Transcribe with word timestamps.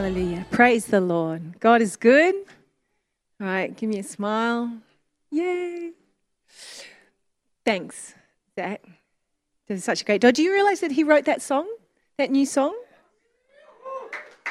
Hallelujah. 0.00 0.46
Praise 0.50 0.86
the 0.86 1.02
Lord. 1.02 1.60
God 1.60 1.82
is 1.82 1.94
good. 1.94 2.34
All 3.38 3.46
right, 3.46 3.76
give 3.76 3.90
me 3.90 3.98
a 3.98 4.02
smile. 4.02 4.72
Yay. 5.30 5.90
Thanks, 7.66 8.14
Zach. 8.54 8.82
This 9.68 9.80
is 9.80 9.84
such 9.84 10.00
a 10.00 10.04
great. 10.06 10.24
Oh, 10.24 10.30
do 10.30 10.42
you 10.42 10.54
realize 10.54 10.80
that 10.80 10.90
he 10.90 11.04
wrote 11.04 11.26
that 11.26 11.42
song, 11.42 11.68
that 12.16 12.30
new 12.30 12.46
song? 12.46 12.74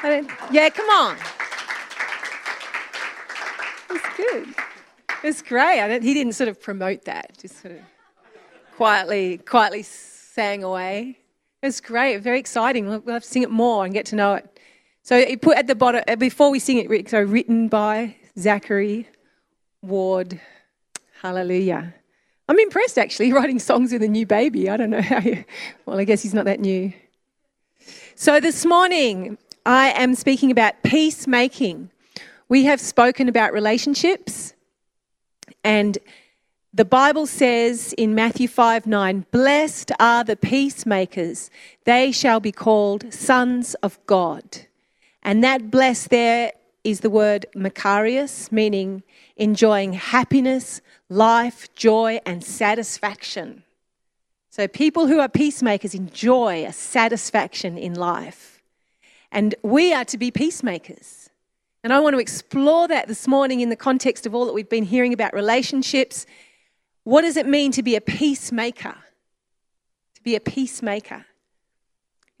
Yeah, 0.04 0.68
come 0.68 0.88
on. 0.88 1.16
It's 3.90 4.16
good. 4.16 4.54
It's 5.24 5.42
great. 5.42 6.00
He 6.00 6.14
didn't 6.14 6.34
sort 6.34 6.48
of 6.48 6.62
promote 6.62 7.06
that, 7.06 7.36
just 7.38 7.60
sort 7.60 7.74
of 7.74 7.80
quietly, 8.76 9.38
quietly 9.38 9.82
sang 9.82 10.62
away. 10.62 11.18
It's 11.60 11.80
great, 11.80 12.18
very 12.18 12.38
exciting. 12.38 12.86
We'll 12.86 13.02
have 13.08 13.24
to 13.24 13.28
sing 13.28 13.42
it 13.42 13.50
more 13.50 13.84
and 13.84 13.92
get 13.92 14.06
to 14.06 14.14
know 14.14 14.34
it. 14.34 14.49
So 15.10 15.26
he 15.26 15.36
put 15.36 15.58
at 15.58 15.66
the 15.66 15.74
bottom 15.74 16.04
uh, 16.06 16.14
before 16.14 16.52
we 16.52 16.60
sing 16.60 16.78
it. 16.78 17.10
So 17.10 17.20
written 17.20 17.66
by 17.66 18.14
Zachary 18.38 19.08
Ward. 19.82 20.40
Hallelujah. 21.20 21.92
I'm 22.48 22.60
impressed 22.60 22.96
actually 22.96 23.32
writing 23.38 23.58
songs 23.58 23.90
with 23.90 24.04
a 24.04 24.08
new 24.08 24.24
baby. 24.24 24.70
I 24.70 24.76
don't 24.76 24.90
know 24.90 25.02
how 25.02 25.18
you. 25.18 25.44
Well, 25.84 25.98
I 25.98 26.04
guess 26.04 26.22
he's 26.22 26.32
not 26.32 26.44
that 26.44 26.60
new. 26.60 26.92
So 28.14 28.38
this 28.38 28.64
morning 28.64 29.36
I 29.66 29.88
am 30.00 30.14
speaking 30.14 30.52
about 30.52 30.80
peacemaking. 30.84 31.90
We 32.48 32.62
have 32.66 32.80
spoken 32.80 33.28
about 33.28 33.52
relationships, 33.52 34.54
and 35.64 35.98
the 36.72 36.84
Bible 36.84 37.26
says 37.26 37.92
in 37.94 38.14
Matthew 38.14 38.46
5 38.46 38.86
9, 38.86 39.26
Blessed 39.32 39.90
are 39.98 40.22
the 40.22 40.36
peacemakers, 40.36 41.50
they 41.82 42.12
shall 42.12 42.38
be 42.38 42.52
called 42.52 43.12
sons 43.12 43.74
of 43.82 43.98
God. 44.06 44.68
And 45.22 45.44
that 45.44 45.70
bless 45.70 46.08
there 46.08 46.52
is 46.82 47.00
the 47.00 47.10
word 47.10 47.46
makarios, 47.54 48.50
meaning 48.50 49.02
enjoying 49.36 49.92
happiness, 49.92 50.80
life, 51.08 51.72
joy, 51.74 52.20
and 52.24 52.42
satisfaction. 52.42 53.64
So 54.48 54.66
people 54.66 55.06
who 55.06 55.20
are 55.20 55.28
peacemakers 55.28 55.94
enjoy 55.94 56.64
a 56.64 56.72
satisfaction 56.72 57.78
in 57.78 57.94
life. 57.94 58.60
And 59.30 59.54
we 59.62 59.92
are 59.92 60.04
to 60.06 60.18
be 60.18 60.30
peacemakers. 60.30 61.30
And 61.84 61.92
I 61.92 62.00
want 62.00 62.14
to 62.14 62.20
explore 62.20 62.88
that 62.88 63.08
this 63.08 63.28
morning 63.28 63.60
in 63.60 63.70
the 63.70 63.76
context 63.76 64.26
of 64.26 64.34
all 64.34 64.44
that 64.46 64.52
we've 64.52 64.68
been 64.68 64.84
hearing 64.84 65.12
about 65.12 65.32
relationships. 65.32 66.26
What 67.04 67.22
does 67.22 67.36
it 67.36 67.46
mean 67.46 67.72
to 67.72 67.82
be 67.82 67.96
a 67.96 68.00
peacemaker? 68.00 68.96
To 70.16 70.22
be 70.22 70.34
a 70.34 70.40
peacemaker. 70.40 71.24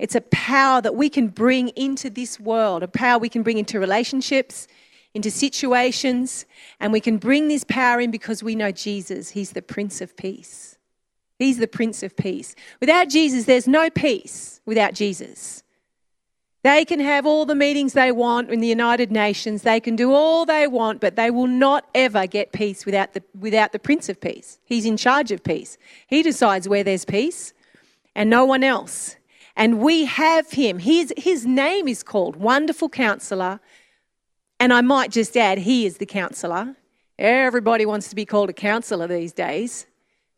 It's 0.00 0.14
a 0.14 0.22
power 0.22 0.80
that 0.80 0.94
we 0.94 1.10
can 1.10 1.28
bring 1.28 1.68
into 1.68 2.08
this 2.08 2.40
world, 2.40 2.82
a 2.82 2.88
power 2.88 3.18
we 3.18 3.28
can 3.28 3.42
bring 3.42 3.58
into 3.58 3.78
relationships, 3.78 4.66
into 5.12 5.30
situations, 5.30 6.46
and 6.80 6.90
we 6.90 7.00
can 7.00 7.18
bring 7.18 7.48
this 7.48 7.64
power 7.64 8.00
in 8.00 8.10
because 8.10 8.42
we 8.42 8.54
know 8.54 8.72
Jesus. 8.72 9.28
He's 9.28 9.50
the 9.50 9.60
Prince 9.60 10.00
of 10.00 10.16
Peace. 10.16 10.78
He's 11.38 11.58
the 11.58 11.68
Prince 11.68 12.02
of 12.02 12.16
Peace. 12.16 12.54
Without 12.80 13.10
Jesus, 13.10 13.44
there's 13.44 13.68
no 13.68 13.90
peace 13.90 14.62
without 14.64 14.94
Jesus. 14.94 15.62
They 16.62 16.86
can 16.86 17.00
have 17.00 17.26
all 17.26 17.44
the 17.44 17.54
meetings 17.54 17.92
they 17.92 18.10
want 18.10 18.50
in 18.50 18.60
the 18.60 18.66
United 18.68 19.12
Nations. 19.12 19.62
They 19.62 19.80
can 19.80 19.96
do 19.96 20.14
all 20.14 20.46
they 20.46 20.66
want, 20.66 21.02
but 21.02 21.16
they 21.16 21.30
will 21.30 21.46
not 21.46 21.86
ever 21.94 22.26
get 22.26 22.52
peace 22.52 22.86
without 22.86 23.12
the, 23.12 23.22
without 23.38 23.72
the 23.72 23.78
Prince 23.78 24.08
of 24.08 24.18
Peace. 24.18 24.60
He's 24.64 24.86
in 24.86 24.96
charge 24.96 25.30
of 25.30 25.44
peace. 25.44 25.76
He 26.06 26.22
decides 26.22 26.66
where 26.68 26.84
there's 26.84 27.04
peace 27.04 27.52
and 28.14 28.30
no 28.30 28.46
one 28.46 28.64
else. 28.64 29.16
And 29.60 29.78
we 29.78 30.06
have 30.06 30.52
him. 30.52 30.78
His, 30.78 31.12
his 31.18 31.44
name 31.44 31.86
is 31.86 32.02
called 32.02 32.36
Wonderful 32.36 32.88
Counselor. 32.88 33.60
And 34.58 34.72
I 34.72 34.80
might 34.80 35.10
just 35.10 35.36
add, 35.36 35.58
he 35.58 35.84
is 35.84 35.98
the 35.98 36.06
counselor. 36.06 36.76
Everybody 37.18 37.84
wants 37.84 38.08
to 38.08 38.16
be 38.16 38.24
called 38.24 38.48
a 38.48 38.54
counselor 38.54 39.06
these 39.06 39.34
days. 39.34 39.86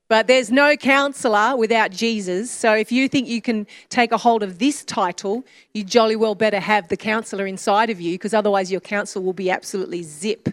But 0.08 0.26
there's 0.26 0.50
no 0.50 0.76
counselor 0.76 1.56
without 1.56 1.92
Jesus. 1.92 2.50
So 2.50 2.74
if 2.74 2.90
you 2.90 3.08
think 3.08 3.28
you 3.28 3.40
can 3.40 3.68
take 3.90 4.10
a 4.10 4.16
hold 4.16 4.42
of 4.42 4.58
this 4.58 4.84
title, 4.84 5.44
you 5.72 5.84
jolly 5.84 6.16
well 6.16 6.34
better 6.34 6.58
have 6.58 6.88
the 6.88 6.96
counselor 6.96 7.46
inside 7.46 7.90
of 7.90 8.00
you 8.00 8.14
because 8.14 8.34
otherwise 8.34 8.72
your 8.72 8.80
counsel 8.80 9.22
will 9.22 9.32
be 9.32 9.52
absolutely 9.52 10.02
zip. 10.02 10.48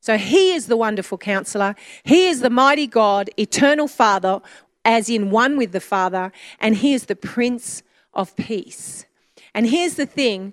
So 0.00 0.16
he 0.16 0.54
is 0.54 0.66
the 0.66 0.78
wonderful 0.78 1.18
counselor. 1.18 1.74
He 2.04 2.28
is 2.28 2.40
the 2.40 2.48
mighty 2.48 2.86
God, 2.86 3.28
eternal 3.36 3.86
Father, 3.86 4.40
as 4.82 5.10
in 5.10 5.30
one 5.30 5.58
with 5.58 5.72
the 5.72 5.80
Father. 5.80 6.32
And 6.58 6.76
he 6.76 6.94
is 6.94 7.04
the 7.04 7.16
Prince 7.16 7.82
of 8.14 8.36
peace. 8.36 9.06
And 9.54 9.66
here's 9.66 9.94
the 9.94 10.06
thing 10.06 10.52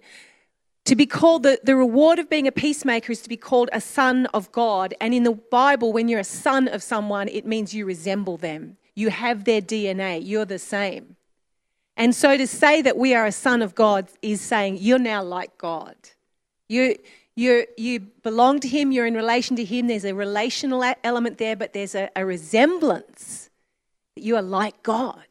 to 0.85 0.95
be 0.95 1.05
called 1.05 1.43
the, 1.43 1.59
the 1.63 1.75
reward 1.75 2.19
of 2.19 2.29
being 2.29 2.47
a 2.47 2.51
peacemaker 2.51 3.11
is 3.11 3.21
to 3.21 3.29
be 3.29 3.37
called 3.37 3.69
a 3.71 3.81
son 3.81 4.25
of 4.27 4.51
God. 4.51 4.93
And 4.99 5.13
in 5.13 5.23
the 5.23 5.33
Bible, 5.33 5.93
when 5.93 6.07
you're 6.07 6.19
a 6.19 6.23
son 6.23 6.67
of 6.67 6.81
someone, 6.81 7.27
it 7.27 7.45
means 7.45 7.73
you 7.73 7.85
resemble 7.85 8.37
them. 8.37 8.77
You 8.95 9.09
have 9.09 9.45
their 9.45 9.61
DNA, 9.61 10.21
you're 10.23 10.45
the 10.45 10.59
same. 10.59 11.15
And 11.95 12.15
so 12.15 12.35
to 12.35 12.47
say 12.47 12.81
that 12.81 12.97
we 12.97 13.13
are 13.13 13.25
a 13.25 13.31
son 13.31 13.61
of 13.61 13.75
God 13.75 14.07
is 14.21 14.41
saying 14.41 14.77
you're 14.79 14.99
now 14.99 15.23
like 15.23 15.57
God. 15.57 15.95
You, 16.67 16.95
you, 17.35 17.65
you 17.77 17.99
belong 17.99 18.59
to 18.61 18.67
Him, 18.67 18.91
you're 18.91 19.05
in 19.05 19.13
relation 19.13 19.55
to 19.57 19.63
Him. 19.63 19.87
There's 19.87 20.05
a 20.05 20.15
relational 20.15 20.83
element 21.03 21.37
there, 21.37 21.55
but 21.55 21.73
there's 21.73 21.95
a, 21.95 22.09
a 22.15 22.25
resemblance 22.25 23.49
that 24.15 24.23
you 24.23 24.35
are 24.35 24.41
like 24.41 24.81
God. 24.83 25.25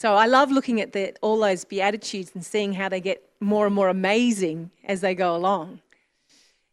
So 0.00 0.14
I 0.14 0.24
love 0.24 0.50
looking 0.50 0.80
at 0.80 0.94
the, 0.94 1.14
all 1.20 1.38
those 1.38 1.66
Beatitudes 1.66 2.30
and 2.32 2.42
seeing 2.42 2.72
how 2.72 2.88
they 2.88 3.02
get 3.02 3.22
more 3.38 3.66
and 3.66 3.74
more 3.74 3.90
amazing 3.90 4.70
as 4.86 5.02
they 5.02 5.14
go 5.14 5.36
along. 5.36 5.80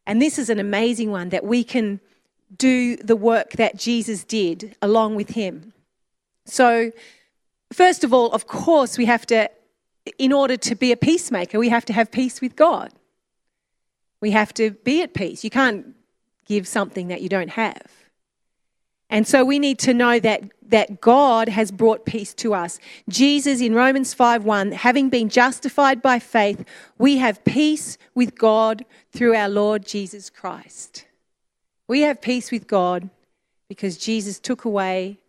And 0.06 0.22
this 0.22 0.40
is 0.40 0.50
an 0.50 0.60
amazing 0.60 1.12
one 1.12 1.28
that 1.30 1.44
we 1.44 1.66
can 1.66 2.00
do 2.58 2.96
the 2.96 3.18
work 3.18 3.52
that 3.58 3.76
Jesus 3.76 4.24
did 4.24 4.78
along 4.82 5.16
with 5.16 5.32
him. 5.32 5.74
So, 6.46 6.94
first 7.74 8.06
of 8.06 8.14
all, 8.14 8.32
of 8.32 8.48
course, 8.48 8.98
we 8.98 9.04
have 9.04 9.26
to, 9.26 9.50
in 10.18 10.32
order 10.32 10.56
to 10.56 10.74
be 10.74 10.94
a 10.94 10.98
peacemaker, 10.98 11.60
we 11.60 11.68
have 11.68 11.84
to 11.84 11.92
have 11.92 12.10
peace 12.10 12.40
with 12.40 12.56
God. 12.56 12.94
We 14.22 14.32
have 14.32 14.54
to 14.54 14.72
be 14.72 15.02
at 15.02 15.14
peace. 15.14 15.44
You 15.44 15.50
can't 15.50 15.96
give 16.46 16.66
something 16.66 17.10
that 17.10 17.22
you 17.22 17.28
don't 17.28 17.50
have. 17.50 18.07
And 19.10 19.26
so 19.26 19.46
we 19.46 19.58
need 19.58 19.80
to 19.80 19.94
know 19.94 20.20
that, 20.20 20.44
that 20.64 21.00
God 21.00 21.48
has 21.48 21.72
brought 21.72 22.06
peace 22.06 22.34
to 22.36 22.54
us. 22.54 22.80
Jesus 23.08 23.62
in 23.62 23.74
Romans 23.74 24.14
5:1, 24.14 24.74
having 24.74 25.10
been 25.10 25.30
justified 25.30 26.02
by 26.02 26.20
faith, 26.20 26.66
we 26.98 27.18
have 27.18 27.44
peace 27.46 27.98
with 28.14 28.38
God 28.38 28.86
through 29.12 29.34
our 29.34 29.50
Lord 29.50 29.86
Jesus 29.86 30.30
Christ. 30.30 31.06
We 31.88 32.02
have 32.02 32.22
peace 32.22 32.52
with 32.52 32.68
God 32.68 33.10
because 33.70 33.98
Jesus 33.98 34.40
took 34.40 34.66
away 34.66 35.20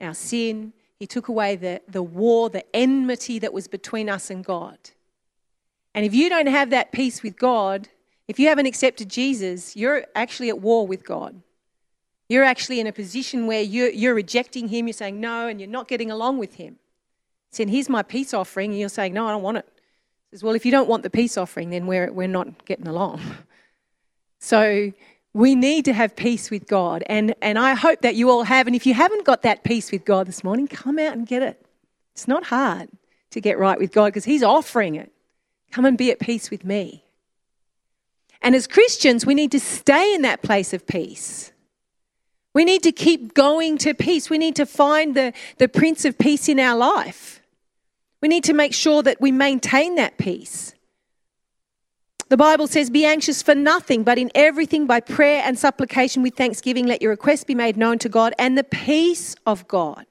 our 0.00 0.14
sin. 0.14 0.72
He 0.98 1.06
took 1.06 1.28
away 1.28 1.54
the, 1.54 1.82
the 1.88 2.02
war, 2.02 2.50
the 2.50 2.64
enmity 2.74 3.38
that 3.38 3.52
was 3.52 3.68
between 3.68 4.08
us 4.08 4.28
and 4.28 4.44
God. 4.44 4.78
And 5.94 6.04
if 6.04 6.14
you 6.14 6.28
don't 6.28 6.48
have 6.48 6.70
that 6.70 6.90
peace 6.90 7.22
with 7.22 7.38
God, 7.38 7.88
if 8.26 8.40
you 8.40 8.48
haven't 8.48 8.66
accepted 8.66 9.08
Jesus, 9.08 9.76
you're 9.76 10.04
actually 10.16 10.48
at 10.48 10.60
war 10.60 10.86
with 10.86 11.04
God. 11.04 11.40
You're 12.28 12.44
actually 12.44 12.80
in 12.80 12.86
a 12.86 12.92
position 12.92 13.46
where 13.46 13.60
you're, 13.60 13.90
you're 13.90 14.14
rejecting 14.14 14.68
him, 14.68 14.86
you're 14.86 14.94
saying 14.94 15.20
no, 15.20 15.46
and 15.46 15.60
you're 15.60 15.68
not 15.68 15.88
getting 15.88 16.10
along 16.10 16.38
with 16.38 16.54
him. 16.54 16.76
Saying, 17.50 17.68
here's 17.68 17.88
my 17.88 18.02
peace 18.02 18.34
offering, 18.34 18.70
and 18.70 18.80
you're 18.80 18.88
saying, 18.88 19.12
no, 19.12 19.26
I 19.26 19.30
don't 19.30 19.42
want 19.42 19.58
it. 19.58 19.68
He 20.30 20.36
says, 20.36 20.42
well, 20.42 20.54
if 20.54 20.64
you 20.64 20.72
don't 20.72 20.88
want 20.88 21.02
the 21.02 21.10
peace 21.10 21.36
offering, 21.36 21.70
then 21.70 21.86
we're, 21.86 22.10
we're 22.10 22.28
not 22.28 22.64
getting 22.64 22.88
along. 22.88 23.20
So 24.40 24.92
we 25.32 25.54
need 25.54 25.86
to 25.86 25.94
have 25.94 26.14
peace 26.14 26.50
with 26.50 26.66
God. 26.66 27.02
And, 27.06 27.34
and 27.40 27.58
I 27.58 27.72
hope 27.72 28.02
that 28.02 28.14
you 28.14 28.28
all 28.28 28.42
have. 28.42 28.66
And 28.66 28.76
if 28.76 28.84
you 28.84 28.92
haven't 28.92 29.24
got 29.24 29.40
that 29.40 29.64
peace 29.64 29.90
with 29.90 30.04
God 30.04 30.26
this 30.26 30.44
morning, 30.44 30.68
come 30.68 30.98
out 30.98 31.14
and 31.14 31.26
get 31.26 31.42
it. 31.42 31.64
It's 32.12 32.28
not 32.28 32.44
hard 32.44 32.90
to 33.30 33.40
get 33.40 33.58
right 33.58 33.78
with 33.78 33.90
God 33.90 34.06
because 34.06 34.26
He's 34.26 34.42
offering 34.42 34.96
it. 34.96 35.10
Come 35.72 35.86
and 35.86 35.96
be 35.96 36.10
at 36.10 36.20
peace 36.20 36.50
with 36.50 36.62
me. 36.62 37.04
And 38.42 38.54
as 38.54 38.66
Christians, 38.66 39.24
we 39.24 39.34
need 39.34 39.50
to 39.52 39.60
stay 39.60 40.14
in 40.14 40.20
that 40.22 40.42
place 40.42 40.74
of 40.74 40.86
peace. 40.86 41.50
We 42.54 42.64
need 42.64 42.84
to 42.84 42.92
keep 42.92 43.34
going 43.34 43.78
to 43.78 43.94
peace. 43.94 44.30
We 44.30 44.38
need 44.38 44.56
to 44.56 44.66
find 44.66 45.16
the, 45.16 45.32
the 45.58 45.68
Prince 45.68 46.04
of 46.04 46.16
Peace 46.16 46.48
in 46.48 46.60
our 46.60 46.76
life. 46.76 47.42
We 48.22 48.28
need 48.28 48.44
to 48.44 48.52
make 48.54 48.72
sure 48.72 49.02
that 49.02 49.20
we 49.20 49.32
maintain 49.32 49.96
that 49.96 50.16
peace. 50.16 50.74
The 52.28 52.36
Bible 52.36 52.68
says, 52.68 52.90
Be 52.90 53.04
anxious 53.04 53.42
for 53.42 53.54
nothing, 53.54 54.02
but 54.02 54.18
in 54.18 54.30
everything 54.34 54.86
by 54.86 55.00
prayer 55.00 55.42
and 55.44 55.58
supplication 55.58 56.22
with 56.22 56.36
thanksgiving, 56.36 56.86
let 56.86 57.02
your 57.02 57.10
requests 57.10 57.44
be 57.44 57.54
made 57.54 57.76
known 57.76 57.98
to 57.98 58.08
God, 58.08 58.34
and 58.38 58.56
the 58.56 58.64
peace 58.64 59.34
of 59.44 59.68
God, 59.68 60.06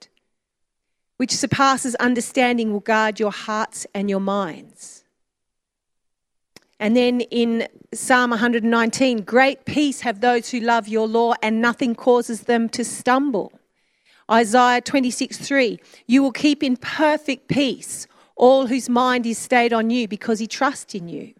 which 1.18 1.32
surpasses 1.32 1.96
understanding, 1.96 2.72
will 2.72 2.82
guard 2.82 3.20
your 3.20 3.32
hearts 3.32 3.88
and 3.96 4.10
your 4.10 4.20
minds. 4.20 5.03
And 6.84 6.98
then 6.98 7.22
in 7.22 7.66
Psalm 7.94 8.32
119, 8.32 9.22
great 9.22 9.64
peace 9.64 10.02
have 10.02 10.20
those 10.20 10.50
who 10.50 10.60
love 10.60 10.86
your 10.86 11.08
law, 11.08 11.34
and 11.42 11.62
nothing 11.62 11.96
causes 11.96 12.42
them 12.42 12.68
to 12.70 12.84
stumble. 12.84 13.54
Isaiah 14.30 14.82
26 14.82 15.38
3, 15.38 15.80
you 16.08 16.22
will 16.22 16.34
keep 16.34 16.62
in 16.62 16.76
perfect 16.76 17.48
peace 17.48 18.06
all 18.36 18.68
whose 18.68 18.90
mind 18.90 19.26
is 19.26 19.38
stayed 19.38 19.72
on 19.72 19.92
you 19.92 20.10
because 20.10 20.40
he 20.40 20.48
trusts 20.48 20.94
in 20.94 21.08
you. 21.08 21.34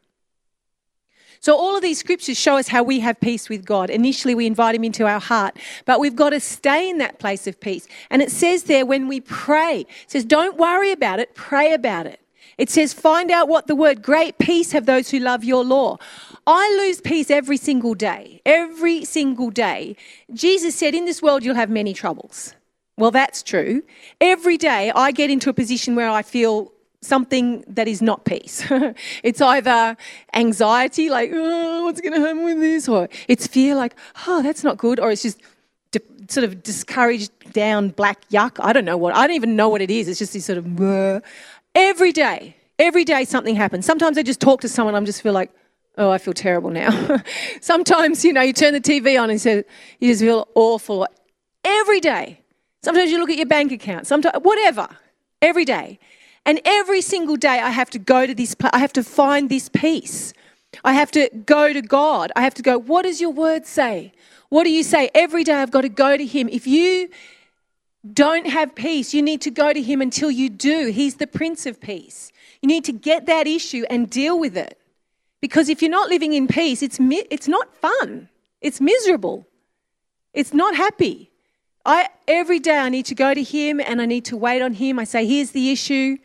So, 1.42 1.58
all 1.58 1.76
of 1.76 1.82
these 1.82 2.00
scriptures 2.00 2.40
show 2.40 2.56
us 2.56 2.70
how 2.70 2.84
we 2.84 3.02
have 3.02 3.20
peace 3.20 3.50
with 3.50 3.66
God. 3.66 3.90
Initially, 3.90 4.36
we 4.36 4.46
invite 4.46 4.76
Him 4.76 4.86
into 4.86 5.06
our 5.06 5.20
heart, 5.20 5.58
but 5.84 6.00
we've 6.00 6.16
got 6.16 6.30
to 6.30 6.40
stay 6.40 6.90
in 6.90 7.00
that 7.00 7.20
place 7.20 7.48
of 7.48 7.60
peace. 7.60 7.86
And 8.10 8.22
it 8.22 8.32
says 8.32 8.64
there 8.64 8.86
when 8.86 9.10
we 9.10 9.20
pray, 9.20 9.82
it 9.82 9.88
says, 10.08 10.24
don't 10.24 10.56
worry 10.56 10.94
about 10.94 11.20
it, 11.20 11.36
pray 11.36 11.74
about 11.74 12.06
it. 12.06 12.22
It 12.58 12.70
says, 12.70 12.94
find 12.94 13.32
out 13.32 13.48
what 13.48 13.68
the 13.68 13.76
word 13.76 14.02
great 14.02 14.38
peace 14.38 14.72
have 14.72 14.86
those 14.86 15.10
who 15.10 15.20
love 15.20 15.44
your 15.44 15.64
law. 15.64 15.98
I 16.46 16.70
lose 16.78 17.02
peace 17.02 17.32
every 17.32 17.58
single 17.58 17.94
day, 17.94 18.42
every 18.46 19.06
single 19.06 19.50
day. 19.50 19.96
Jesus 20.34 20.76
said, 20.76 20.94
in 20.94 21.06
this 21.06 21.22
world, 21.22 21.44
you'll 21.44 21.56
have 21.56 21.70
many 21.70 21.94
troubles. 21.94 22.54
Well, 22.98 23.12
that's 23.12 23.42
true. 23.42 23.84
Every 24.22 24.58
day, 24.58 24.92
I 24.94 25.12
get 25.12 25.30
into 25.30 25.50
a 25.50 25.54
position 25.54 25.96
where 25.96 26.10
I 26.10 26.22
feel 26.22 26.72
something 27.02 27.64
that 27.68 27.88
is 27.88 28.02
not 28.02 28.24
peace. 28.26 28.66
it's 29.24 29.42
either 29.42 29.98
anxiety, 30.34 31.10
like, 31.10 31.32
oh, 31.34 31.86
what's 31.86 32.02
going 32.02 32.14
to 32.14 32.20
happen 32.20 32.44
with 32.44 32.60
this? 32.60 32.88
Or 32.88 33.10
it's 33.28 33.48
fear, 33.48 33.76
like, 33.76 33.96
oh, 34.28 34.44
that's 34.44 34.64
not 34.64 34.78
good. 34.78 35.00
Or 35.00 35.12
it's 35.12 35.24
just 35.24 35.42
sort 36.30 36.44
of 36.44 36.64
discouraged 36.64 37.32
down 37.52 37.90
black 37.90 38.28
yuck. 38.30 38.58
I 38.60 38.74
don't 38.74 38.86
know 38.86 38.98
what, 38.98 39.16
I 39.16 39.28
don't 39.28 39.36
even 39.36 39.56
know 39.56 39.70
what 39.70 39.82
it 39.82 39.92
is. 39.92 40.08
It's 40.08 40.20
just 40.20 40.34
this 40.34 40.46
sort 40.46 40.58
of, 40.58 40.66
"Bleh." 40.66 41.22
Every 41.76 42.12
day, 42.12 42.56
every 42.80 43.04
day 43.04 43.26
something 43.26 43.56
happens. 43.56 43.86
Sometimes 43.86 44.18
I 44.18 44.24
just 44.24 44.40
talk 44.40 44.62
to 44.62 44.70
someone, 44.70 44.96
I'm 44.96 45.06
just 45.06 45.22
feel 45.22 45.34
like, 45.34 45.52
oh, 45.98 46.10
I 46.10 46.18
feel 46.18 46.34
terrible 46.34 46.70
now. 46.70 47.22
Sometimes, 47.62 48.24
you 48.26 48.34
know, 48.34 48.42
you 48.42 48.54
turn 48.54 48.74
the 48.74 48.82
TV 48.82 49.22
on 49.22 49.30
and 49.30 49.40
say, 49.40 49.64
you 50.00 50.12
just 50.12 50.22
feel 50.22 50.48
awful. 50.56 51.08
Every 51.64 52.00
day. 52.00 52.40
Sometimes 52.84 53.12
you 53.12 53.20
look 53.20 53.30
at 53.30 53.38
your 53.38 53.46
bank 53.46 53.72
account, 53.72 54.08
sometimes, 54.08 54.44
whatever, 54.44 54.90
every 55.42 55.64
day. 55.64 56.00
And 56.46 56.60
every 56.66 57.02
single 57.02 57.38
day, 57.38 57.60
I 57.60 57.70
have 57.70 57.90
to 57.92 58.00
go 58.00 58.26
to 58.26 58.36
this. 58.36 58.56
I 58.74 58.80
have 58.80 58.92
to 58.94 59.04
find 59.04 59.50
this 59.50 59.70
peace. 59.70 60.34
I 60.84 60.94
have 60.94 61.10
to 61.12 61.30
go 61.46 61.72
to 61.72 61.82
God. 61.82 62.34
I 62.36 62.42
have 62.42 62.54
to 62.56 62.62
go, 62.62 62.78
what 62.78 63.04
does 63.04 63.22
your 63.22 63.30
word 63.30 63.66
say? 63.66 64.12
What 64.50 64.66
do 64.66 64.70
you 64.70 64.84
say? 64.84 65.10
Every 65.16 65.46
day, 65.46 65.54
I've 65.54 65.72
got 65.72 65.82
to 65.82 65.90
go 65.90 66.18
to 66.18 66.26
Him. 66.26 66.50
If 66.50 66.68
you 66.68 67.10
don't 68.12 68.48
have 68.48 68.76
peace, 68.76 69.14
you 69.14 69.22
need 69.22 69.42
to 69.42 69.52
go 69.52 69.72
to 69.72 69.82
Him 69.82 70.02
until 70.02 70.30
you 70.30 70.50
do. 70.50 70.88
He's 70.88 71.16
the 71.16 71.28
Prince 71.28 71.66
of 71.66 71.80
Peace. 71.80 72.32
You 72.62 72.68
need 72.68 72.86
to 72.86 72.94
get 72.94 73.26
that 73.28 73.48
issue 73.48 73.86
and 73.90 74.10
deal 74.10 74.40
with 74.40 74.58
it. 74.58 74.80
Because 75.42 75.70
if 75.70 75.82
you're 75.82 75.92
not 75.92 76.10
living 76.10 76.34
in 76.34 76.48
peace, 76.48 76.82
it's, 76.82 77.00
mi- 77.00 77.28
it's 77.30 77.48
not 77.48 77.76
fun, 77.76 78.30
it's 78.62 78.80
miserable, 78.80 79.46
it's 80.34 80.54
not 80.54 80.76
happy. 80.76 81.30
I, 81.86 82.08
every 82.30 82.60
day 82.60 82.78
I 82.78 82.88
need 82.88 83.06
to 83.08 83.16
go 83.16 83.34
to 83.34 83.44
him 83.44 83.82
and 83.82 84.02
I 84.02 84.06
need 84.06 84.24
to 84.26 84.38
wait 84.38 84.62
on 84.62 84.72
him. 84.72 85.00
I 85.00 85.04
say, 85.04 85.26
here's 85.26 85.52
the 85.52 85.70
issue, 85.70 86.18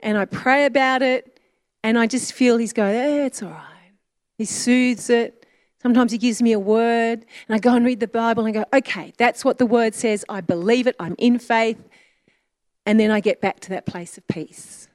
and 0.00 0.18
I 0.18 0.24
pray 0.24 0.66
about 0.66 1.02
it, 1.02 1.38
and 1.84 1.96
I 1.96 2.08
just 2.08 2.32
feel 2.32 2.56
he's 2.56 2.72
going, 2.72 2.96
eh, 2.96 3.26
it's 3.26 3.42
all 3.42 3.50
right. 3.50 3.92
He 4.38 4.44
soothes 4.44 5.08
it. 5.08 5.37
Sometimes 5.80 6.10
he 6.10 6.18
gives 6.18 6.42
me 6.42 6.52
a 6.52 6.58
word, 6.58 7.24
and 7.48 7.54
I 7.54 7.58
go 7.58 7.74
and 7.74 7.84
read 7.84 8.00
the 8.00 8.08
Bible 8.08 8.44
and 8.44 8.56
I 8.56 8.62
go, 8.62 8.78
okay, 8.78 9.12
that's 9.16 9.44
what 9.44 9.58
the 9.58 9.66
word 9.66 9.94
says. 9.94 10.24
I 10.28 10.40
believe 10.40 10.86
it. 10.86 10.96
I'm 10.98 11.14
in 11.18 11.38
faith. 11.38 11.78
And 12.84 12.98
then 12.98 13.10
I 13.10 13.20
get 13.20 13.40
back 13.40 13.60
to 13.60 13.68
that 13.70 13.86
place 13.86 14.18
of 14.18 14.26
peace. 14.26 14.88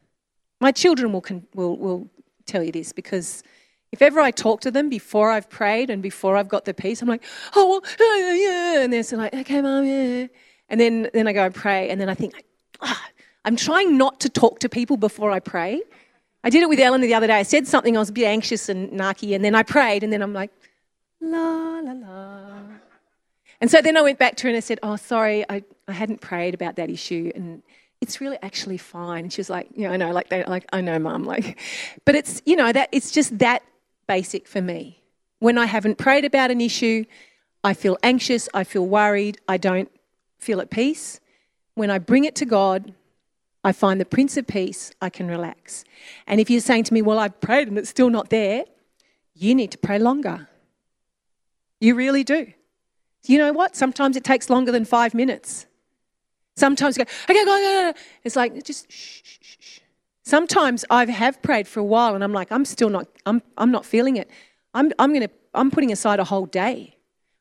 My 0.59 0.71
children 0.71 1.11
will, 1.13 1.23
will, 1.53 1.77
will 1.77 2.09
tell 2.45 2.63
you 2.63 2.71
this 2.71 2.91
because 2.91 3.43
if 3.91 4.01
ever 4.01 4.19
I 4.19 4.31
talk 4.31 4.61
to 4.61 4.71
them 4.71 4.89
before 4.89 5.29
I've 5.29 5.49
prayed 5.49 5.89
and 5.89 6.01
before 6.01 6.35
I've 6.35 6.49
got 6.49 6.65
the 6.65 6.73
peace, 6.73 7.01
I'm 7.01 7.07
like, 7.07 7.23
oh, 7.55 7.79
well, 7.99 8.19
yeah, 8.19 8.33
yeah. 8.33 8.83
And 8.83 8.91
they're 8.91 9.03
like, 9.17 9.33
okay, 9.33 9.61
mom, 9.61 9.85
yeah. 9.85 10.27
And 10.69 10.81
then, 10.81 11.09
then 11.13 11.27
I 11.27 11.33
go 11.33 11.45
and 11.45 11.53
pray, 11.53 11.89
and 11.89 12.01
then 12.01 12.09
I 12.09 12.15
think, 12.15 12.43
ah, 12.81 13.05
I'm 13.45 13.55
trying 13.55 13.97
not 13.97 14.19
to 14.21 14.29
talk 14.29 14.59
to 14.59 14.69
people 14.69 14.97
before 14.97 15.29
I 15.29 15.39
pray. 15.39 15.81
I 16.43 16.49
did 16.49 16.63
it 16.63 16.69
with 16.69 16.79
Ellen 16.79 17.01
the 17.01 17.13
other 17.13 17.27
day. 17.27 17.35
I 17.35 17.43
said 17.43 17.67
something, 17.67 17.95
I 17.95 17.99
was 17.99 18.09
a 18.09 18.13
bit 18.13 18.25
anxious 18.25 18.67
and 18.67 18.89
narky, 18.91 19.35
and 19.35 19.45
then 19.45 19.53
I 19.53 19.61
prayed, 19.63 20.03
and 20.03 20.11
then 20.11 20.23
I'm 20.23 20.33
like, 20.33 20.49
la, 21.23 21.79
la, 21.79 21.93
la. 21.93 22.59
And 23.61 23.71
so 23.71 23.81
then 23.81 23.95
I 23.95 24.01
went 24.01 24.19
back 24.19 24.35
to 24.37 24.43
her 24.43 24.49
and 24.49 24.57
I 24.57 24.59
said, 24.59 24.79
oh, 24.83 24.97
sorry, 24.97 25.45
I, 25.49 25.63
I 25.87 25.93
hadn't 25.93 26.21
prayed 26.21 26.53
about 26.53 26.75
that 26.75 26.89
issue, 26.89 27.31
and 27.33 27.63
it's 28.01 28.19
really 28.19 28.37
actually 28.41 28.77
fine. 28.77 29.25
And 29.25 29.33
she 29.33 29.39
was 29.39 29.49
like, 29.49 29.69
yeah, 29.75 29.91
I 29.91 29.97
know, 29.97 30.11
like, 30.11 30.29
they, 30.29 30.43
like 30.43 30.65
I 30.73 30.81
know, 30.81 30.99
mum, 30.99 31.23
like, 31.23 31.59
but 32.05 32.15
it's, 32.15 32.41
you 32.45 32.55
know, 32.55 32.71
that 32.71 32.89
it's 32.91 33.11
just 33.11 33.39
that 33.39 33.63
basic 34.07 34.47
for 34.47 34.61
me. 34.61 35.01
When 35.39 35.57
I 35.57 35.65
haven't 35.65 35.97
prayed 35.97 36.25
about 36.25 36.51
an 36.51 36.61
issue, 36.61 37.05
I 37.63 37.73
feel 37.73 37.97
anxious, 38.03 38.49
I 38.53 38.65
feel 38.65 38.85
worried, 38.85 39.39
I 39.47 39.57
don't 39.57 39.89
feel 40.39 40.59
at 40.59 40.69
peace. 40.69 41.21
When 41.75 41.89
I 41.89 41.99
bring 41.99 42.25
it 42.25 42.35
to 42.35 42.45
God, 42.45 42.93
I 43.63 43.71
find 43.71 43.99
the 43.99 44.05
Prince 44.05 44.35
of 44.35 44.45
Peace, 44.45 44.91
I 45.01 45.09
can 45.09 45.27
relax. 45.27 45.85
And 46.27 46.41
if 46.41 46.49
you're 46.49 46.59
saying 46.59 46.83
to 46.85 46.93
me, 46.93 47.01
Well, 47.01 47.17
I've 47.17 47.39
prayed 47.39 47.69
and 47.69 47.77
it's 47.77 47.89
still 47.89 48.09
not 48.09 48.29
there, 48.29 48.65
you 49.33 49.55
need 49.55 49.71
to 49.71 49.77
pray 49.77 49.99
longer. 49.99 50.49
You 51.83 51.95
really 51.95 52.23
do. 52.23 52.47
You 53.25 53.37
know 53.39 53.51
what? 53.51 53.75
Sometimes 53.75 54.15
it 54.15 54.23
takes 54.23 54.49
longer 54.49 54.71
than 54.71 54.85
five 54.85 55.13
minutes. 55.13 55.65
Sometimes 56.55 56.97
you 56.97 57.03
go, 57.03 57.11
okay, 57.29 57.43
go, 57.43 57.45
go, 57.45 57.91
go. 57.91 57.99
It's 58.23 58.37
like, 58.37 58.63
just 58.63 58.89
shh, 58.89 59.21
shh, 59.23 59.47
shh. 59.59 59.79
Sometimes 60.23 60.85
I 60.89 61.05
have 61.07 61.41
prayed 61.41 61.67
for 61.67 61.81
a 61.81 61.83
while 61.83 62.15
and 62.15 62.23
I'm 62.23 62.31
like, 62.31 62.53
I'm 62.53 62.63
still 62.63 62.89
not, 62.89 63.07
I'm, 63.25 63.41
I'm 63.57 63.69
not 63.69 63.85
feeling 63.85 64.15
it. 64.15 64.29
I'm, 64.73 64.93
I'm 64.97 65.09
going 65.09 65.27
to, 65.27 65.29
I'm 65.53 65.71
putting 65.71 65.91
aside 65.91 66.21
a 66.21 66.23
whole 66.23 66.45
day. 66.45 66.95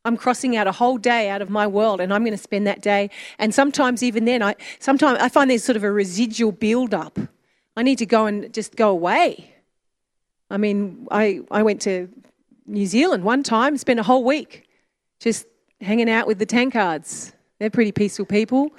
I'm 0.04 0.16
crossing 0.16 0.56
out 0.56 0.66
a 0.66 0.72
whole 0.72 0.98
day 0.98 1.28
out 1.28 1.40
of 1.40 1.48
my 1.48 1.68
world 1.68 2.00
and 2.00 2.12
I'm 2.12 2.24
going 2.24 2.36
to 2.36 2.42
spend 2.42 2.66
that 2.66 2.82
day. 2.82 3.10
And 3.38 3.54
sometimes 3.54 4.02
even 4.02 4.24
then, 4.24 4.42
I, 4.42 4.56
sometimes 4.80 5.20
I 5.20 5.28
find 5.28 5.48
there's 5.52 5.62
sort 5.62 5.76
of 5.76 5.84
a 5.84 5.92
residual 5.92 6.50
build 6.50 6.94
up. 6.94 7.16
I 7.76 7.84
need 7.84 7.98
to 7.98 8.06
go 8.06 8.26
and 8.26 8.52
just 8.52 8.74
go 8.74 8.90
away. 8.90 9.54
I 10.50 10.56
mean, 10.56 11.06
I, 11.12 11.42
I 11.48 11.62
went 11.62 11.80
to 11.82 12.08
New 12.66 12.86
Zealand 12.86 13.24
one 13.24 13.42
time, 13.42 13.76
spent 13.76 14.00
a 14.00 14.02
whole 14.02 14.24
week 14.24 14.68
just 15.20 15.46
hanging 15.80 16.10
out 16.10 16.26
with 16.26 16.38
the 16.38 16.46
tankards. 16.46 17.32
They're 17.58 17.70
pretty 17.70 17.92
peaceful 17.92 18.26
people. 18.26 18.70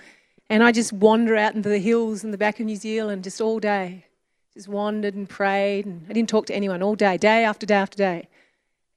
And 0.49 0.63
I 0.63 0.71
just 0.71 0.93
wander 0.93 1.35
out 1.35 1.55
into 1.55 1.69
the 1.69 1.79
hills 1.79 2.23
in 2.23 2.31
the 2.31 2.37
back 2.37 2.59
of 2.59 2.65
New 2.65 2.75
Zealand 2.75 3.23
just 3.23 3.41
all 3.41 3.59
day. 3.59 4.05
Just 4.53 4.67
wandered 4.67 5.15
and 5.15 5.27
prayed. 5.27 5.85
And 5.85 6.05
I 6.09 6.13
didn't 6.13 6.29
talk 6.29 6.45
to 6.47 6.55
anyone 6.55 6.83
all 6.83 6.95
day, 6.95 7.17
day 7.17 7.43
after 7.43 7.65
day 7.65 7.75
after 7.75 7.97
day. 7.97 8.27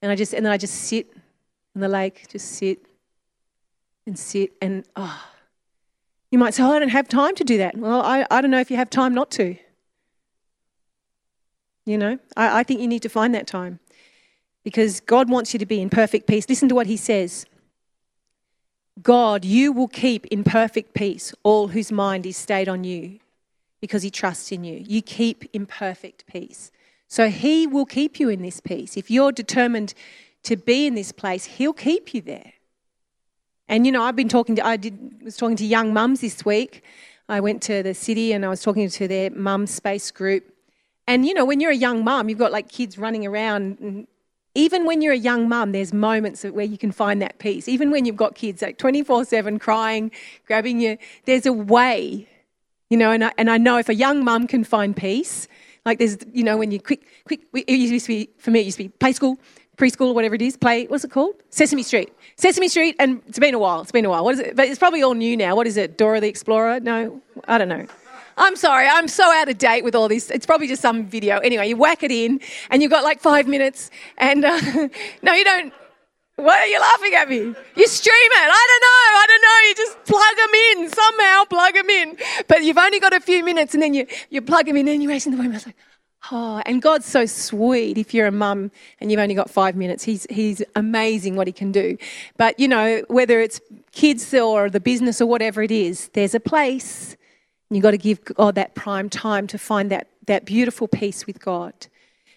And 0.01 0.11
I 0.11 0.15
just 0.15 0.33
and 0.33 0.45
then 0.45 0.53
I 0.53 0.57
just 0.57 0.75
sit 0.75 1.11
in 1.73 1.81
the 1.81 1.87
lake, 1.87 2.27
just 2.29 2.51
sit 2.51 2.85
and 4.05 4.17
sit 4.17 4.51
and 4.61 4.85
oh 4.95 5.25
you 6.31 6.37
might 6.37 6.53
say, 6.53 6.63
oh, 6.63 6.71
I 6.71 6.79
don't 6.79 6.89
have 6.89 7.07
time 7.07 7.35
to 7.35 7.43
do 7.43 7.57
that. 7.59 7.77
Well, 7.77 8.01
I, 8.01 8.25
I 8.29 8.41
don't 8.41 8.51
know 8.51 8.59
if 8.59 8.69
you 8.69 8.77
have 8.77 8.89
time 8.89 9.13
not 9.13 9.31
to. 9.31 9.55
You 11.85 11.97
know, 11.97 12.19
I, 12.35 12.59
I 12.59 12.63
think 12.63 12.81
you 12.81 12.87
need 12.87 13.01
to 13.03 13.09
find 13.09 13.33
that 13.33 13.47
time 13.47 13.79
because 14.67 14.99
God 14.99 15.29
wants 15.29 15.53
you 15.53 15.59
to 15.59 15.65
be 15.65 15.79
in 15.79 15.89
perfect 15.89 16.27
peace. 16.27 16.49
Listen 16.49 16.67
to 16.67 16.75
what 16.75 16.87
He 16.87 16.97
says. 16.97 17.45
God, 19.01 19.45
you 19.45 19.71
will 19.71 19.87
keep 19.87 20.25
in 20.25 20.43
perfect 20.43 20.93
peace 20.93 21.33
all 21.43 21.69
whose 21.69 21.89
mind 21.89 22.25
is 22.25 22.35
stayed 22.35 22.67
on 22.67 22.83
you 22.83 23.21
because 23.79 24.03
he 24.03 24.11
trusts 24.11 24.51
in 24.51 24.65
you. 24.65 24.83
You 24.85 25.01
keep 25.01 25.45
in 25.53 25.67
perfect 25.67 26.27
peace. 26.27 26.69
So 27.07 27.29
he 27.29 27.65
will 27.65 27.85
keep 27.85 28.19
you 28.19 28.27
in 28.27 28.41
this 28.41 28.59
peace. 28.59 28.97
If 28.97 29.09
you're 29.09 29.31
determined 29.31 29.93
to 30.43 30.57
be 30.57 30.85
in 30.85 30.95
this 30.95 31.13
place, 31.13 31.45
he'll 31.45 31.71
keep 31.71 32.13
you 32.13 32.19
there. 32.19 32.51
And 33.69 33.85
you 33.85 33.93
know, 33.93 34.03
I've 34.03 34.17
been 34.17 34.27
talking 34.27 34.57
to 34.57 34.65
I 34.65 34.75
did 34.75 35.23
was 35.23 35.37
talking 35.37 35.55
to 35.55 35.65
young 35.65 35.93
mums 35.93 36.19
this 36.19 36.43
week. 36.43 36.83
I 37.29 37.39
went 37.39 37.61
to 37.63 37.83
the 37.83 37.93
city 37.93 38.33
and 38.33 38.43
I 38.43 38.49
was 38.49 38.61
talking 38.61 38.89
to 38.89 39.07
their 39.07 39.29
mum 39.29 39.65
space 39.65 40.11
group. 40.11 40.43
And 41.07 41.25
you 41.25 41.33
know, 41.33 41.45
when 41.45 41.61
you're 41.61 41.71
a 41.71 41.83
young 41.87 42.03
mum, 42.03 42.27
you've 42.27 42.37
got 42.37 42.51
like 42.51 42.67
kids 42.67 42.97
running 42.97 43.25
around 43.25 43.79
and 43.79 44.07
even 44.57 44.87
when 44.87 45.03
you're 45.03 45.13
a 45.13 45.17
young 45.17 45.47
mum, 45.47 45.71
there's 45.71 45.93
moments 45.93 46.43
where 46.43 46.65
you 46.65 46.79
can 46.79 46.91
find 46.91 47.21
that 47.21 47.37
peace. 47.37 47.67
Even 47.67 47.91
when 47.91 48.05
you've 48.05 48.17
got 48.17 48.33
kids 48.33 48.63
like 48.63 48.79
24 48.79 49.25
7 49.25 49.59
crying, 49.59 50.11
grabbing 50.47 50.81
you, 50.81 50.97
there's 51.25 51.45
a 51.45 51.53
way, 51.53 52.27
you 52.89 52.97
know. 52.97 53.11
And 53.11 53.25
I, 53.25 53.33
and 53.37 53.51
I 53.51 53.59
know 53.59 53.77
if 53.77 53.87
a 53.87 53.93
young 53.93 54.23
mum 54.23 54.47
can 54.47 54.63
find 54.63 54.97
peace, 54.97 55.47
like 55.85 55.99
there's, 55.99 56.17
you 56.33 56.43
know, 56.43 56.57
when 56.57 56.71
you 56.71 56.79
quick, 56.79 57.05
quick, 57.25 57.41
it 57.53 57.69
used 57.69 58.05
to 58.07 58.09
be, 58.09 58.29
for 58.39 58.49
me, 58.49 58.61
it 58.61 58.65
used 58.65 58.77
to 58.77 58.85
be 58.85 58.89
play 58.89 59.13
school, 59.13 59.37
preschool, 59.77 60.15
whatever 60.15 60.33
it 60.33 60.41
is, 60.41 60.57
play, 60.57 60.87
what's 60.87 61.03
it 61.03 61.11
called? 61.11 61.35
Sesame 61.51 61.83
Street. 61.83 62.11
Sesame 62.35 62.67
Street, 62.67 62.95
and 62.97 63.21
it's 63.27 63.37
been 63.37 63.53
a 63.53 63.59
while, 63.59 63.81
it's 63.81 63.91
been 63.91 64.05
a 64.05 64.09
while. 64.09 64.23
What 64.23 64.33
is 64.33 64.39
it? 64.39 64.55
But 64.55 64.69
it's 64.69 64.79
probably 64.79 65.03
all 65.03 65.13
new 65.13 65.37
now. 65.37 65.55
What 65.55 65.67
is 65.67 65.77
it? 65.77 65.99
Dora 65.99 66.19
the 66.19 66.27
Explorer? 66.27 66.79
No, 66.79 67.21
I 67.47 67.59
don't 67.59 67.69
know. 67.69 67.85
I'm 68.37 68.55
sorry, 68.55 68.87
I'm 68.87 69.07
so 69.07 69.23
out 69.33 69.49
of 69.49 69.57
date 69.57 69.83
with 69.83 69.95
all 69.95 70.07
this. 70.07 70.29
It's 70.29 70.45
probably 70.45 70.67
just 70.67 70.81
some 70.81 71.07
video. 71.07 71.39
Anyway, 71.39 71.69
you 71.69 71.75
whack 71.75 72.03
it 72.03 72.11
in 72.11 72.39
and 72.69 72.81
you've 72.81 72.91
got 72.91 73.03
like 73.03 73.19
five 73.19 73.47
minutes. 73.47 73.89
And 74.17 74.45
uh, 74.45 74.59
no, 75.23 75.33
you 75.33 75.43
don't. 75.43 75.73
Why 76.35 76.59
are 76.59 76.67
you 76.67 76.79
laughing 76.79 77.15
at 77.15 77.29
me? 77.29 77.37
You 77.37 77.87
stream 77.87 78.31
it. 78.31 78.49
I 78.51 78.67
don't 78.69 78.83
know. 78.85 79.17
I 79.17 79.25
don't 79.27 79.41
know. 79.41 79.59
You 79.67 79.75
just 79.75 80.05
plug 80.05 80.37
them 80.37 80.53
in 80.53 80.89
somehow, 80.91 81.45
plug 81.45 81.73
them 81.73 81.89
in. 81.89 82.17
But 82.47 82.63
you've 82.63 82.77
only 82.77 82.99
got 82.99 83.11
a 83.11 83.19
few 83.19 83.43
minutes 83.43 83.73
and 83.73 83.81
then 83.81 83.95
you, 83.95 84.05
you 84.29 84.43
plug 84.43 84.67
them 84.67 84.77
in 84.77 84.87
and 84.87 85.01
you're 85.01 85.11
in 85.11 85.19
the 85.19 85.37
room. 85.37 85.47
I 85.47 85.55
was 85.55 85.65
like, 85.65 85.75
oh, 86.31 86.61
and 86.67 86.79
God's 86.79 87.07
so 87.07 87.25
sweet 87.25 87.97
if 87.97 88.13
you're 88.13 88.27
a 88.27 88.31
mum 88.31 88.69
and 89.01 89.09
you've 89.09 89.19
only 89.19 89.33
got 89.33 89.49
five 89.49 89.75
minutes. 89.75 90.03
He's, 90.03 90.27
he's 90.29 90.61
amazing 90.75 91.37
what 91.37 91.47
he 91.47 91.53
can 91.53 91.71
do. 91.71 91.97
But, 92.37 92.59
you 92.59 92.67
know, 92.67 93.03
whether 93.07 93.41
it's 93.41 93.59
kids 93.91 94.31
or 94.35 94.69
the 94.69 94.79
business 94.79 95.19
or 95.19 95.25
whatever 95.25 95.63
it 95.63 95.71
is, 95.71 96.09
there's 96.09 96.35
a 96.35 96.39
place. 96.39 97.17
You've 97.69 97.83
got 97.83 97.91
to 97.91 97.97
give 97.97 98.23
God 98.23 98.55
that 98.55 98.75
prime 98.75 99.09
time 99.09 99.47
to 99.47 99.57
find 99.57 99.91
that, 99.91 100.07
that 100.25 100.45
beautiful 100.45 100.87
peace 100.87 101.27
with 101.27 101.39
God. 101.39 101.73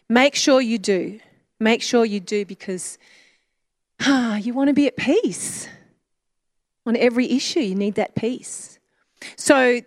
Make 0.09 0.35
sure 0.35 0.61
you 0.61 0.79
do. 0.79 1.21
Make 1.61 1.83
sure 1.83 2.05
you 2.05 2.21
do 2.21 2.45
because 2.45 2.99
ah, 4.01 4.37
you 4.37 4.55
want 4.55 4.69
to 4.69 4.75
be 4.75 4.87
at 4.87 4.97
peace. 4.97 5.69
On 6.87 6.97
every 6.97 7.31
issue, 7.31 7.61
you 7.61 7.75
need 7.75 7.95
that 7.95 8.17
peace. 8.17 8.79
So 9.37 9.83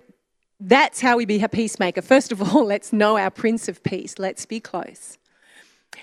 that's 0.60 1.02
how 1.02 1.18
we 1.18 1.26
be 1.26 1.42
a 1.42 1.50
peacemaker. 1.50 2.02
First 2.02 2.32
of 2.32 2.42
all, 2.42 2.66
let's 2.74 2.94
know 2.94 3.18
our 3.18 3.32
Prince 3.32 3.68
of 3.68 3.84
Peace. 3.84 4.18
Let's 4.18 4.46
be 4.46 4.60
close. 4.60 5.18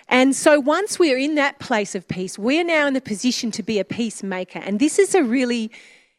And 0.09 0.37
so 0.37 0.61
once 0.61 0.99
we're 0.99 1.19
in 1.19 1.37
that 1.37 1.59
place 1.59 1.95
of 1.95 2.07
peace, 2.07 2.39
we're 2.39 2.65
now 2.65 2.87
in 2.87 2.95
the 2.95 3.01
position 3.01 3.51
to 3.53 3.63
be 3.63 3.79
a 3.79 3.85
peacemaker. 3.85 4.59
And 4.59 4.79
this 4.79 4.99
is 4.99 5.15
a 5.15 5.23
really, 5.23 5.71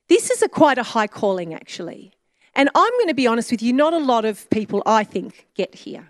this 0.09 0.29
is 0.29 0.41
a 0.41 0.49
quite 0.49 0.77
a 0.77 0.83
high 0.83 1.07
calling 1.07 1.53
actually. 1.53 2.13
And 2.53 2.69
I'm 2.75 2.91
going 2.93 3.07
to 3.07 3.13
be 3.13 3.27
honest 3.27 3.51
with 3.51 3.61
you, 3.61 3.73
not 3.73 3.93
a 3.93 3.97
lot 3.97 4.25
of 4.25 4.49
people 4.49 4.83
I 4.85 5.03
think 5.03 5.47
get 5.55 5.73
here. 5.73 6.07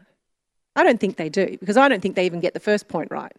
I 0.75 0.83
don't 0.83 0.99
think 0.99 1.17
they 1.17 1.29
do 1.29 1.57
because 1.59 1.77
I 1.77 1.87
don't 1.87 2.01
think 2.01 2.15
they 2.15 2.25
even 2.25 2.39
get 2.39 2.53
the 2.53 2.59
first 2.59 2.87
point 2.87 3.11
right. 3.11 3.35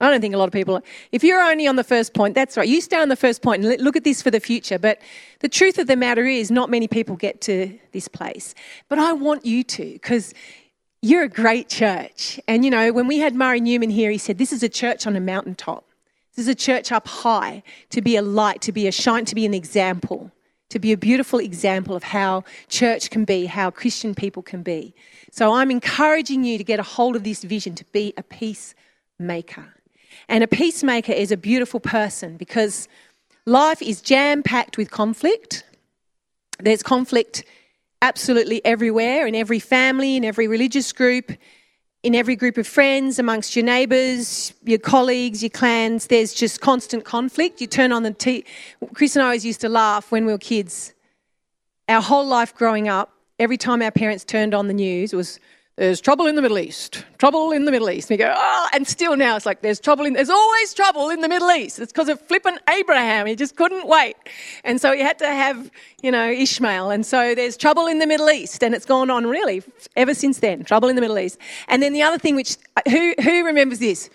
I 0.00 0.10
don't 0.10 0.20
think 0.20 0.34
a 0.34 0.38
lot 0.38 0.48
of 0.48 0.52
people, 0.52 0.82
if 1.12 1.22
you're 1.22 1.40
only 1.40 1.68
on 1.68 1.76
the 1.76 1.84
first 1.84 2.12
point, 2.12 2.34
that's 2.34 2.56
right. 2.56 2.66
You 2.66 2.80
stay 2.80 2.96
on 2.96 3.08
the 3.08 3.14
first 3.14 3.40
point 3.40 3.64
and 3.64 3.80
look 3.80 3.94
at 3.94 4.02
this 4.02 4.20
for 4.20 4.32
the 4.32 4.40
future. 4.40 4.76
But 4.76 5.00
the 5.38 5.48
truth 5.48 5.78
of 5.78 5.86
the 5.86 5.94
matter 5.94 6.26
is, 6.26 6.50
not 6.50 6.70
many 6.70 6.88
people 6.88 7.14
get 7.14 7.40
to 7.42 7.78
this 7.92 8.08
place. 8.08 8.56
But 8.88 8.98
I 8.98 9.12
want 9.12 9.46
you 9.46 9.62
to 9.62 9.92
because 9.92 10.34
you're 11.02 11.22
a 11.22 11.28
great 11.28 11.68
church. 11.68 12.40
And 12.48 12.64
you 12.64 12.70
know, 12.70 12.92
when 12.92 13.06
we 13.06 13.18
had 13.18 13.36
Murray 13.36 13.60
Newman 13.60 13.90
here, 13.90 14.10
he 14.10 14.18
said, 14.18 14.38
This 14.38 14.52
is 14.52 14.64
a 14.64 14.68
church 14.68 15.06
on 15.06 15.14
a 15.14 15.20
mountaintop. 15.20 15.84
This 16.34 16.46
is 16.46 16.48
a 16.48 16.54
church 16.54 16.90
up 16.90 17.06
high 17.06 17.62
to 17.90 18.02
be 18.02 18.16
a 18.16 18.22
light, 18.22 18.60
to 18.62 18.72
be 18.72 18.88
a 18.88 18.92
shine, 18.92 19.24
to 19.26 19.34
be 19.36 19.46
an 19.46 19.54
example, 19.54 20.32
to 20.72 20.78
be 20.78 20.90
a 20.90 20.96
beautiful 20.96 21.38
example 21.38 21.94
of 21.94 22.02
how 22.02 22.44
church 22.68 23.10
can 23.10 23.26
be, 23.26 23.44
how 23.44 23.70
Christian 23.70 24.14
people 24.14 24.42
can 24.42 24.62
be. 24.62 24.94
So 25.30 25.52
I'm 25.52 25.70
encouraging 25.70 26.44
you 26.44 26.56
to 26.56 26.64
get 26.64 26.80
a 26.80 26.82
hold 26.82 27.14
of 27.14 27.24
this 27.24 27.44
vision 27.44 27.74
to 27.74 27.84
be 27.92 28.14
a 28.16 28.22
peacemaker. 28.22 29.74
And 30.30 30.42
a 30.42 30.46
peacemaker 30.46 31.12
is 31.12 31.30
a 31.30 31.36
beautiful 31.36 31.78
person 31.78 32.38
because 32.38 32.88
life 33.44 33.82
is 33.82 34.00
jam 34.00 34.42
packed 34.42 34.78
with 34.78 34.90
conflict. 34.90 35.64
There's 36.58 36.82
conflict 36.82 37.44
absolutely 38.00 38.64
everywhere, 38.64 39.26
in 39.26 39.34
every 39.34 39.58
family, 39.58 40.16
in 40.16 40.24
every 40.24 40.48
religious 40.48 40.90
group, 40.90 41.32
in 42.02 42.14
every 42.14 42.34
group 42.34 42.58
of 42.58 42.66
friends, 42.66 43.18
amongst 43.18 43.54
your 43.54 43.64
neighbours, 43.64 44.52
your 44.64 44.78
colleagues, 44.78 45.42
your 45.42 45.50
clans. 45.50 46.08
There's 46.08 46.34
just 46.34 46.60
constant 46.60 47.04
conflict. 47.04 47.60
You 47.60 47.66
turn 47.68 47.92
on 47.92 48.02
the 48.02 48.12
T. 48.12 48.44
Chris 48.94 49.14
and 49.14 49.22
I 49.22 49.26
always 49.26 49.46
used 49.46 49.60
to 49.60 49.68
laugh 49.68 50.10
when 50.10 50.26
we 50.26 50.32
were 50.32 50.38
kids. 50.38 50.94
Our 51.88 52.02
whole 52.02 52.26
life 52.26 52.54
growing 52.54 52.88
up, 52.88 53.12
every 53.38 53.56
time 53.56 53.82
our 53.82 53.90
parents 53.90 54.24
turned 54.24 54.54
on 54.54 54.66
the 54.66 54.74
news, 54.74 55.12
it 55.12 55.16
was 55.16 55.38
there's 55.82 56.00
trouble 56.00 56.26
in 56.26 56.36
the 56.36 56.42
Middle 56.42 56.60
East, 56.60 57.04
trouble 57.18 57.50
in 57.50 57.64
the 57.64 57.72
Middle 57.72 57.90
East. 57.90 58.08
And 58.08 58.16
we 58.16 58.24
go, 58.24 58.32
oh, 58.36 58.68
and 58.72 58.86
still 58.86 59.16
now 59.16 59.34
it's 59.34 59.44
like 59.44 59.62
there's 59.62 59.80
trouble 59.80 60.04
in, 60.04 60.12
there's 60.12 60.30
always 60.30 60.72
trouble 60.72 61.10
in 61.10 61.22
the 61.22 61.28
Middle 61.28 61.50
East. 61.50 61.80
It's 61.80 61.92
because 61.92 62.08
of 62.08 62.20
flippant 62.20 62.60
Abraham. 62.70 63.26
He 63.26 63.34
just 63.34 63.56
couldn't 63.56 63.88
wait. 63.88 64.14
And 64.62 64.80
so 64.80 64.92
he 64.92 65.00
had 65.00 65.18
to 65.18 65.26
have, 65.26 65.72
you 66.00 66.12
know, 66.12 66.30
Ishmael. 66.30 66.90
And 66.90 67.04
so 67.04 67.34
there's 67.34 67.56
trouble 67.56 67.88
in 67.88 67.98
the 67.98 68.06
Middle 68.06 68.30
East. 68.30 68.62
And 68.62 68.76
it's 68.76 68.86
gone 68.86 69.10
on 69.10 69.26
really 69.26 69.60
ever 69.96 70.14
since 70.14 70.38
then, 70.38 70.62
trouble 70.62 70.88
in 70.88 70.94
the 70.94 71.00
Middle 71.02 71.18
East. 71.18 71.36
And 71.66 71.82
then 71.82 71.92
the 71.92 72.02
other 72.02 72.18
thing 72.18 72.36
which, 72.36 72.58
who, 72.88 73.14
who 73.20 73.44
remembers 73.44 73.80
this? 73.80 74.08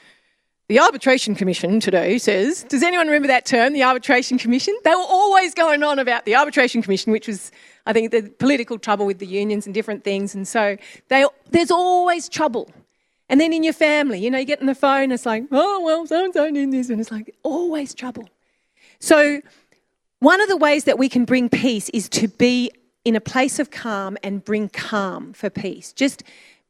The 0.70 0.80
Arbitration 0.80 1.36
Commission 1.36 1.80
today 1.80 2.18
says, 2.18 2.64
does 2.64 2.84
anyone 2.84 3.08
remember 3.08 3.28
that 3.30 3.46
term, 3.46 3.72
the 3.72 3.84
Arbitration 3.84 4.38
Commission? 4.38 4.78
They 4.84 4.90
were 4.90 4.98
always 4.98 5.54
going 5.54 5.82
on 5.82 5.98
about 5.98 6.26
the 6.26 6.36
Arbitration 6.36 6.82
Commission, 6.82 7.14
which 7.14 7.28
was, 7.28 7.52
I 7.88 7.94
think, 7.94 8.12
the 8.12 8.24
political 8.24 8.78
trouble 8.78 9.06
with 9.06 9.20
the 9.20 9.26
unions 9.26 9.66
and 9.66 9.74
different 9.74 10.04
things. 10.04 10.36
And 10.36 10.48
so 10.48 10.78
they, 11.08 11.26
there's 11.50 11.72
always 11.72 12.30
trouble. 12.30 12.70
And 13.30 13.42
then 13.42 13.54
in 13.54 13.64
your 13.64 13.74
family, 13.74 14.20
you 14.20 14.30
know, 14.30 14.38
you 14.38 14.46
get 14.46 14.60
on 14.60 14.68
the 14.68 14.76
phone, 14.76 15.12
it's 15.12 15.26
like, 15.26 15.46
oh, 15.52 15.82
well, 15.82 16.06
so 16.06 16.24
and 16.24 16.34
so 16.34 16.52
did 16.52 16.72
this. 16.72 16.90
And 16.90 17.00
it's 17.00 17.12
like, 17.12 17.36
always 17.44 17.94
trouble. 17.94 18.30
So, 19.00 19.42
one 20.20 20.42
of 20.42 20.50
the 20.50 20.58
ways 20.58 20.86
that 20.86 20.98
we 20.98 21.10
can 21.10 21.26
bring 21.26 21.48
peace 21.48 21.90
is 21.90 22.10
to 22.10 22.28
be 22.28 22.72
in 23.06 23.16
a 23.16 23.22
place 23.22 23.60
of 23.60 23.70
calm 23.70 24.18
and 24.24 24.44
bring 24.44 24.68
calm 24.70 25.32
for 25.34 25.50
peace. 25.50 25.94
Just 25.94 26.24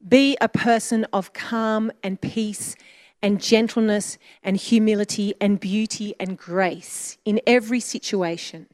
be 0.08 0.38
a 0.42 0.50
person 0.50 1.06
of 1.14 1.34
calm 1.34 1.92
and 2.04 2.20
peace 2.20 2.76
and 3.22 3.42
gentleness 3.42 4.18
and 4.44 4.58
humility 4.58 5.34
and 5.40 5.60
beauty 5.60 6.14
and 6.20 6.38
grace 6.38 7.18
in 7.26 7.40
every 7.48 7.80
situation. 7.80 8.68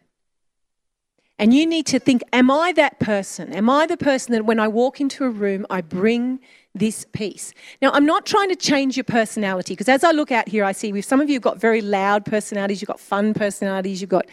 And 1.44 1.54
you 1.54 1.66
need 1.66 1.86
to 1.88 2.00
think, 2.00 2.24
am 2.32 2.50
I 2.50 2.72
that 2.72 3.00
person? 3.00 3.52
Am 3.52 3.70
I 3.70 3.86
the 3.86 3.98
person 3.98 4.32
that 4.32 4.46
when 4.46 4.62
I 4.62 4.70
walk 4.70 5.02
into 5.02 5.26
a 5.26 5.30
room, 5.30 5.66
I 5.70 5.82
bring 5.82 6.40
this 6.74 7.06
peace? 7.12 7.54
Now, 7.82 7.92
I'm 7.92 8.06
not 8.06 8.26
trying 8.26 8.48
to 8.48 8.56
change 8.56 8.96
your 8.96 9.04
personality 9.04 9.74
because 9.74 9.90
as 9.90 10.06
I 10.06 10.12
look 10.12 10.32
out 10.32 10.48
here, 10.48 10.64
I 10.64 10.72
see 10.72 11.02
some 11.02 11.20
of 11.20 11.28
you 11.28 11.36
have 11.36 11.42
got 11.42 11.60
very 11.60 11.82
loud 11.82 12.24
personalities, 12.24 12.82
you've 12.82 12.88
got 12.88 13.02
fun 13.02 13.34
personalities, 13.34 14.00
you've 14.00 14.10
got. 14.10 14.26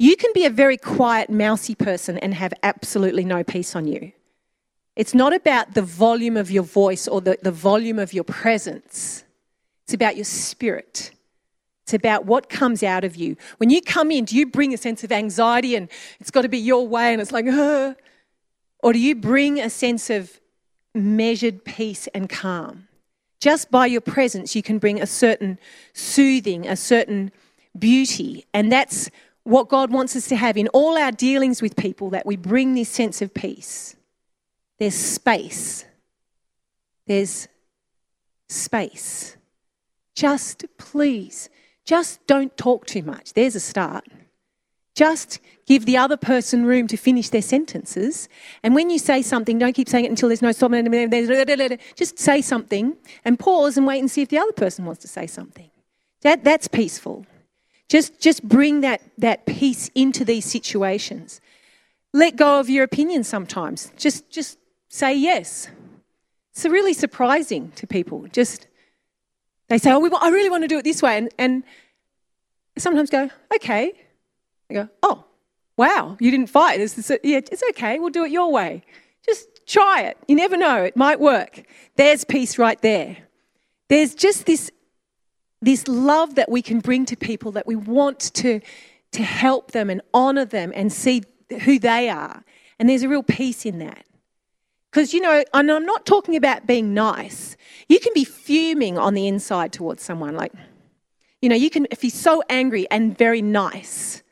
You 0.00 0.16
can 0.16 0.32
be 0.34 0.44
a 0.44 0.50
very 0.50 0.76
quiet, 0.76 1.30
mousy 1.30 1.76
person 1.76 2.18
and 2.18 2.34
have 2.34 2.52
absolutely 2.64 3.24
no 3.24 3.44
peace 3.44 3.76
on 3.76 3.86
you. 3.86 4.10
It's 4.96 5.14
not 5.14 5.32
about 5.32 5.74
the 5.74 5.82
volume 5.82 6.36
of 6.36 6.50
your 6.50 6.64
voice 6.64 7.06
or 7.06 7.20
the, 7.20 7.38
the 7.40 7.52
volume 7.52 8.00
of 8.00 8.12
your 8.12 8.24
presence. 8.24 9.22
It's 9.84 9.94
about 9.94 10.16
your 10.16 10.24
spirit. 10.24 11.12
It's 11.92 11.98
about 11.98 12.24
what 12.24 12.48
comes 12.48 12.82
out 12.82 13.04
of 13.04 13.16
you. 13.16 13.36
When 13.58 13.68
you 13.68 13.82
come 13.82 14.10
in, 14.10 14.24
do 14.24 14.34
you 14.34 14.46
bring 14.46 14.72
a 14.72 14.78
sense 14.78 15.04
of 15.04 15.12
anxiety 15.12 15.76
and 15.76 15.90
it's 16.20 16.30
got 16.30 16.40
to 16.40 16.48
be 16.48 16.56
your 16.56 16.88
way 16.88 17.12
and 17.12 17.20
it's 17.20 17.32
like, 17.32 17.46
"Ugh"? 17.46 17.94
or 18.82 18.92
do 18.94 18.98
you 18.98 19.14
bring 19.14 19.60
a 19.60 19.68
sense 19.68 20.08
of 20.08 20.40
measured 20.94 21.66
peace 21.66 22.08
and 22.14 22.30
calm? 22.30 22.88
Just 23.40 23.70
by 23.70 23.84
your 23.84 24.00
presence, 24.00 24.56
you 24.56 24.62
can 24.62 24.78
bring 24.78 25.02
a 25.02 25.06
certain 25.06 25.58
soothing, 25.92 26.66
a 26.66 26.76
certain 26.76 27.30
beauty. 27.78 28.46
And 28.54 28.72
that's 28.72 29.10
what 29.42 29.68
God 29.68 29.92
wants 29.92 30.16
us 30.16 30.26
to 30.28 30.36
have 30.36 30.56
in 30.56 30.68
all 30.68 30.96
our 30.96 31.12
dealings 31.12 31.60
with 31.60 31.76
people, 31.76 32.08
that 32.10 32.24
we 32.24 32.36
bring 32.36 32.72
this 32.72 32.88
sense 32.88 33.20
of 33.20 33.34
peace. 33.34 33.96
There's 34.78 34.94
space. 34.94 35.84
There's 37.06 37.48
space. 38.48 39.36
Just 40.14 40.64
please, 40.78 41.50
just 41.84 42.24
don't 42.26 42.56
talk 42.56 42.86
too 42.86 43.02
much. 43.02 43.32
There's 43.32 43.54
a 43.54 43.60
start. 43.60 44.04
Just 44.94 45.40
give 45.66 45.86
the 45.86 45.96
other 45.96 46.18
person 46.18 46.66
room 46.66 46.86
to 46.88 46.96
finish 46.96 47.30
their 47.30 47.42
sentences. 47.42 48.28
And 48.62 48.74
when 48.74 48.90
you 48.90 48.98
say 48.98 49.22
something, 49.22 49.58
don't 49.58 49.72
keep 49.72 49.88
saying 49.88 50.04
it 50.04 50.10
until 50.10 50.28
there's 50.28 50.42
no 50.42 50.52
stop. 50.52 50.72
Just 51.96 52.18
say 52.18 52.42
something 52.42 52.96
and 53.24 53.38
pause 53.38 53.76
and 53.78 53.86
wait 53.86 54.00
and 54.00 54.10
see 54.10 54.22
if 54.22 54.28
the 54.28 54.38
other 54.38 54.52
person 54.52 54.84
wants 54.84 55.00
to 55.02 55.08
say 55.08 55.26
something. 55.26 55.70
That, 56.20 56.44
that's 56.44 56.68
peaceful. 56.68 57.26
Just, 57.88 58.20
just 58.20 58.46
bring 58.46 58.82
that, 58.82 59.00
that 59.18 59.46
peace 59.46 59.90
into 59.94 60.24
these 60.24 60.44
situations. 60.44 61.40
Let 62.12 62.36
go 62.36 62.60
of 62.60 62.68
your 62.68 62.84
opinion 62.84 63.24
sometimes. 63.24 63.92
Just, 63.96 64.30
just 64.30 64.58
say 64.88 65.14
yes. 65.14 65.68
It's 66.52 66.66
really 66.66 66.92
surprising 66.92 67.72
to 67.76 67.86
people. 67.86 68.26
Just 68.30 68.66
they 69.72 69.78
say, 69.78 69.90
"Oh, 69.90 69.98
we, 69.98 70.10
I 70.20 70.28
really 70.28 70.50
want 70.50 70.64
to 70.64 70.68
do 70.68 70.78
it 70.78 70.84
this 70.84 71.00
way," 71.00 71.16
and, 71.16 71.32
and 71.38 71.64
sometimes 72.76 73.08
go, 73.08 73.30
"Okay." 73.54 73.94
They 74.68 74.74
go, 74.74 74.88
"Oh, 75.02 75.24
wow, 75.78 76.18
you 76.20 76.30
didn't 76.30 76.48
fight. 76.48 76.78
It's, 76.78 76.98
it's, 76.98 77.10
yeah, 77.24 77.38
it's 77.38 77.62
okay. 77.70 77.98
We'll 77.98 78.10
do 78.10 78.24
it 78.24 78.30
your 78.30 78.52
way. 78.52 78.82
Just 79.24 79.66
try 79.66 80.02
it. 80.02 80.18
You 80.28 80.36
never 80.36 80.58
know; 80.58 80.82
it 80.82 80.94
might 80.94 81.20
work." 81.20 81.62
There's 81.96 82.22
peace 82.24 82.58
right 82.58 82.80
there. 82.82 83.16
There's 83.88 84.14
just 84.14 84.44
this 84.44 84.70
this 85.62 85.88
love 85.88 86.34
that 86.34 86.50
we 86.50 86.60
can 86.60 86.80
bring 86.80 87.06
to 87.06 87.16
people 87.16 87.52
that 87.52 87.66
we 87.66 87.76
want 87.76 88.20
to 88.34 88.60
to 89.12 89.22
help 89.22 89.72
them 89.72 89.88
and 89.88 90.02
honor 90.12 90.44
them 90.44 90.72
and 90.74 90.92
see 90.92 91.22
who 91.62 91.78
they 91.78 92.10
are, 92.10 92.44
and 92.78 92.90
there's 92.90 93.04
a 93.04 93.08
real 93.08 93.22
peace 93.22 93.64
in 93.64 93.78
that. 93.78 94.04
Because, 94.92 95.14
you 95.14 95.22
know, 95.22 95.42
and 95.54 95.72
I'm 95.72 95.86
not 95.86 96.04
talking 96.04 96.36
about 96.36 96.66
being 96.66 96.92
nice. 96.92 97.56
You 97.88 97.98
can 97.98 98.12
be 98.14 98.24
fuming 98.24 98.98
on 98.98 99.14
the 99.14 99.26
inside 99.26 99.72
towards 99.72 100.02
someone. 100.02 100.36
Like, 100.36 100.52
you 101.40 101.48
know, 101.48 101.56
you 101.56 101.70
can, 101.70 101.86
if 101.90 102.04
you're 102.04 102.10
so 102.10 102.42
angry 102.50 102.86
and 102.90 103.16
very 103.16 103.40
nice, 103.40 104.22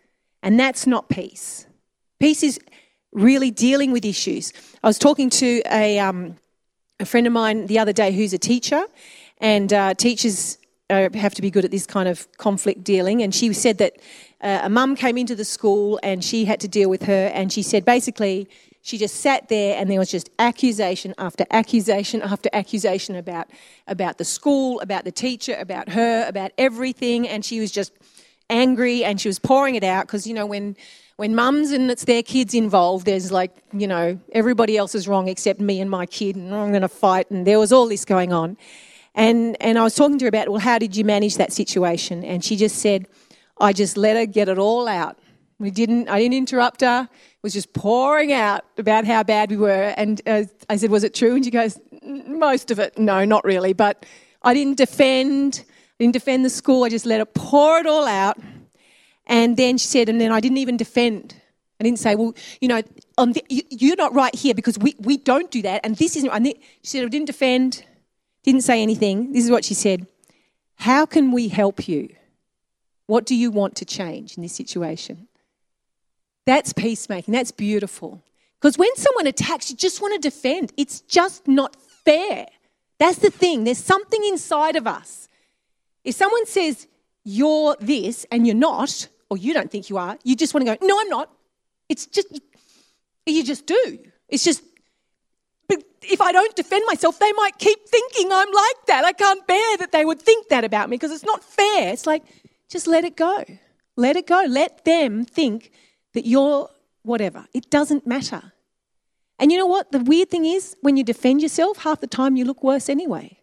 and 0.42 0.60
that's 0.60 0.86
not 0.86 1.08
peace. 1.08 1.66
Peace 2.18 2.42
is 2.42 2.60
really 3.12 3.50
dealing 3.50 3.90
with 3.90 4.04
issues. 4.04 4.52
I 4.84 4.86
was 4.86 4.98
talking 4.98 5.30
to 5.30 5.62
a, 5.70 5.98
um, 5.98 6.36
a 7.00 7.06
friend 7.06 7.26
of 7.26 7.32
mine 7.32 7.66
the 7.66 7.78
other 7.78 7.94
day 7.94 8.12
who's 8.12 8.34
a 8.34 8.38
teacher, 8.38 8.84
and 9.38 9.72
uh, 9.72 9.94
teachers 9.94 10.58
uh, 10.90 11.08
have 11.14 11.32
to 11.36 11.42
be 11.42 11.50
good 11.50 11.64
at 11.64 11.70
this 11.70 11.86
kind 11.86 12.06
of 12.06 12.30
conflict 12.36 12.84
dealing. 12.84 13.22
And 13.22 13.34
she 13.34 13.50
said 13.54 13.78
that 13.78 13.96
uh, 14.42 14.60
a 14.64 14.68
mum 14.68 14.94
came 14.94 15.16
into 15.16 15.34
the 15.34 15.44
school 15.46 15.98
and 16.02 16.22
she 16.22 16.44
had 16.44 16.60
to 16.60 16.68
deal 16.68 16.90
with 16.90 17.04
her, 17.04 17.30
and 17.32 17.50
she 17.50 17.62
said 17.62 17.86
basically 17.86 18.46
she 18.82 18.98
just 18.98 19.16
sat 19.16 19.48
there 19.48 19.78
and 19.78 19.90
there 19.90 19.98
was 19.98 20.10
just 20.10 20.30
accusation 20.38 21.14
after 21.18 21.44
accusation 21.50 22.22
after 22.22 22.48
accusation 22.52 23.16
about 23.16 23.48
about 23.86 24.18
the 24.18 24.24
school, 24.24 24.80
about 24.80 25.04
the 25.04 25.12
teacher, 25.12 25.56
about 25.58 25.90
her, 25.90 26.26
about 26.26 26.52
everything, 26.56 27.28
and 27.28 27.44
she 27.44 27.60
was 27.60 27.70
just 27.70 27.92
angry 28.48 29.04
and 29.04 29.20
she 29.20 29.28
was 29.28 29.38
pouring 29.38 29.74
it 29.74 29.84
out 29.84 30.06
because 30.06 30.26
you 30.26 30.34
know 30.34 30.46
when 30.46 30.76
when 31.20 31.34
mums 31.34 31.70
and 31.70 31.90
it's 31.90 32.06
their 32.06 32.22
kids 32.22 32.54
involved, 32.54 33.04
there's 33.04 33.30
like, 33.30 33.54
you 33.74 33.86
know, 33.86 34.18
everybody 34.32 34.78
else 34.78 34.94
is 34.94 35.06
wrong 35.06 35.28
except 35.28 35.60
me 35.60 35.78
and 35.78 35.90
my 35.90 36.06
kid, 36.06 36.34
and 36.34 36.54
I'm 36.54 36.70
going 36.70 36.80
to 36.80 36.88
fight. 36.88 37.30
And 37.30 37.46
there 37.46 37.58
was 37.58 37.74
all 37.74 37.86
this 37.86 38.06
going 38.06 38.32
on. 38.32 38.56
And, 39.14 39.54
and 39.60 39.78
I 39.78 39.82
was 39.82 39.94
talking 39.94 40.18
to 40.20 40.24
her 40.24 40.30
about, 40.30 40.48
well, 40.48 40.60
how 40.60 40.78
did 40.78 40.96
you 40.96 41.04
manage 41.04 41.36
that 41.36 41.52
situation? 41.52 42.24
And 42.24 42.42
she 42.42 42.56
just 42.56 42.76
said, 42.76 43.06
I 43.60 43.74
just 43.74 43.98
let 43.98 44.16
her 44.16 44.24
get 44.24 44.48
it 44.48 44.56
all 44.56 44.88
out. 44.88 45.18
We 45.58 45.70
didn't, 45.70 46.08
I 46.08 46.18
didn't 46.18 46.38
interrupt 46.38 46.80
her. 46.80 47.10
It 47.40 47.44
was 47.44 47.54
just 47.54 47.72
pouring 47.72 48.34
out 48.34 48.66
about 48.76 49.06
how 49.06 49.22
bad 49.22 49.50
we 49.50 49.56
were. 49.56 49.94
And 49.96 50.20
uh, 50.26 50.42
I 50.68 50.76
said, 50.76 50.90
was 50.90 51.04
it 51.04 51.14
true? 51.14 51.36
And 51.36 51.42
she 51.42 51.50
goes, 51.50 51.80
most 52.02 52.70
of 52.70 52.78
it. 52.78 52.98
No, 52.98 53.24
not 53.24 53.44
really. 53.44 53.72
But 53.72 54.04
I 54.42 54.52
didn't 54.52 54.76
defend, 54.76 55.64
I 55.66 55.94
didn't 56.04 56.12
defend 56.12 56.44
the 56.44 56.50
school. 56.50 56.84
I 56.84 56.90
just 56.90 57.06
let 57.06 57.18
her 57.18 57.24
pour 57.24 57.78
it 57.78 57.86
all 57.86 58.06
out. 58.06 58.36
And 59.26 59.56
then 59.56 59.78
she 59.78 59.86
said, 59.86 60.10
and 60.10 60.20
then 60.20 60.32
I 60.32 60.40
didn't 60.40 60.58
even 60.58 60.76
defend. 60.76 61.34
I 61.80 61.84
didn't 61.84 61.98
say, 61.98 62.14
well, 62.14 62.34
you 62.60 62.68
know, 62.68 62.82
the, 63.16 63.42
you, 63.48 63.62
you're 63.70 63.96
not 63.96 64.12
right 64.12 64.34
here 64.34 64.52
because 64.52 64.78
we, 64.78 64.94
we 64.98 65.16
don't 65.16 65.50
do 65.50 65.62
that. 65.62 65.80
And 65.82 65.96
this 65.96 66.16
isn't. 66.16 66.28
And 66.28 66.46
she 66.46 66.54
said, 66.82 67.06
I 67.06 67.08
didn't 67.08 67.26
defend, 67.26 67.84
didn't 68.42 68.64
say 68.64 68.82
anything. 68.82 69.32
This 69.32 69.44
is 69.46 69.50
what 69.50 69.64
she 69.64 69.72
said 69.72 70.06
How 70.74 71.06
can 71.06 71.32
we 71.32 71.48
help 71.48 71.88
you? 71.88 72.14
What 73.06 73.24
do 73.24 73.34
you 73.34 73.50
want 73.50 73.76
to 73.76 73.86
change 73.86 74.36
in 74.36 74.42
this 74.42 74.52
situation? 74.52 75.26
That's 76.50 76.72
peacemaking. 76.72 77.30
That's 77.30 77.52
beautiful. 77.52 78.24
Because 78.60 78.76
when 78.76 78.92
someone 78.96 79.28
attacks, 79.28 79.70
you 79.70 79.76
just 79.76 80.02
want 80.02 80.14
to 80.14 80.18
defend. 80.18 80.72
It's 80.76 81.00
just 81.02 81.46
not 81.46 81.76
fair. 82.04 82.46
That's 82.98 83.18
the 83.18 83.30
thing. 83.30 83.62
There's 83.62 83.78
something 83.78 84.20
inside 84.24 84.74
of 84.74 84.84
us. 84.84 85.28
If 86.02 86.16
someone 86.16 86.46
says, 86.46 86.88
you're 87.22 87.76
this 87.78 88.26
and 88.32 88.48
you're 88.48 88.56
not, 88.56 89.06
or 89.28 89.36
you 89.36 89.54
don't 89.54 89.70
think 89.70 89.90
you 89.90 89.96
are, 89.96 90.18
you 90.24 90.34
just 90.34 90.52
want 90.52 90.66
to 90.66 90.74
go, 90.74 90.84
no, 90.84 91.00
I'm 91.00 91.08
not. 91.08 91.30
It's 91.88 92.06
just, 92.06 92.40
you 93.26 93.44
just 93.44 93.64
do. 93.66 94.00
It's 94.28 94.42
just, 94.42 94.64
if 96.02 96.20
I 96.20 96.32
don't 96.32 96.56
defend 96.56 96.82
myself, 96.88 97.20
they 97.20 97.32
might 97.34 97.58
keep 97.58 97.78
thinking 97.86 98.32
I'm 98.32 98.50
like 98.52 98.86
that. 98.88 99.04
I 99.04 99.12
can't 99.12 99.46
bear 99.46 99.76
that 99.76 99.92
they 99.92 100.04
would 100.04 100.20
think 100.20 100.48
that 100.48 100.64
about 100.64 100.90
me 100.90 100.96
because 100.96 101.12
it's 101.12 101.24
not 101.24 101.44
fair. 101.44 101.92
It's 101.92 102.08
like, 102.08 102.24
just 102.68 102.88
let 102.88 103.04
it 103.04 103.16
go. 103.16 103.44
Let 103.94 104.16
it 104.16 104.26
go. 104.26 104.44
Let 104.48 104.84
them 104.84 105.24
think 105.24 105.70
that 106.14 106.26
you're 106.26 106.68
whatever. 107.02 107.46
It 107.54 107.70
doesn't 107.70 108.06
matter. 108.06 108.52
And 109.38 109.50
you 109.50 109.58
know 109.58 109.66
what? 109.66 109.90
The 109.90 110.00
weird 110.00 110.30
thing 110.30 110.44
is, 110.44 110.76
when 110.82 110.96
you 110.96 111.04
defend 111.04 111.40
yourself, 111.40 111.78
half 111.78 112.00
the 112.00 112.06
time 112.06 112.36
you 112.36 112.44
look 112.44 112.62
worse 112.62 112.88
anyway. 112.88 113.38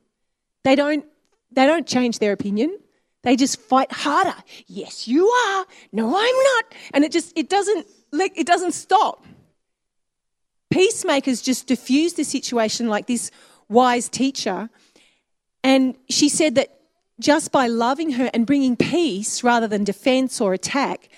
They 0.63 0.75
don't, 0.75 1.05
they 1.51 1.65
don't 1.65 1.87
change 1.87 2.19
their 2.19 2.33
opinion. 2.33 2.77
They 3.23 3.35
just 3.35 3.59
fight 3.59 3.91
harder. 3.91 4.35
Yes, 4.67 5.07
you 5.07 5.27
are. 5.27 5.65
No, 5.91 6.07
I'm 6.07 6.35
not. 6.35 6.75
And 6.93 7.03
it 7.03 7.11
just 7.11 7.37
it 7.37 7.49
doesn't 7.49 7.87
it 8.13 8.47
doesn't 8.47 8.71
stop. 8.71 9.25
Peacemakers 10.69 11.41
just 11.41 11.67
diffuse 11.67 12.13
the 12.13 12.23
situation 12.23 12.87
like 12.87 13.07
this 13.07 13.31
wise 13.67 14.07
teacher. 14.07 14.69
And 15.63 15.95
she 16.09 16.29
said 16.29 16.55
that 16.55 16.79
just 17.19 17.51
by 17.51 17.67
loving 17.67 18.11
her 18.11 18.29
and 18.33 18.45
bringing 18.45 18.75
peace 18.75 19.43
rather 19.43 19.67
than 19.67 19.83
defense 19.83 20.39
or 20.39 20.53
attack, 20.53 21.09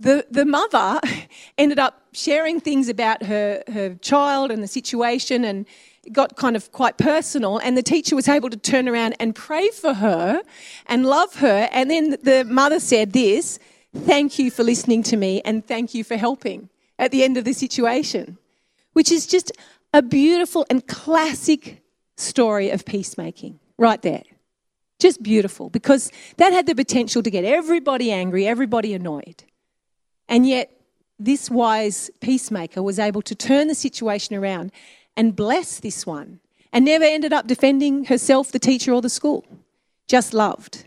the, 0.00 0.26
the 0.30 0.46
mother 0.46 1.00
ended 1.58 1.78
up 1.78 2.02
sharing 2.12 2.58
things 2.58 2.88
about 2.88 3.22
her, 3.24 3.62
her 3.72 3.94
child 3.96 4.50
and 4.50 4.62
the 4.62 4.68
situation 4.68 5.44
and 5.44 5.66
it 6.02 6.14
got 6.14 6.36
kind 6.36 6.56
of 6.56 6.72
quite 6.72 6.96
personal 6.96 7.58
and 7.58 7.76
the 7.76 7.82
teacher 7.82 8.16
was 8.16 8.26
able 8.26 8.48
to 8.48 8.56
turn 8.56 8.88
around 8.88 9.14
and 9.20 9.34
pray 9.34 9.68
for 9.68 9.94
her 9.94 10.42
and 10.86 11.04
love 11.04 11.36
her. 11.36 11.68
And 11.70 11.90
then 11.90 12.16
the 12.22 12.44
mother 12.48 12.80
said 12.80 13.12
this 13.12 13.58
thank 13.94 14.38
you 14.38 14.50
for 14.50 14.62
listening 14.62 15.02
to 15.02 15.16
me 15.16 15.42
and 15.44 15.66
thank 15.66 15.94
you 15.94 16.02
for 16.02 16.16
helping 16.16 16.70
at 16.98 17.10
the 17.10 17.22
end 17.22 17.36
of 17.36 17.44
the 17.44 17.52
situation 17.52 18.38
which 18.92 19.12
is 19.12 19.26
just 19.26 19.52
a 19.92 20.02
beautiful 20.02 20.66
and 20.70 20.86
classic 20.86 21.82
story 22.16 22.70
of 22.70 22.84
peacemaking 22.84 23.58
right 23.78 24.00
there. 24.02 24.22
Just 24.98 25.22
beautiful 25.22 25.70
because 25.70 26.12
that 26.36 26.52
had 26.52 26.66
the 26.66 26.74
potential 26.74 27.22
to 27.22 27.30
get 27.30 27.44
everybody 27.44 28.10
angry 28.10 28.46
everybody 28.46 28.94
annoyed 28.94 29.44
and 30.30 30.48
yet 30.48 30.70
this 31.18 31.50
wise 31.50 32.10
peacemaker 32.20 32.82
was 32.82 32.98
able 32.98 33.20
to 33.20 33.34
turn 33.34 33.68
the 33.68 33.74
situation 33.74 34.34
around 34.34 34.72
and 35.16 35.36
bless 35.36 35.80
this 35.80 36.06
one 36.06 36.40
and 36.72 36.84
never 36.84 37.04
ended 37.04 37.32
up 37.32 37.46
defending 37.46 38.04
herself, 38.06 38.52
the 38.52 38.58
teacher, 38.58 38.92
or 38.92 39.02
the 39.02 39.10
school. 39.10 39.44
Just 40.08 40.32
loved. 40.32 40.86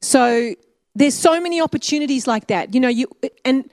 So 0.00 0.54
there's 0.94 1.14
so 1.14 1.40
many 1.40 1.60
opportunities 1.60 2.26
like 2.26 2.48
that. 2.48 2.74
You 2.74 2.80
know, 2.80 2.88
you 2.88 3.06
and 3.44 3.70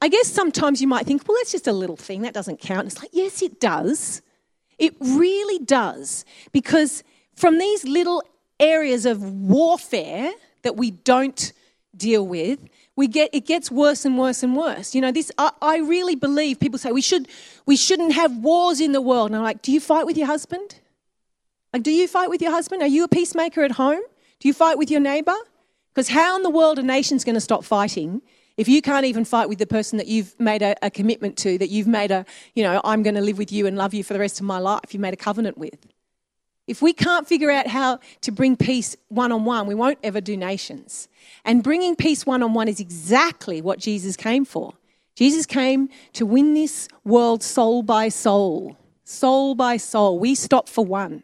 I 0.00 0.08
guess 0.08 0.28
sometimes 0.28 0.80
you 0.80 0.86
might 0.86 1.06
think, 1.06 1.26
well, 1.26 1.36
that's 1.38 1.52
just 1.52 1.66
a 1.66 1.72
little 1.72 1.96
thing, 1.96 2.22
that 2.22 2.34
doesn't 2.34 2.60
count. 2.60 2.86
It's 2.86 3.00
like, 3.00 3.10
yes, 3.12 3.42
it 3.42 3.58
does. 3.58 4.22
It 4.78 4.94
really 5.00 5.58
does. 5.64 6.24
Because 6.52 7.02
from 7.34 7.58
these 7.58 7.82
little 7.84 8.22
areas 8.60 9.06
of 9.06 9.22
warfare 9.22 10.32
that 10.62 10.76
we 10.76 10.92
don't 10.92 11.52
deal 11.96 12.26
with, 12.26 12.60
we 12.96 13.06
get 13.06 13.30
it 13.32 13.46
gets 13.46 13.70
worse 13.70 14.04
and 14.04 14.18
worse 14.18 14.42
and 14.42 14.56
worse. 14.56 14.94
You 14.94 15.00
know, 15.02 15.12
this 15.12 15.30
I, 15.38 15.52
I 15.62 15.78
really 15.78 16.16
believe 16.16 16.58
people 16.58 16.78
say 16.78 16.92
we 16.92 17.02
should 17.02 17.28
we 17.66 17.76
shouldn't 17.76 18.14
have 18.14 18.36
wars 18.38 18.80
in 18.80 18.92
the 18.92 19.00
world. 19.00 19.28
And 19.28 19.36
I'm 19.36 19.42
like, 19.42 19.62
do 19.62 19.70
you 19.70 19.80
fight 19.80 20.06
with 20.06 20.16
your 20.16 20.26
husband? 20.26 20.80
Like, 21.72 21.82
do 21.82 21.90
you 21.90 22.08
fight 22.08 22.30
with 22.30 22.40
your 22.40 22.50
husband? 22.50 22.82
Are 22.82 22.88
you 22.88 23.04
a 23.04 23.08
peacemaker 23.08 23.62
at 23.62 23.72
home? 23.72 24.00
Do 24.40 24.48
you 24.48 24.54
fight 24.54 24.78
with 24.78 24.90
your 24.90 25.00
neighbor? 25.00 25.34
Because 25.94 26.08
how 26.08 26.36
in 26.36 26.42
the 26.42 26.50
world 26.50 26.78
a 26.78 26.82
nation's 26.82 27.24
going 27.24 27.34
to 27.34 27.40
stop 27.40 27.64
fighting 27.64 28.22
if 28.56 28.68
you 28.68 28.80
can't 28.80 29.04
even 29.04 29.24
fight 29.24 29.48
with 29.48 29.58
the 29.58 29.66
person 29.66 29.98
that 29.98 30.06
you've 30.06 30.38
made 30.40 30.62
a, 30.62 30.74
a 30.82 30.90
commitment 30.90 31.36
to, 31.38 31.58
that 31.58 31.68
you've 31.68 31.86
made 31.86 32.10
a, 32.10 32.24
you 32.54 32.62
know, 32.62 32.80
I'm 32.84 33.02
going 33.02 33.14
to 33.16 33.20
live 33.20 33.36
with 33.36 33.52
you 33.52 33.66
and 33.66 33.76
love 33.76 33.92
you 33.92 34.02
for 34.02 34.14
the 34.14 34.18
rest 34.18 34.40
of 34.40 34.46
my 34.46 34.58
life, 34.58 34.92
you've 34.92 35.02
made 35.02 35.12
a 35.12 35.18
covenant 35.18 35.58
with? 35.58 35.86
If 36.66 36.82
we 36.82 36.92
can't 36.92 37.28
figure 37.28 37.50
out 37.50 37.68
how 37.68 38.00
to 38.22 38.32
bring 38.32 38.56
peace 38.56 38.96
one 39.08 39.30
on 39.30 39.44
one, 39.44 39.66
we 39.66 39.74
won't 39.74 39.98
ever 40.02 40.20
do 40.20 40.36
nations. 40.36 41.08
And 41.44 41.62
bringing 41.62 41.94
peace 41.94 42.26
one 42.26 42.42
on 42.42 42.54
one 42.54 42.68
is 42.68 42.80
exactly 42.80 43.62
what 43.62 43.78
Jesus 43.78 44.16
came 44.16 44.44
for. 44.44 44.74
Jesus 45.14 45.46
came 45.46 45.88
to 46.12 46.26
win 46.26 46.54
this 46.54 46.88
world 47.04 47.42
soul 47.42 47.82
by 47.82 48.08
soul, 48.08 48.76
soul 49.04 49.54
by 49.54 49.76
soul. 49.76 50.18
We 50.18 50.34
stop 50.34 50.68
for 50.68 50.84
one 50.84 51.22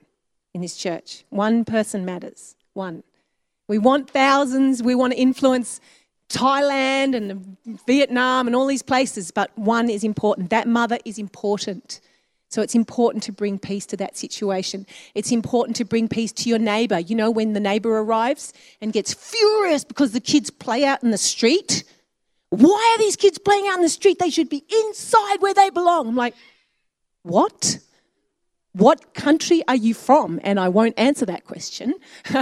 in 0.55 0.61
this 0.61 0.77
church. 0.77 1.25
One 1.31 1.65
person 1.65 2.05
matters. 2.05 2.55
One. 2.73 3.03
We 3.69 3.79
want 3.79 4.09
thousands. 4.09 4.83
We 4.83 4.95
want 4.95 5.13
to 5.13 5.19
influence 5.19 5.81
Thailand 6.29 7.15
and 7.15 7.57
Vietnam 7.87 8.47
and 8.47 8.57
all 8.57 8.67
these 8.67 8.83
places, 8.83 9.31
but 9.31 9.57
one 9.59 9.91
is 9.91 10.03
important. 10.03 10.51
That 10.51 10.67
mother 10.67 10.99
is 11.05 11.19
important. 11.19 12.01
So 12.53 12.61
it's 12.61 12.75
important 12.75 13.23
to 13.25 13.33
bring 13.33 13.59
peace 13.59 13.87
to 13.87 13.97
that 13.97 14.15
situation. 14.15 14.87
It's 15.15 15.33
important 15.33 15.75
to 15.77 15.87
bring 15.87 16.07
peace 16.07 16.33
to 16.33 16.51
your 16.51 16.59
neighbor. 16.59 16.99
You 16.99 17.17
know, 17.17 17.31
when 17.31 17.55
the 17.55 17.61
neighbor 17.61 17.97
arrives 17.97 18.53
and 18.83 18.93
gets 18.93 19.15
furious 19.15 19.85
because 19.85 20.13
the 20.13 20.21
kids 20.21 20.51
play 20.51 20.85
out 20.85 21.03
in 21.03 21.13
the 21.13 21.19
street. 21.19 21.85
Why 22.51 22.95
are 22.95 22.99
these 22.99 23.17
kids 23.17 23.39
playing 23.39 23.69
out 23.69 23.77
in 23.77 23.83
the 23.83 23.89
street? 23.89 24.19
They 24.19 24.29
should 24.29 24.51
be 24.51 24.63
inside 24.71 25.37
where 25.41 25.55
they 25.55 25.71
belong. 25.71 26.09
I'm 26.09 26.15
like, 26.15 26.35
what? 27.23 27.79
What 28.73 29.15
country 29.15 29.63
are 29.67 29.77
you 29.77 29.95
from? 29.95 30.39
And 30.45 30.61
I 30.61 30.69
won't 30.69 30.99
answer 30.99 31.25
that 31.25 31.47
question. 31.47 31.95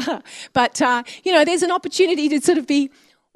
but, 0.52 0.82
uh, 0.82 1.04
you 1.22 1.30
know, 1.30 1.44
there's 1.44 1.62
an 1.62 1.70
opportunity 1.70 2.28
to 2.30 2.40
sort 2.40 2.58
of 2.58 2.66
be 2.66 2.90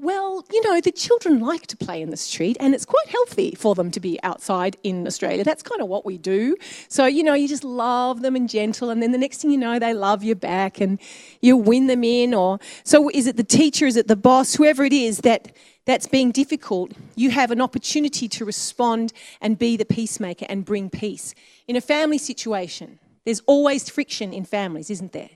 well, 0.04 0.44
you 0.52 0.62
know, 0.62 0.80
the 0.82 0.92
children 0.92 1.40
like 1.40 1.66
to 1.68 1.76
play 1.76 2.02
in 2.02 2.10
the 2.10 2.16
street 2.16 2.58
and 2.60 2.74
it's 2.74 2.84
quite 2.84 3.08
healthy 3.08 3.54
for 3.54 3.74
them 3.74 3.90
to 3.90 4.00
be 4.00 4.20
outside 4.22 4.76
in 4.82 5.06
Australia. 5.06 5.42
That's 5.42 5.62
kind 5.62 5.80
of 5.80 5.88
what 5.88 6.04
we 6.04 6.18
do. 6.18 6.56
So, 6.88 7.06
you 7.06 7.22
know, 7.22 7.32
you 7.32 7.48
just 7.48 7.64
love 7.64 8.20
them 8.20 8.36
and 8.36 8.48
gentle 8.48 8.90
and 8.90 9.02
then 9.02 9.12
the 9.12 9.18
next 9.18 9.40
thing 9.40 9.50
you 9.50 9.56
know, 9.56 9.78
they 9.78 9.94
love 9.94 10.22
you 10.22 10.34
back 10.34 10.78
and 10.78 11.00
you 11.40 11.56
win 11.56 11.86
them 11.86 12.04
in 12.04 12.34
or 12.34 12.58
so 12.84 13.08
is 13.08 13.26
it 13.26 13.38
the 13.38 13.44
teacher, 13.44 13.86
is 13.86 13.96
it 13.96 14.06
the 14.06 14.16
boss, 14.16 14.54
whoever 14.54 14.84
it 14.84 14.92
is 14.92 15.18
that 15.18 15.56
that's 15.86 16.06
being 16.06 16.30
difficult, 16.30 16.92
you 17.16 17.30
have 17.30 17.50
an 17.50 17.62
opportunity 17.62 18.28
to 18.28 18.44
respond 18.44 19.12
and 19.40 19.58
be 19.58 19.76
the 19.76 19.84
peacemaker 19.86 20.46
and 20.48 20.66
bring 20.66 20.90
peace. 20.90 21.34
In 21.66 21.76
a 21.76 21.80
family 21.80 22.18
situation, 22.18 22.98
there's 23.24 23.40
always 23.46 23.88
friction 23.88 24.32
in 24.34 24.44
families, 24.44 24.90
isn't 24.90 25.12
there? 25.12 25.30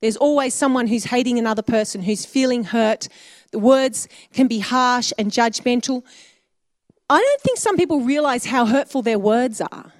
There's 0.00 0.16
always 0.16 0.54
someone 0.54 0.86
who's 0.86 1.04
hating 1.04 1.38
another 1.38 1.62
person, 1.62 2.02
who's 2.02 2.26
feeling 2.26 2.64
hurt. 2.64 3.08
The 3.50 3.58
words 3.58 4.08
can 4.32 4.46
be 4.46 4.58
harsh 4.58 5.12
and 5.18 5.30
judgmental. 5.30 6.02
I 7.08 7.20
don't 7.20 7.40
think 7.42 7.58
some 7.58 7.76
people 7.76 8.00
realize 8.00 8.46
how 8.46 8.66
hurtful 8.66 9.02
their 9.02 9.18
words 9.18 9.60
are. 9.60 9.92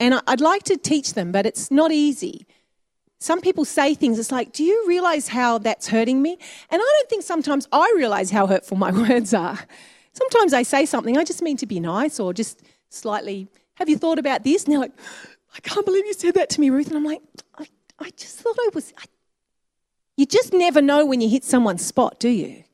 And 0.00 0.20
I'd 0.26 0.40
like 0.40 0.62
to 0.64 0.76
teach 0.76 1.14
them, 1.14 1.32
but 1.32 1.46
it's 1.46 1.70
not 1.70 1.92
easy. 1.92 2.46
Some 3.20 3.40
people 3.40 3.64
say 3.64 3.94
things, 3.94 4.18
it's 4.18 4.32
like, 4.32 4.52
do 4.52 4.64
you 4.64 4.84
realize 4.88 5.28
how 5.28 5.58
that's 5.58 5.86
hurting 5.86 6.22
me? 6.22 6.32
And 6.70 6.82
I 6.82 6.84
don't 6.84 7.08
think 7.08 7.22
sometimes 7.22 7.68
I 7.70 7.92
realize 7.96 8.30
how 8.30 8.46
hurtful 8.46 8.76
my 8.76 8.90
words 9.08 9.32
are. 9.32 9.58
Sometimes 10.12 10.52
I 10.52 10.62
say 10.62 10.86
something, 10.86 11.16
I 11.16 11.24
just 11.24 11.42
mean 11.42 11.56
to 11.58 11.66
be 11.66 11.78
nice 11.78 12.18
or 12.18 12.32
just 12.32 12.62
slightly, 12.88 13.48
have 13.74 13.88
you 13.88 13.96
thought 13.96 14.18
about 14.18 14.44
this? 14.44 14.64
And 14.64 14.72
they're 14.72 14.80
like, 14.80 14.92
I 15.54 15.60
can't 15.60 15.86
believe 15.86 16.04
you 16.04 16.14
said 16.14 16.34
that 16.34 16.50
to 16.50 16.60
me, 16.60 16.70
Ruth. 16.70 16.88
And 16.88 16.96
I'm 16.96 17.04
like, 17.04 17.22
I, 17.58 17.66
I 17.98 18.10
just 18.16 18.38
thought 18.38 18.56
I 18.58 18.70
was. 18.74 18.92
I, 18.98 19.04
you 20.16 20.26
just 20.26 20.52
never 20.52 20.82
know 20.82 21.06
when 21.06 21.20
you 21.20 21.28
hit 21.28 21.44
someone's 21.44 21.84
spot, 21.84 22.20
do 22.20 22.28
you? 22.28 22.64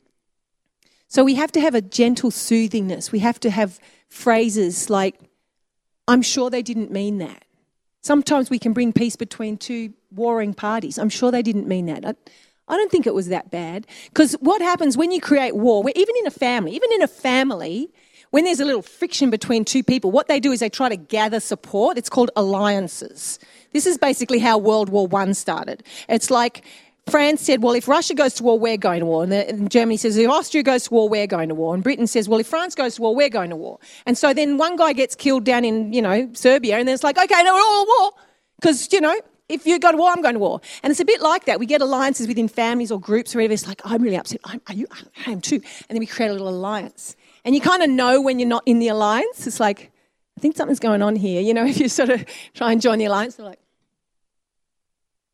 So 1.07 1.23
we 1.23 1.35
have 1.35 1.51
to 1.53 1.61
have 1.61 1.73
a 1.73 1.81
gentle 1.81 2.31
soothingness. 2.31 3.11
We 3.11 3.19
have 3.19 3.39
to 3.41 3.49
have 3.49 3.79
phrases 4.09 4.89
like, 4.89 5.19
I'm 6.07 6.21
sure 6.21 6.49
they 6.49 6.61
didn't 6.61 6.91
mean 6.91 7.17
that. 7.19 7.45
Sometimes 8.01 8.49
we 8.49 8.59
can 8.59 8.73
bring 8.73 8.93
peace 8.93 9.15
between 9.15 9.57
two 9.57 9.93
warring 10.11 10.53
parties. 10.53 10.97
I'm 10.97 11.09
sure 11.09 11.31
they 11.31 11.41
didn't 11.41 11.67
mean 11.67 11.87
that. 11.87 12.05
I, 12.05 12.13
I 12.67 12.77
don't 12.77 12.91
think 12.91 13.07
it 13.07 13.13
was 13.13 13.27
that 13.29 13.49
bad. 13.51 13.87
Because 14.09 14.33
what 14.33 14.61
happens 14.61 14.97
when 14.97 15.11
you 15.11 15.19
create 15.19 15.55
war, 15.55 15.83
even 15.95 16.15
in 16.17 16.27
a 16.27 16.31
family, 16.31 16.75
even 16.75 16.91
in 16.93 17.01
a 17.01 17.07
family, 17.07 17.89
when 18.31 18.43
there's 18.43 18.59
a 18.59 18.65
little 18.65 18.83
friction 18.83 19.29
between 19.31 19.65
two 19.65 19.83
people, 19.83 20.11
what 20.11 20.27
they 20.27 20.39
do 20.39 20.51
is 20.51 20.59
they 20.59 20.69
try 20.69 20.89
to 20.89 20.95
gather 20.95 21.39
support. 21.39 21.97
It's 21.97 22.09
called 22.09 22.29
alliances. 22.35 23.39
This 23.73 23.85
is 23.85 23.97
basically 23.97 24.39
how 24.39 24.57
World 24.57 24.89
War 24.89 25.07
One 25.07 25.33
started. 25.33 25.83
It's 26.07 26.29
like 26.29 26.63
France 27.09 27.41
said, 27.41 27.61
well, 27.61 27.73
if 27.73 27.87
Russia 27.87 28.13
goes 28.13 28.33
to 28.35 28.43
war, 28.43 28.59
we're 28.59 28.77
going 28.77 28.99
to 29.01 29.05
war. 29.05 29.23
And, 29.23 29.31
the, 29.31 29.49
and 29.49 29.69
Germany 29.69 29.97
says, 29.97 30.17
if 30.17 30.29
Austria 30.29 30.63
goes 30.63 30.85
to 30.85 30.93
war, 30.93 31.09
we're 31.09 31.27
going 31.27 31.49
to 31.49 31.55
war. 31.55 31.73
And 31.73 31.83
Britain 31.83 32.07
says, 32.07 32.29
well, 32.29 32.39
if 32.39 32.47
France 32.47 32.75
goes 32.75 32.95
to 32.95 33.01
war, 33.01 33.15
we're 33.15 33.29
going 33.29 33.49
to 33.49 33.55
war. 33.55 33.79
And 34.05 34.17
so 34.17 34.33
then 34.33 34.57
one 34.57 34.75
guy 34.75 34.93
gets 34.93 35.15
killed 35.15 35.43
down 35.43 35.65
in, 35.65 35.93
you 35.93 36.01
know, 36.01 36.29
Serbia, 36.33 36.77
and 36.77 36.87
then 36.87 36.93
it's 36.93 37.03
like, 37.03 37.17
okay, 37.17 37.43
now 37.43 37.53
we're 37.53 37.61
all 37.61 37.81
at 37.81 37.87
war. 37.87 38.11
Because, 38.59 38.91
you 38.91 39.01
know, 39.01 39.15
if 39.49 39.65
you 39.65 39.79
go 39.79 39.91
to 39.91 39.97
war, 39.97 40.11
I'm 40.11 40.21
going 40.21 40.35
to 40.35 40.39
war. 40.39 40.61
And 40.83 40.91
it's 40.91 40.99
a 40.99 41.05
bit 41.05 41.21
like 41.21 41.45
that. 41.45 41.59
We 41.59 41.65
get 41.65 41.81
alliances 41.81 42.27
within 42.27 42.47
families 42.47 42.91
or 42.91 42.99
groups 42.99 43.33
or 43.33 43.39
whatever. 43.39 43.53
It's 43.53 43.67
like, 43.67 43.81
I'm 43.83 44.01
really 44.01 44.17
upset. 44.17 44.39
I'm, 44.43 44.61
you? 44.71 44.87
I 45.25 45.31
am 45.31 45.41
too. 45.41 45.55
And 45.55 45.89
then 45.89 45.99
we 45.99 46.05
create 46.05 46.29
a 46.29 46.33
little 46.33 46.49
alliance. 46.49 47.15
And 47.43 47.55
you 47.55 47.61
kind 47.61 47.81
of 47.81 47.89
know 47.89 48.21
when 48.21 48.39
you're 48.39 48.47
not 48.47 48.63
in 48.65 48.79
the 48.79 48.89
alliance. 48.89 49.47
It's 49.47 49.59
like, 49.59 49.91
I 50.37 50.41
think 50.41 50.55
something's 50.55 50.79
going 50.79 51.01
on 51.01 51.15
here. 51.15 51.41
You 51.41 51.53
know, 51.53 51.65
if 51.65 51.79
you 51.79 51.89
sort 51.89 52.09
of 52.09 52.23
try 52.53 52.71
and 52.71 52.79
join 52.79 52.99
the 52.99 53.05
alliance, 53.05 53.35
they're 53.35 53.45
like, 53.45 53.59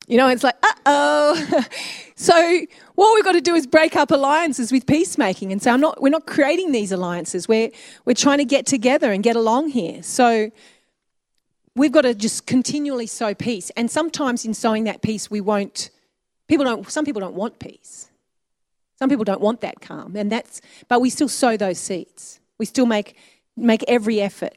you 0.07 0.17
know, 0.17 0.27
it's 0.27 0.43
like, 0.43 0.55
uh 0.61 0.73
oh. 0.85 1.63
so 2.15 2.61
what 2.95 3.15
we've 3.15 3.23
got 3.23 3.33
to 3.33 3.41
do 3.41 3.55
is 3.55 3.65
break 3.65 3.95
up 3.95 4.11
alliances 4.11 4.71
with 4.71 4.85
peacemaking 4.85 5.51
and 5.51 5.61
say, 5.61 5.71
I'm 5.71 5.81
not, 5.81 6.01
we're 6.01 6.09
not 6.09 6.27
creating 6.27 6.71
these 6.71 6.91
alliances. 6.91 7.47
We're, 7.47 7.71
we're 8.05 8.13
trying 8.13 8.37
to 8.37 8.45
get 8.45 8.65
together 8.65 9.11
and 9.11 9.23
get 9.23 9.35
along 9.35 9.69
here. 9.69 10.03
So 10.03 10.51
we've 11.75 11.91
got 11.91 12.01
to 12.01 12.13
just 12.13 12.45
continually 12.45 13.07
sow 13.07 13.33
peace. 13.33 13.71
And 13.71 13.89
sometimes 13.89 14.45
in 14.45 14.53
sowing 14.53 14.83
that 14.85 15.01
peace, 15.01 15.29
we 15.29 15.41
won't, 15.41 15.89
people 16.47 16.65
don't, 16.65 16.89
some 16.89 17.05
people 17.05 17.19
don't 17.19 17.35
want 17.35 17.59
peace. 17.59 18.09
Some 18.97 19.09
people 19.09 19.25
don't 19.25 19.41
want 19.41 19.61
that 19.61 19.81
calm. 19.81 20.15
And 20.15 20.31
that's, 20.31 20.61
but 20.87 21.01
we 21.01 21.09
still 21.09 21.27
sow 21.27 21.57
those 21.57 21.79
seeds. 21.79 22.39
We 22.57 22.65
still 22.65 22.85
make, 22.85 23.17
make 23.57 23.83
every 23.87 24.21
effort. 24.21 24.53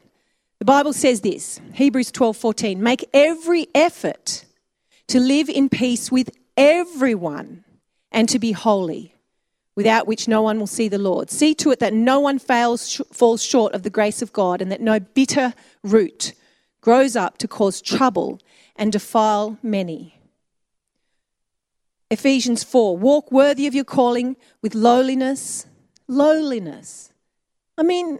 The 0.59 0.65
Bible 0.65 0.93
says 0.93 1.21
this, 1.21 1.59
Hebrews 1.73 2.11
12, 2.11 2.37
14, 2.37 2.81
make 2.81 3.09
every 3.13 3.67
effort 3.73 4.45
to 5.09 5.19
live 5.19 5.49
in 5.49 5.69
peace 5.69 6.11
with 6.11 6.29
everyone 6.55 7.63
and 8.11 8.29
to 8.29 8.39
be 8.39 8.51
holy, 8.51 9.15
without 9.75 10.07
which 10.07 10.27
no 10.27 10.41
one 10.41 10.59
will 10.59 10.67
see 10.67 10.87
the 10.87 10.97
Lord. 10.97 11.29
See 11.29 11.53
to 11.55 11.71
it 11.71 11.79
that 11.79 11.93
no 11.93 12.19
one 12.19 12.39
fails, 12.39 13.01
falls 13.11 13.43
short 13.43 13.73
of 13.73 13.83
the 13.83 13.89
grace 13.89 14.21
of 14.21 14.33
God 14.33 14.61
and 14.61 14.71
that 14.71 14.81
no 14.81 14.99
bitter 14.99 15.53
root 15.83 16.33
grows 16.81 17.15
up 17.15 17.37
to 17.39 17.47
cause 17.47 17.81
trouble 17.81 18.39
and 18.75 18.91
defile 18.91 19.57
many. 19.61 20.19
Ephesians 22.11 22.63
4 22.63 22.97
walk 22.97 23.31
worthy 23.31 23.67
of 23.67 23.75
your 23.75 23.83
calling 23.83 24.35
with 24.61 24.73
lowliness. 24.73 25.65
Lowliness. 26.07 27.13
I 27.77 27.83
mean, 27.83 28.19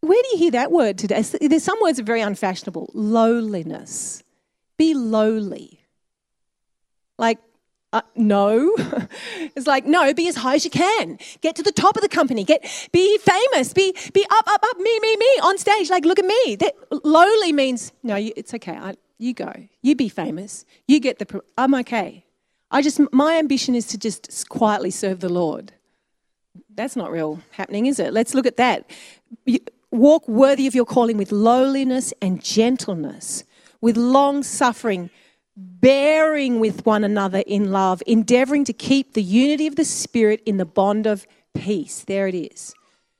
where 0.00 0.22
do 0.22 0.28
you 0.32 0.38
hear 0.38 0.50
that 0.52 0.72
word 0.72 0.98
today? 0.98 1.22
There's 1.22 1.62
some 1.62 1.78
words 1.80 2.00
are 2.00 2.04
very 2.04 2.20
unfashionable. 2.20 2.90
Lowliness. 2.94 4.22
Be 4.76 4.94
lowly. 4.94 5.77
Like, 7.18 7.38
uh, 7.92 8.02
no. 8.16 8.74
it's 9.56 9.66
like, 9.66 9.86
no, 9.86 10.12
be 10.12 10.28
as 10.28 10.36
high 10.36 10.54
as 10.54 10.64
you 10.64 10.70
can. 10.70 11.18
Get 11.40 11.56
to 11.56 11.62
the 11.62 11.72
top 11.72 11.96
of 11.96 12.02
the 12.02 12.08
company. 12.08 12.44
Get, 12.44 12.62
be 12.92 13.18
famous. 13.18 13.72
Be, 13.72 13.94
be 14.12 14.24
up, 14.30 14.46
up, 14.46 14.62
up, 14.62 14.78
me, 14.78 14.98
me, 15.00 15.16
me 15.16 15.26
on 15.42 15.58
stage. 15.58 15.90
Like, 15.90 16.04
look 16.04 16.18
at 16.18 16.26
me. 16.26 16.56
That 16.56 16.74
lowly 17.04 17.52
means, 17.52 17.92
no, 18.02 18.16
you, 18.16 18.32
it's 18.36 18.52
okay. 18.54 18.76
I, 18.76 18.94
you 19.18 19.34
go. 19.34 19.52
You 19.82 19.96
be 19.96 20.08
famous. 20.08 20.64
You 20.86 21.00
get 21.00 21.18
the, 21.18 21.42
I'm 21.56 21.74
okay. 21.76 22.24
I 22.70 22.82
just, 22.82 23.00
my 23.12 23.38
ambition 23.38 23.74
is 23.74 23.86
to 23.88 23.98
just 23.98 24.48
quietly 24.48 24.90
serve 24.90 25.20
the 25.20 25.30
Lord. 25.30 25.72
That's 26.74 26.96
not 26.96 27.10
real 27.10 27.40
happening, 27.52 27.86
is 27.86 27.98
it? 27.98 28.12
Let's 28.12 28.34
look 28.34 28.46
at 28.46 28.58
that. 28.58 28.90
Walk 29.90 30.28
worthy 30.28 30.66
of 30.66 30.74
your 30.74 30.84
calling 30.84 31.16
with 31.16 31.32
lowliness 31.32 32.12
and 32.20 32.42
gentleness, 32.44 33.44
with 33.80 33.96
long 33.96 34.42
suffering, 34.42 35.10
bearing 35.58 36.60
with 36.60 36.86
one 36.86 37.04
another 37.04 37.42
in 37.46 37.72
love, 37.72 38.02
endeavoring 38.06 38.64
to 38.64 38.72
keep 38.72 39.14
the 39.14 39.22
unity 39.22 39.66
of 39.66 39.76
the 39.76 39.84
Spirit 39.84 40.42
in 40.46 40.56
the 40.56 40.64
bond 40.64 41.06
of 41.06 41.26
peace. 41.54 42.04
There 42.06 42.28
it 42.28 42.34
is. 42.34 42.74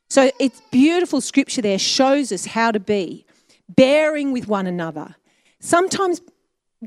So 0.08 0.30
it's 0.38 0.62
beautiful 0.70 1.20
scripture 1.20 1.60
there 1.60 1.78
shows 1.78 2.32
us 2.32 2.46
how 2.46 2.70
to 2.70 2.80
be 2.80 3.26
bearing 3.68 4.32
with 4.32 4.48
one 4.48 4.66
another. 4.66 5.16
Sometimes 5.60 6.20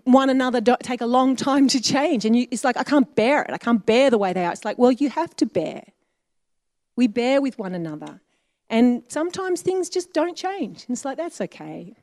one 0.05 0.29
another 0.29 0.61
don't 0.61 0.79
take 0.79 1.01
a 1.01 1.05
long 1.05 1.35
time 1.35 1.67
to 1.67 1.81
change, 1.81 2.25
and 2.25 2.35
you, 2.35 2.47
it's 2.49 2.63
like 2.63 2.77
I 2.77 2.83
can't 2.83 3.13
bear 3.15 3.43
it. 3.43 3.51
I 3.51 3.57
can't 3.57 3.85
bear 3.85 4.09
the 4.09 4.17
way 4.17 4.33
they 4.33 4.45
are. 4.45 4.51
It's 4.51 4.65
like, 4.65 4.77
well, 4.77 4.91
you 4.91 5.09
have 5.09 5.35
to 5.37 5.45
bear. 5.45 5.83
We 6.95 7.07
bear 7.07 7.41
with 7.41 7.59
one 7.59 7.75
another, 7.75 8.21
and 8.69 9.03
sometimes 9.09 9.61
things 9.61 9.89
just 9.89 10.13
don't 10.13 10.35
change. 10.35 10.85
And 10.87 10.95
it's 10.95 11.05
like 11.05 11.17
that's 11.17 11.41
okay. 11.41 11.95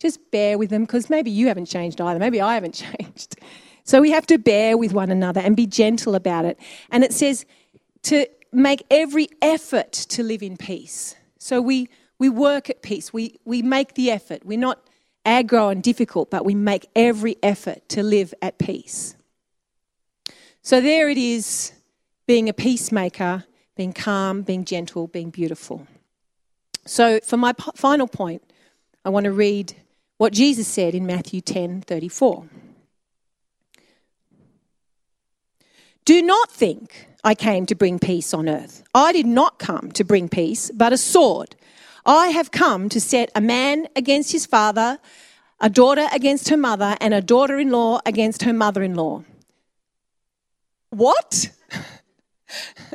Just 0.00 0.30
bear 0.30 0.58
with 0.58 0.70
them 0.70 0.82
because 0.82 1.08
maybe 1.08 1.30
you 1.30 1.46
haven't 1.46 1.66
changed 1.66 2.00
either. 2.00 2.18
Maybe 2.18 2.40
I 2.40 2.54
haven't 2.54 2.74
changed. 2.98 3.36
So 3.84 4.00
we 4.00 4.10
have 4.10 4.26
to 4.26 4.38
bear 4.38 4.76
with 4.76 4.92
one 4.92 5.10
another 5.10 5.40
and 5.40 5.56
be 5.56 5.66
gentle 5.66 6.14
about 6.14 6.44
it. 6.44 6.58
And 6.90 7.04
it 7.04 7.12
says 7.12 7.44
to 8.04 8.26
make 8.52 8.84
every 8.90 9.28
effort 9.42 9.92
to 9.92 10.22
live 10.22 10.42
in 10.42 10.56
peace. 10.56 11.14
So 11.38 11.60
we, 11.60 11.88
we 12.18 12.28
work 12.28 12.70
at 12.70 12.82
peace. 12.82 13.12
We, 13.12 13.38
we 13.44 13.62
make 13.62 13.94
the 13.94 14.10
effort. 14.10 14.44
We're 14.44 14.58
not 14.58 14.80
aggro 15.26 15.70
and 15.70 15.82
difficult, 15.82 16.30
but 16.30 16.44
we 16.44 16.54
make 16.54 16.88
every 16.96 17.36
effort 17.42 17.88
to 17.90 18.02
live 18.02 18.34
at 18.42 18.58
peace. 18.58 19.16
So 20.62 20.80
there 20.80 21.08
it 21.08 21.18
is 21.18 21.72
being 22.26 22.48
a 22.48 22.52
peacemaker, 22.52 23.44
being 23.76 23.92
calm, 23.92 24.42
being 24.42 24.64
gentle, 24.64 25.06
being 25.06 25.30
beautiful. 25.30 25.86
So 26.86 27.20
for 27.20 27.36
my 27.36 27.54
final 27.74 28.06
point, 28.06 28.42
I 29.04 29.08
want 29.08 29.24
to 29.24 29.32
read 29.32 29.74
what 30.20 30.34
Jesus 30.34 30.68
said 30.68 30.94
in 30.94 31.06
Matthew 31.06 31.40
10 31.40 31.80
34. 31.80 32.46
Do 36.04 36.20
not 36.20 36.50
think 36.50 37.08
I 37.24 37.34
came 37.34 37.64
to 37.64 37.74
bring 37.74 37.98
peace 37.98 38.34
on 38.34 38.46
earth. 38.46 38.82
I 38.94 39.12
did 39.12 39.24
not 39.24 39.58
come 39.58 39.90
to 39.92 40.04
bring 40.04 40.28
peace, 40.28 40.70
but 40.74 40.92
a 40.92 40.98
sword. 40.98 41.56
I 42.04 42.28
have 42.28 42.50
come 42.50 42.90
to 42.90 43.00
set 43.00 43.30
a 43.34 43.40
man 43.40 43.88
against 43.96 44.32
his 44.32 44.44
father, 44.44 44.98
a 45.58 45.70
daughter 45.70 46.06
against 46.12 46.50
her 46.50 46.56
mother, 46.58 46.98
and 47.00 47.14
a 47.14 47.22
daughter 47.22 47.58
in 47.58 47.70
law 47.70 48.00
against 48.04 48.42
her 48.42 48.52
mother 48.52 48.82
in 48.82 48.94
law. 48.94 49.24
What? 50.90 51.50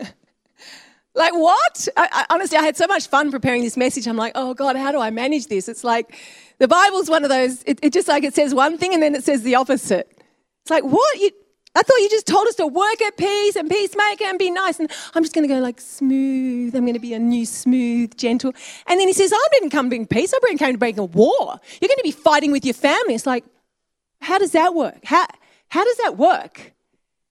like, 1.16 1.34
what? 1.34 1.88
I, 1.98 2.08
I, 2.12 2.26
honestly, 2.30 2.60
I 2.60 2.64
had 2.64 2.78
so 2.78 2.86
much 2.86 3.08
fun 3.08 3.32
preparing 3.32 3.64
this 3.64 3.78
message. 3.78 4.08
I'm 4.08 4.16
like, 4.16 4.34
oh 4.36 4.54
God, 4.54 4.76
how 4.76 4.92
do 4.92 5.00
I 5.00 5.10
manage 5.10 5.48
this? 5.48 5.68
It's 5.68 5.84
like 5.84 6.16
the 6.58 6.68
Bible's 6.68 7.10
one 7.10 7.24
of 7.24 7.30
those, 7.30 7.64
it, 7.64 7.80
it 7.82 7.94
just 7.94 8.08
like 8.08 8.24
it 8.24 8.34
says 8.34 8.54
one 8.54 8.78
thing 8.78 8.94
and 8.94 9.04
then 9.04 9.16
it 9.16 9.24
says 9.24 9.44
the 9.44 9.56
opposite. 9.56 10.10
It's 10.64 10.72
like, 10.72 10.84
what? 10.84 11.20
You, 11.20 11.32
I 11.76 11.82
thought 11.82 11.98
you 11.98 12.10
just 12.10 12.26
told 12.26 12.48
us 12.48 12.56
to 12.56 12.68
work 12.68 13.02
at 13.02 13.18
peace 13.18 13.58
and 13.58 13.70
peacemaker 13.70 14.24
and 14.24 14.40
be 14.40 14.50
nice. 14.50 14.80
And 14.80 14.90
I'm 15.14 15.24
just 15.24 15.36
going 15.36 15.46
to 15.48 15.54
go 15.54 15.60
like 15.60 15.82
smooth. 15.82 16.74
I'm 16.74 16.84
going 16.84 16.94
to 16.94 17.00
be 17.00 17.14
a 17.14 17.20
new 17.20 17.46
smooth, 17.46 18.16
gentle. 18.16 18.54
And 18.88 19.00
then 19.00 19.08
he 19.08 19.14
says, 19.14 19.34
I 19.34 19.48
didn't 19.52 19.72
come 19.72 19.90
bring 19.90 20.08
peace. 20.08 20.34
I 20.34 20.56
came 20.56 20.74
to 20.74 20.78
bring 20.78 20.98
a 20.98 21.04
war. 21.04 21.60
You're 21.82 21.90
going 21.90 21.98
to 21.98 22.04
be 22.04 22.12
fighting 22.12 22.54
with 22.54 22.64
your 22.64 22.74
family. 22.74 23.14
It's 23.14 23.26
like, 23.26 23.44
how 24.22 24.38
does 24.38 24.52
that 24.52 24.74
work? 24.74 25.04
How, 25.04 25.28
how 25.68 25.84
does 25.84 25.98
that 25.98 26.18
work? 26.18 26.72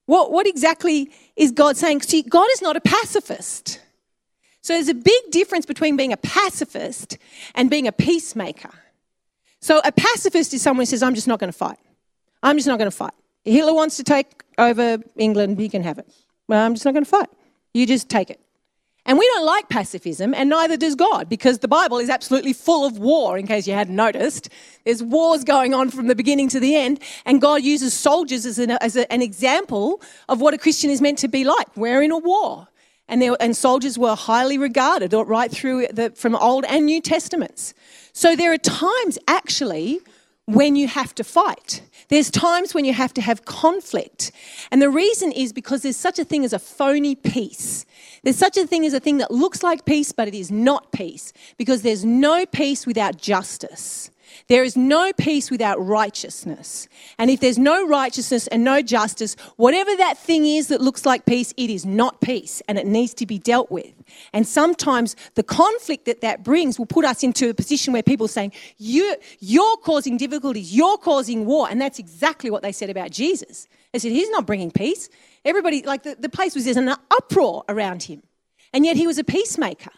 What, 0.07 0.31
what 0.31 0.47
exactly 0.47 1.11
is 1.37 1.51
God 1.51 1.79
saying? 1.79 2.03
See, 2.03 2.21
God 2.23 2.47
is 2.53 2.61
not 2.61 2.77
a 2.77 2.81
pacifist. 2.81 3.81
So 4.61 4.75
there's 4.75 4.89
a 4.89 4.95
big 4.95 5.31
difference 5.31 5.65
between 5.65 5.97
being 5.97 6.13
a 6.13 6.19
pacifist 6.19 7.17
and 7.55 7.71
being 7.71 7.87
a 7.87 7.93
peacemaker. 7.93 8.71
So 9.65 9.81
a 9.83 9.93
pacifist 9.93 10.53
is 10.53 10.61
someone 10.61 10.83
who 10.83 10.87
says, 10.87 11.03
I'm 11.03 11.15
just 11.15 11.27
not 11.27 11.39
going 11.39 11.51
to 11.51 11.57
fight. 11.57 11.79
I'm 12.43 12.59
just 12.59 12.69
not 12.69 12.79
going 12.79 12.91
to 12.91 12.95
fight. 12.95 13.15
Hitler 13.47 13.73
wants 13.73 13.97
to 13.97 14.05
take 14.05 14.45
over 14.59 14.99
England, 15.17 15.59
he 15.59 15.71
can 15.71 15.83
have 15.83 15.99
it. 15.99 16.07
Well, 16.49 16.63
I'm 16.63 16.75
just 16.75 16.85
not 16.85 16.93
going 16.93 17.05
to 17.07 17.11
fight. 17.11 17.31
You 17.73 17.87
just 17.87 18.11
take 18.11 18.29
it. 18.29 18.39
And 19.07 19.19
we 19.19 19.27
don't 19.33 19.47
like 19.47 19.71
pacifism, 19.71 20.35
and 20.35 20.51
neither 20.51 20.77
does 20.77 20.95
God, 20.95 21.31
because 21.31 21.61
the 21.61 21.69
Bible 21.69 21.97
is 21.97 22.11
absolutely 22.11 22.53
full 22.53 22.85
of 22.85 22.99
war, 22.99 23.39
in 23.39 23.47
case 23.47 23.67
you 23.67 23.73
hadn't 23.73 23.97
noticed. 23.97 24.51
There's 24.85 25.03
wars 25.03 25.45
going 25.45 25.73
on 25.73 25.89
from 25.89 26.09
the 26.09 26.15
beginning 26.15 26.51
to 26.51 26.61
the 26.61 26.77
end, 26.77 27.01
and 27.25 27.41
God 27.41 27.63
uses 27.63 27.95
soldiers 27.95 28.45
as 28.45 28.59
an, 28.59 28.73
as 28.73 28.97
a- 28.97 29.11
an 29.11 29.23
example 29.23 30.03
of 30.29 30.43
what 30.43 30.53
a 30.53 30.59
Christian 30.59 30.91
is 30.91 31.01
meant 31.01 31.17
to 31.21 31.29
be 31.29 31.43
like. 31.43 31.75
We're 31.75 32.03
in 32.03 32.11
a 32.11 32.19
war. 32.19 32.69
And, 33.09 33.21
there, 33.21 33.37
and 33.41 33.57
soldiers 33.57 33.99
were 33.99 34.15
highly 34.15 34.59
regarded 34.59 35.13
right 35.13 35.51
through 35.51 35.89
the, 35.89 36.11
from 36.11 36.35
Old 36.35 36.65
and 36.67 36.87
New 36.87 37.01
Testaments. 37.01 37.73
So 38.17 38.37
there 38.37 38.53
are 38.53 38.59
times 38.59 39.19
actually 39.27 40.01
when 40.47 40.77
you 40.77 40.87
have 40.87 41.15
to 41.17 41.25
fight. 41.25 41.83
There's 42.11 42.31
times 42.31 42.73
when 42.73 42.85
you 42.85 42.93
have 42.93 43.13
to 43.15 43.21
have 43.21 43.45
conflict. 43.45 44.31
And 44.71 44.81
the 44.81 44.89
reason 44.89 45.33
is 45.33 45.53
because 45.53 45.83
there's 45.83 45.97
such 45.97 46.21
a 46.21 46.25
thing 46.25 46.45
as 46.45 46.53
a 46.53 46.61
phony 46.61 47.17
peace. 47.17 47.85
There's 48.23 48.37
such 48.37 48.57
a 48.57 48.69
thing 48.69 48.87
as 48.87 48.95
a 48.95 49.01
thing 49.01 49.19
that 49.19 49.33
looks 49.33 49.65
like 49.65 49.85
peace, 49.85 50.13
but 50.13 50.29
it 50.29 50.35
is 50.35 50.53
not 50.53 50.93
peace 50.93 51.33
because 51.59 51.83
there's 51.83 52.05
no 52.05 52.47
peace 52.47 52.87
without 52.87 53.17
justice. 53.17 54.11
There 54.47 54.63
is 54.63 54.77
no 54.77 55.11
peace 55.15 55.51
without 55.51 55.85
righteousness. 55.85 56.87
And 57.19 57.31
if 57.31 57.41
there's 57.41 57.59
no 57.59 57.87
righteousness 57.87 58.47
and 58.49 58.63
no 58.63 58.83
justice, 58.83 59.37
whatever 59.57 59.97
that 59.97 60.19
thing 60.19 60.45
is 60.45 60.69
that 60.69 60.83
looks 60.83 61.07
like 61.07 61.25
peace, 61.25 61.55
it 61.57 61.71
is 61.71 61.87
not 61.87 62.21
peace 62.21 62.61
and 62.69 62.79
it 62.79 62.87
needs 62.87 63.15
to 63.15 63.27
be 63.27 63.39
dealt 63.39 63.71
with. 63.71 63.93
And 64.35 64.47
sometimes 64.47 65.17
the 65.35 65.43
conflict 65.43 66.05
that 66.05 66.21
that 66.21 66.45
brings 66.45 66.79
will 66.79 66.87
put 66.87 67.07
us 67.07 67.23
into 67.23 67.49
a 67.49 67.55
position 67.55 67.95
where 67.95 68.03
people 68.03 68.27
are 68.27 68.29
saying, 68.29 68.53
you, 68.77 69.17
You're 69.41 69.79
causing 69.79 70.19
difficulties, 70.19 70.75
you're 70.75 70.99
causing 70.99 71.47
war. 71.47 71.69
And 71.71 71.81
that's 71.81 71.99
exactly 71.99 72.51
what 72.51 72.63
they 72.63 72.73
said 72.73 72.91
about 72.91 73.11
Jesus. 73.11 73.67
They 73.93 73.99
said, 73.99 74.13
He's 74.13 74.31
not 74.31 74.47
bringing 74.47 74.71
peace. 74.71 75.09
Everybody, 75.45 75.83
like 75.83 76.03
the, 76.03 76.17
the 76.19 76.29
place 76.29 76.55
was, 76.55 76.65
there's 76.65 76.77
an 76.77 76.95
uproar 77.11 77.65
around 77.69 78.03
him. 78.03 78.23
And 78.75 78.85
yet 78.85 78.97
he 78.97 79.07
was 79.07 79.19
a 79.19 79.25
peacemaker. 79.25 79.91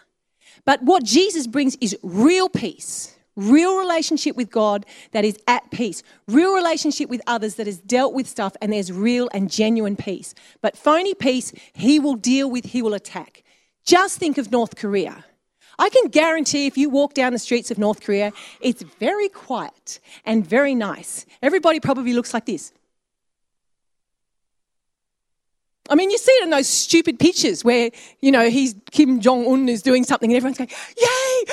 But 0.64 0.82
what 0.82 1.04
Jesus 1.04 1.46
brings 1.46 1.76
is 1.76 1.96
real 2.02 2.48
peace, 2.48 3.15
real 3.37 3.79
relationship 3.79 4.37
with 4.37 4.51
God 4.51 4.85
that 5.12 5.25
is 5.25 5.38
at 5.46 5.70
peace, 5.70 6.03
real 6.27 6.55
relationship 6.55 7.09
with 7.09 7.20
others 7.27 7.55
that 7.57 7.66
has 7.66 7.79
dealt 7.79 8.14
with 8.14 8.27
stuff 8.27 8.57
and 8.61 8.72
there's 8.72 8.90
real 8.90 9.29
and 9.33 9.51
genuine 9.51 9.96
peace. 9.96 10.35
But 10.62 10.77
phony 10.77 11.14
peace, 11.14 11.53
he 11.72 11.99
will 11.99 12.16
deal 12.16 12.51
with, 12.51 12.66
he 12.66 12.83
will 12.83 12.94
attack. 12.94 13.44
Just 13.85 14.18
think 14.18 14.38
of 14.38 14.51
North 14.51 14.77
Korea. 14.77 15.25
I 15.79 15.90
can 15.90 16.09
guarantee 16.09 16.66
if 16.66 16.79
you 16.79 16.88
walk 16.88 17.14
down 17.14 17.33
the 17.33 17.38
streets 17.38 17.70
of 17.70 17.79
North 17.79 18.01
Korea, 18.01 18.33
it's 18.61 18.83
very 18.83 19.29
quiet 19.29 20.01
and 20.25 20.46
very 20.46 20.75
nice. 20.75 21.27
Everybody 21.42 21.81
probably 21.81 22.14
looks 22.14 22.33
like 22.33 22.46
this. 22.46 22.72
I 25.88 25.94
mean, 25.94 26.11
you 26.11 26.18
see 26.18 26.33
it 26.33 26.44
in 26.44 26.51
those 26.51 26.66
stupid 26.66 27.18
pictures 27.18 27.64
where, 27.64 27.90
you 28.20 28.33
know, 28.33 28.49
he's 28.49 28.75
Kim 28.90 29.20
Jong 29.20 29.46
un 29.46 29.68
is 29.68 29.83
doing 29.83 30.03
something 30.05 30.31
and 30.31 30.37
everyone's 30.37 30.59
going, 30.59 30.70
Yay! 31.01 31.44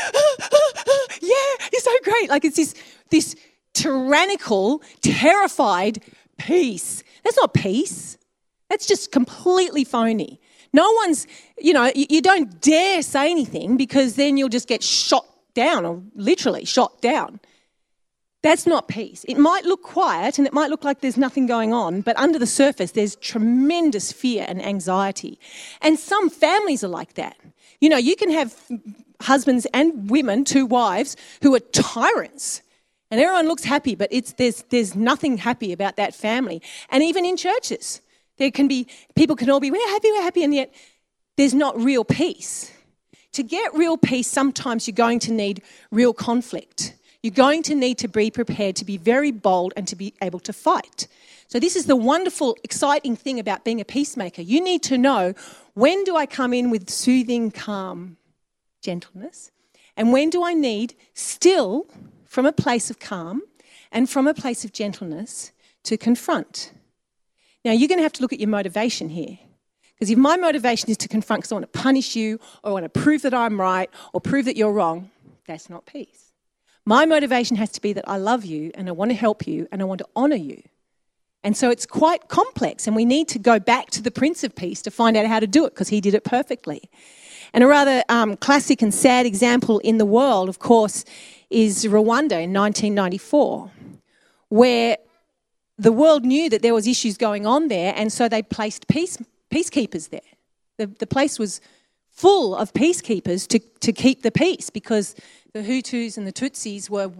You're 1.72 1.82
so 1.82 1.96
great. 2.04 2.30
Like 2.30 2.46
it's 2.46 2.58
this, 2.58 2.76
this 3.10 3.36
tyrannical, 3.74 4.82
terrified 5.02 6.02
peace. 6.38 7.04
That's 7.24 7.38
not 7.38 7.54
peace. 7.54 8.18
That's 8.70 8.86
just 8.86 9.12
completely 9.12 9.84
phony. 9.84 10.40
No 10.74 10.92
one's, 10.92 11.28
you 11.60 11.74
know, 11.74 11.92
you, 11.96 12.08
you 12.10 12.22
don't 12.22 12.60
dare 12.62 13.02
say 13.04 13.30
anything 13.30 13.78
because 13.78 14.16
then 14.16 14.38
you'll 14.38 14.50
just 14.50 14.68
get 14.68 14.84
shot 14.84 15.26
down 15.54 15.86
or 15.86 16.02
literally 16.16 16.66
shot 16.66 17.02
down. 17.02 17.40
That's 18.42 18.68
not 18.68 18.90
peace. 18.90 19.24
It 19.30 19.38
might 19.38 19.64
look 19.64 19.84
quiet 19.84 20.38
and 20.38 20.46
it 20.46 20.54
might 20.54 20.70
look 20.70 20.84
like 20.84 21.00
there's 21.00 21.18
nothing 21.18 21.46
going 21.46 21.74
on, 21.74 22.02
but 22.02 22.18
under 22.18 22.38
the 22.38 22.46
surface, 22.48 22.92
there's 22.92 23.16
tremendous 23.16 24.12
fear 24.12 24.46
and 24.48 24.62
anxiety. 24.62 25.40
And 25.82 25.98
some 25.98 26.30
families 26.30 26.84
are 26.84 26.90
like 26.90 27.14
that. 27.14 27.38
You 27.80 27.88
know, 27.88 27.98
you 27.98 28.18
can 28.18 28.32
have 28.32 28.54
husbands 29.24 29.66
and 29.74 30.10
women, 30.10 30.44
two 30.44 30.66
wives, 30.66 31.16
who 31.42 31.56
are 31.56 31.60
tyrants. 31.60 32.62
And 33.12 33.22
everyone 33.22 33.48
looks 33.48 33.64
happy, 33.64 33.96
but 33.96 34.10
it's, 34.12 34.34
there's, 34.34 34.64
there's 34.70 34.96
nothing 34.96 35.38
happy 35.38 35.72
about 35.72 35.98
that 35.98 36.16
family. 36.16 36.62
And 36.90 37.04
even 37.04 37.26
in 37.26 37.38
churches, 37.38 38.02
there 38.38 38.52
can 38.52 38.68
be, 38.68 38.88
people 39.16 39.36
can 39.36 39.50
all 39.50 39.60
be, 39.60 39.72
we're 39.72 39.90
happy, 39.90 40.12
we're 40.12 40.24
happy, 40.24 40.44
and 40.44 40.54
yet 40.54 40.74
there's 41.38 41.54
not 41.54 41.80
real 41.80 42.04
peace. 42.04 42.72
To 43.34 43.44
get 43.44 43.74
real 43.74 43.98
peace, 43.98 44.28
sometimes 44.28 44.88
you're 44.88 44.96
going 44.96 45.20
to 45.20 45.32
need 45.32 45.62
real 45.92 46.14
conflict. 46.14 46.96
You're 47.22 47.32
going 47.32 47.64
to 47.64 47.76
need 47.76 47.98
to 48.00 48.08
be 48.08 48.30
prepared 48.30 48.76
to 48.78 48.86
be 48.86 48.98
very 48.98 49.32
bold 49.32 49.74
and 49.78 49.88
to 49.88 49.96
be 49.96 50.14
able 50.22 50.40
to 50.42 50.54
fight. 50.54 51.08
So, 51.48 51.60
this 51.60 51.76
is 51.76 51.86
the 51.86 51.96
wonderful, 51.96 52.58
exciting 52.64 53.16
thing 53.16 53.40
about 53.40 53.64
being 53.64 53.80
a 53.80 53.86
peacemaker. 53.86 54.42
You 54.42 54.62
need 54.64 54.84
to 54.84 54.98
know 54.98 55.34
when 55.74 56.04
do 56.04 56.16
I 56.16 56.26
come 56.26 56.54
in 56.54 56.70
with 56.70 56.90
soothing, 56.90 57.52
calm 57.52 58.18
gentleness, 58.84 59.52
and 59.98 60.12
when 60.12 60.30
do 60.30 60.44
I 60.44 60.54
need 60.54 60.94
still 61.16 61.88
from 62.34 62.46
a 62.48 62.52
place 62.52 62.90
of 62.90 63.00
calm 63.00 63.44
and 63.92 64.10
from 64.10 64.28
a 64.28 64.34
place 64.34 64.66
of 64.66 64.74
gentleness 64.74 65.52
to 65.84 65.98
confront. 65.98 66.74
Now, 67.64 67.72
you're 67.72 67.88
going 67.88 68.00
to 68.00 68.04
have 68.04 68.14
to 68.14 68.22
look 68.22 68.34
at 68.34 68.40
your 68.40 68.50
motivation 68.50 69.10
here. 69.10 69.38
Because 69.94 70.10
if 70.10 70.18
my 70.18 70.36
motivation 70.36 70.90
is 70.90 70.98
to 70.98 71.08
confront 71.08 71.44
because 71.44 71.52
I 71.52 71.56
want 71.56 71.72
to 71.72 71.80
punish 71.80 72.16
you 72.16 72.40
or 72.64 72.72
I 72.72 72.74
want 72.74 72.92
to 72.92 73.02
prove 73.02 73.22
that 73.22 73.34
I'm 73.34 73.62
right 73.62 73.90
or 74.12 74.20
prove 74.20 74.46
that 74.46 74.58
you're 74.58 74.72
wrong, 74.72 75.12
that's 75.46 75.70
not 75.70 75.86
peace. 75.86 76.32
My 76.86 77.06
motivation 77.06 77.56
has 77.58 77.70
to 77.74 77.82
be 77.82 77.94
that 77.94 78.10
I 78.10 78.18
love 78.18 78.44
you 78.44 78.72
and 78.74 78.90
I 78.90 78.92
want 78.92 79.12
to 79.12 79.16
help 79.16 79.48
you 79.48 79.68
and 79.72 79.82
I 79.82 79.86
want 79.86 80.00
to 80.00 80.08
honour 80.16 80.36
you. 80.36 80.64
And 81.44 81.56
so 81.56 81.70
it's 81.70 81.86
quite 81.86 82.30
complex, 82.30 82.88
and 82.88 82.96
we 82.96 83.04
need 83.04 83.28
to 83.28 83.38
go 83.38 83.60
back 83.60 83.92
to 83.92 84.02
the 84.02 84.12
Prince 84.12 84.46
of 84.46 84.56
Peace 84.56 84.82
to 84.84 84.90
find 84.90 85.18
out 85.18 85.26
how 85.26 85.42
to 85.42 85.48
do 85.48 85.66
it 85.66 85.72
because 85.72 85.90
he 85.90 86.00
did 86.00 86.14
it 86.14 86.24
perfectly. 86.24 86.90
And 87.54 87.64
a 87.64 87.68
rather 87.68 88.04
um, 88.10 88.36
classic 88.38 88.82
and 88.82 88.94
sad 88.94 89.26
example 89.26 89.80
in 89.80 90.00
the 90.00 90.06
world, 90.06 90.50
of 90.50 90.60
course, 90.60 91.06
is 91.50 91.86
Rwanda 91.86 92.42
in 92.42 92.52
1994, 92.52 93.72
where 94.50 94.98
the 95.78 95.92
world 95.92 96.26
knew 96.26 96.50
that 96.50 96.64
there 96.64 96.74
was 96.74 96.88
issues 96.88 97.18
going 97.18 97.46
on 97.46 97.68
there, 97.68 97.94
and 97.96 98.12
so 98.12 98.28
they 98.28 98.42
placed 98.42 98.88
peace, 98.88 99.18
peacekeepers 99.52 100.10
there. 100.10 100.22
The, 100.78 100.88
the 100.88 101.08
place 101.08 101.38
was 101.38 101.62
full 102.10 102.56
of 102.56 102.74
peacekeepers 102.74 103.48
to, 103.48 103.60
to 103.60 103.94
keep 103.94 104.24
the 104.24 104.32
peace 104.32 104.70
because 104.70 105.16
the 105.54 105.62
Hutus 105.62 106.18
and 106.18 106.26
the 106.26 106.34
Tutsis 106.34 106.90
were 106.90 107.12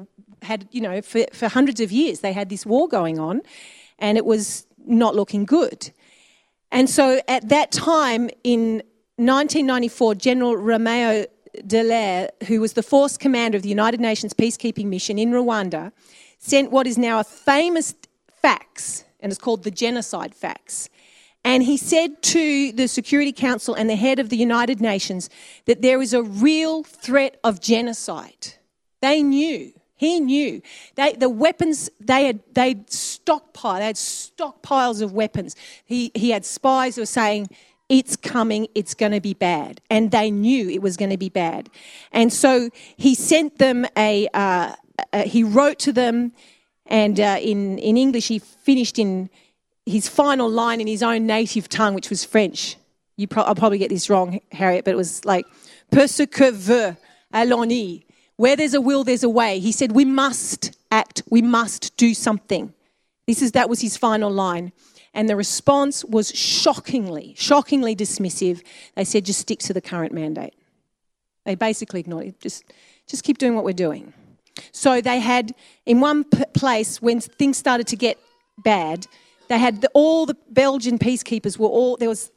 had 0.42 0.68
you 0.72 0.82
know 0.82 1.02
for, 1.02 1.26
for 1.32 1.48
hundreds 1.48 1.80
of 1.80 1.92
years 1.92 2.20
they 2.20 2.34
had 2.34 2.50
this 2.50 2.66
war 2.66 2.88
going 2.88 3.20
on, 3.20 3.42
and 4.00 4.18
it 4.18 4.26
was 4.26 4.66
not 4.86 5.16
looking 5.16 5.46
good. 5.46 5.92
And 6.72 6.90
so 6.90 7.22
at 7.28 7.50
that 7.50 7.72
time 7.72 8.30
in 8.44 8.82
1994, 9.18 10.16
General 10.16 10.58
Romeo 10.58 11.26
Dallaire, 11.68 12.30
who 12.48 12.60
was 12.60 12.74
the 12.74 12.82
force 12.82 13.16
commander 13.16 13.56
of 13.58 13.62
the 13.62 13.70
United 13.70 14.00
Nations 14.00 14.34
peacekeeping 14.34 14.86
mission 14.86 15.20
in 15.20 15.30
Rwanda, 15.32 15.92
sent 16.40 16.72
what 16.72 16.88
is 16.88 16.98
now 16.98 17.20
a 17.20 17.24
famous 17.24 17.94
fax, 18.42 19.04
and 19.20 19.32
it's 19.32 19.40
called 19.40 19.64
the 19.64 19.72
Genocide 19.72 20.34
Fax. 20.34 20.90
And 21.46 21.62
he 21.62 21.78
said 21.78 22.24
to 22.24 22.72
the 22.72 22.88
Security 22.88 23.32
Council 23.32 23.76
and 23.76 23.90
the 23.90 23.96
head 23.96 24.18
of 24.18 24.30
the 24.30 24.38
United 24.38 24.82
Nations 24.82 25.30
that 25.66 25.82
there 25.84 26.02
is 26.02 26.14
a 26.14 26.24
real 26.24 26.84
threat 26.84 27.40
of 27.44 27.60
genocide. 27.60 28.56
They 29.02 29.22
knew. 29.22 29.74
He 29.96 30.20
knew. 30.20 30.62
They, 30.96 31.14
the 31.14 31.30
weapons, 31.30 31.90
they 32.00 32.26
had 32.26 32.40
they'd 32.54 32.92
stockpile, 32.92 33.80
they 33.80 33.86
had 33.86 33.96
stockpiles 33.96 35.02
of 35.02 35.12
weapons. 35.14 35.56
He, 35.86 36.12
he 36.16 36.32
had 36.32 36.46
spies 36.46 36.96
who 36.96 37.04
were 37.04 37.06
saying, 37.06 37.50
it's 37.90 38.16
coming, 38.16 38.68
it's 38.76 38.94
going 38.94 39.12
to 39.12 39.22
be 39.22 39.34
bad. 39.34 39.82
And 39.90 40.12
they 40.12 40.32
knew 40.32 40.70
it 40.70 40.82
was 40.82 40.98
going 40.98 41.12
to 41.12 41.18
be 41.18 41.30
bad. 41.30 41.70
And 42.12 42.32
so 42.32 42.70
he 42.98 43.16
sent 43.16 43.58
them 43.58 43.86
a, 43.98 44.28
uh, 44.34 44.74
uh, 45.12 45.24
he 45.24 45.44
wrote 45.44 45.80
to 45.80 45.92
them, 45.92 46.34
and 46.86 47.20
uh, 47.20 47.38
in, 47.42 47.78
in 47.80 47.98
English, 47.98 48.28
he 48.28 48.40
finished 48.40 49.00
in 49.00 49.30
his 49.86 50.08
final 50.08 50.50
line 50.50 50.80
in 50.82 50.88
his 50.88 51.04
own 51.04 51.26
native 51.26 51.70
tongue, 51.70 51.94
which 51.94 52.10
was 52.10 52.24
French. 52.24 52.78
You 53.18 53.28
pro- 53.28 53.44
I'll 53.44 53.56
probably 53.56 53.78
get 53.78 53.90
this 53.90 54.10
wrong, 54.10 54.40
Harriet, 54.52 54.86
but 54.86 54.92
it 54.92 54.98
was 54.98 55.24
like, 55.26 55.46
"Pour 55.92 56.08
ce 56.08 56.26
que 56.26 56.52
veut, 56.52 56.98
allons-y." 57.34 58.04
Where 58.38 58.56
there's 58.56 58.74
a 58.74 58.82
will, 58.82 59.04
there's 59.04 59.24
a 59.24 59.30
way. 59.30 59.60
He 59.60 59.72
said, 59.72 59.92
"We 59.92 60.06
must 60.06 60.76
act. 60.92 61.22
We 61.30 61.42
must 61.42 61.96
do 61.98 62.14
something." 62.14 62.74
This 63.28 63.42
is 63.42 63.52
that 63.54 63.70
was 63.70 63.82
his 63.82 63.98
final 63.98 64.32
line, 64.32 64.74
and 65.14 65.30
the 65.30 65.36
response 65.36 66.04
was 66.06 66.32
shockingly, 66.36 67.36
shockingly 67.38 67.96
dismissive. 67.96 68.64
They 68.96 69.04
said, 69.04 69.26
"Just 69.26 69.40
stick 69.40 69.60
to 69.60 69.74
the 69.74 69.82
current 69.82 70.14
mandate." 70.14 70.54
They 71.46 71.56
basically 71.56 72.00
ignored 72.00 72.28
it. 72.28 72.40
Just, 72.40 72.64
just 73.08 73.24
keep 73.24 73.38
doing 73.38 73.56
what 73.56 73.66
we're 73.66 73.74
doing. 73.74 74.14
So 74.72 75.02
they 75.02 75.20
had 75.20 75.54
in 75.86 76.00
one 76.00 76.24
p- 76.24 76.44
place 76.54 77.02
when 77.02 77.20
things 77.20 77.58
started 77.58 77.88
to 77.88 77.96
get 77.96 78.18
bad, 78.58 79.08
they 79.50 79.58
had 79.58 79.82
the, 79.82 79.90
all 79.94 80.26
the 80.26 80.38
Belgian 80.50 80.98
peacekeepers 80.98 81.58
were 81.58 81.68
all 81.68 81.98
there 81.98 82.10
was 82.10 82.32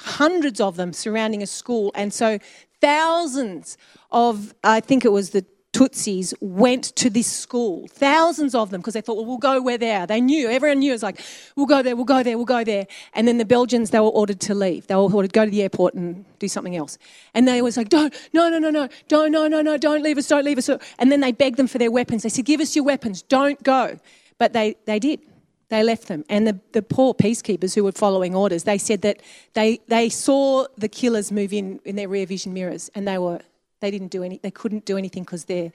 hundreds 0.00 0.60
of 0.60 0.76
them 0.76 0.92
surrounding 0.92 1.42
a 1.42 1.46
school, 1.46 1.92
and 1.94 2.12
so 2.12 2.38
thousands 2.80 3.76
of 4.10 4.54
I 4.64 4.80
think 4.80 5.04
it 5.04 5.12
was 5.12 5.30
the 5.30 5.44
Tutsis 5.78 6.34
went 6.40 6.86
to 6.96 7.08
this 7.08 7.30
school, 7.30 7.86
thousands 7.86 8.52
of 8.52 8.70
them, 8.70 8.80
because 8.80 8.94
they 8.94 9.00
thought, 9.00 9.16
well, 9.16 9.26
we'll 9.26 9.38
go 9.38 9.62
where 9.62 9.78
they 9.78 9.94
are. 9.94 10.08
They 10.08 10.20
knew, 10.20 10.48
everyone 10.48 10.80
knew. 10.80 10.90
It 10.90 10.94
was 10.94 11.04
like, 11.04 11.20
we'll 11.54 11.66
go 11.66 11.82
there, 11.82 11.94
we'll 11.94 12.04
go 12.04 12.24
there, 12.24 12.36
we'll 12.36 12.46
go 12.46 12.64
there. 12.64 12.88
And 13.14 13.28
then 13.28 13.38
the 13.38 13.44
Belgians, 13.44 13.90
they 13.90 14.00
were 14.00 14.08
ordered 14.08 14.40
to 14.40 14.56
leave. 14.56 14.88
They 14.88 14.96
were 14.96 15.02
ordered 15.02 15.28
to 15.28 15.38
go 15.38 15.44
to 15.44 15.50
the 15.52 15.62
airport 15.62 15.94
and 15.94 16.24
do 16.40 16.48
something 16.48 16.74
else. 16.74 16.98
And 17.32 17.46
they 17.46 17.62
was 17.62 17.76
like, 17.76 17.90
don't, 17.90 18.12
no, 18.32 18.48
no, 18.48 18.58
no, 18.58 18.70
no, 18.70 18.88
don't, 19.06 19.30
no, 19.30 19.46
no, 19.46 19.62
no, 19.62 19.76
don't 19.76 20.02
leave 20.02 20.18
us, 20.18 20.26
don't 20.26 20.44
leave 20.44 20.58
us. 20.58 20.68
And 20.98 21.12
then 21.12 21.20
they 21.20 21.30
begged 21.30 21.58
them 21.58 21.68
for 21.68 21.78
their 21.78 21.92
weapons. 21.92 22.24
They 22.24 22.28
said, 22.28 22.44
give 22.44 22.60
us 22.60 22.74
your 22.74 22.84
weapons, 22.84 23.22
don't 23.22 23.62
go. 23.62 24.00
But 24.36 24.54
they, 24.54 24.74
they 24.86 24.98
did. 24.98 25.20
They 25.68 25.84
left 25.84 26.08
them. 26.08 26.24
And 26.28 26.44
the, 26.44 26.58
the 26.72 26.82
poor 26.82 27.14
peacekeepers 27.14 27.76
who 27.76 27.84
were 27.84 27.92
following 27.92 28.34
orders, 28.34 28.64
they 28.64 28.78
said 28.78 29.02
that 29.02 29.22
they, 29.52 29.78
they 29.86 30.08
saw 30.08 30.66
the 30.76 30.88
killers 30.88 31.30
move 31.30 31.52
in 31.52 31.78
in 31.84 31.94
their 31.94 32.08
rear 32.08 32.26
vision 32.26 32.52
mirrors 32.52 32.90
and 32.96 33.06
they 33.06 33.18
were 33.18 33.42
they 33.80 33.90
didn't 33.90 34.08
do 34.08 34.22
any 34.22 34.38
they 34.38 34.50
couldn't 34.50 34.84
do 34.84 34.96
anything 34.96 35.22
because 35.22 35.44
the 35.44 35.72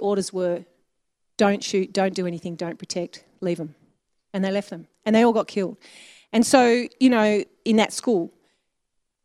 orders 0.00 0.32
were 0.32 0.64
don't 1.40 1.64
shoot, 1.64 1.90
don't 1.94 2.14
do 2.14 2.26
anything, 2.26 2.54
don't 2.54 2.78
protect, 2.78 3.24
leave 3.40 3.56
them. 3.56 3.74
And 4.34 4.44
they 4.44 4.50
left 4.50 4.68
them. 4.68 4.88
And 5.06 5.16
they 5.16 5.24
all 5.24 5.32
got 5.32 5.48
killed. 5.48 5.78
And 6.34 6.44
so, 6.44 6.86
you 7.00 7.08
know, 7.08 7.42
in 7.64 7.76
that 7.76 7.94
school, 7.94 8.30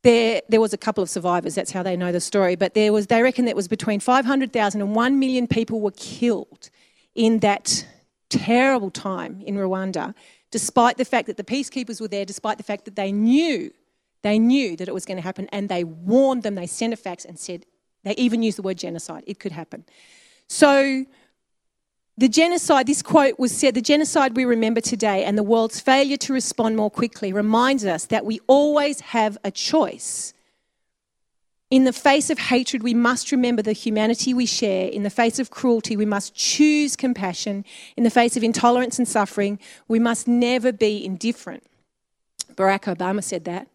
there, 0.02 0.42
there 0.48 0.62
was 0.62 0.72
a 0.72 0.78
couple 0.78 1.04
of 1.04 1.10
survivors. 1.10 1.56
That's 1.56 1.72
how 1.72 1.84
they 1.84 1.98
know 1.98 2.14
the 2.14 2.22
story. 2.22 2.56
But 2.56 2.74
there 2.74 2.94
was, 2.94 3.08
they 3.08 3.22
reckon 3.22 3.44
that 3.46 3.56
was 3.58 3.68
between 3.68 4.00
500,000 4.00 4.80
and 4.80 4.96
1 4.96 5.20
million 5.20 5.46
people 5.46 5.82
were 5.82 5.92
killed 5.92 6.70
in 7.16 7.40
that 7.40 7.86
terrible 8.30 8.92
time 8.92 9.42
in 9.46 9.56
Rwanda, 9.56 10.16
despite 10.52 10.96
the 10.96 11.04
fact 11.04 11.28
that 11.28 11.36
the 11.36 11.44
peacekeepers 11.44 12.00
were 12.00 12.08
there, 12.08 12.24
despite 12.24 12.58
the 12.58 12.64
fact 12.64 12.86
that 12.86 12.96
they 12.96 13.12
knew, 13.12 13.72
they 14.22 14.40
knew 14.40 14.78
that 14.78 14.88
it 14.88 14.94
was 14.94 15.06
going 15.06 15.18
to 15.18 15.22
happen, 15.24 15.50
and 15.52 15.68
they 15.68 15.84
warned 15.84 16.44
them. 16.44 16.56
They 16.56 16.66
sent 16.66 16.94
a 16.94 16.96
fax 16.96 17.26
and 17.26 17.38
said, 17.38 17.66
they 18.06 18.14
even 18.14 18.42
use 18.42 18.56
the 18.56 18.62
word 18.62 18.78
genocide. 18.78 19.24
It 19.28 19.40
could 19.40 19.52
happen. 19.52 19.84
So 20.48 21.06
the 22.18 22.30
genocide, 22.30 22.88
this 22.88 23.02
quote 23.02 23.38
was 23.38 23.52
said, 23.52 23.74
the 23.74 23.82
genocide 23.82 24.38
we 24.38 24.46
remember 24.46 24.80
today 24.80 25.26
and 25.26 25.38
the 25.38 25.44
world's 25.44 25.82
failure 25.82 26.16
to 26.18 26.32
respond 26.32 26.78
more 26.78 26.90
quickly 26.90 27.34
reminds 27.34 27.84
us 27.84 28.06
that 28.06 28.26
we 28.26 28.40
always 28.48 29.02
have 29.02 29.38
a 29.44 29.52
choice. 29.52 30.34
In 31.72 31.84
the 31.84 31.92
face 31.92 32.30
of 32.30 32.38
hatred, 32.38 32.84
we 32.84 32.94
must 32.94 33.32
remember 33.32 33.62
the 33.62 33.74
humanity 33.74 34.34
we 34.34 34.46
share. 34.46 34.88
In 34.88 35.04
the 35.04 35.10
face 35.10 35.40
of 35.40 35.50
cruelty, 35.50 35.98
we 35.98 36.06
must 36.06 36.36
choose 36.36 36.96
compassion. 36.96 37.66
In 37.98 38.04
the 38.04 38.12
face 38.12 38.38
of 38.38 38.44
intolerance 38.44 39.00
and 39.00 39.08
suffering, 39.08 39.60
we 39.88 40.00
must 40.00 40.28
never 40.28 40.72
be 40.72 41.04
indifferent. 41.04 41.64
Barack 42.54 42.96
Obama 42.96 43.24
said 43.24 43.46
that. 43.46 43.68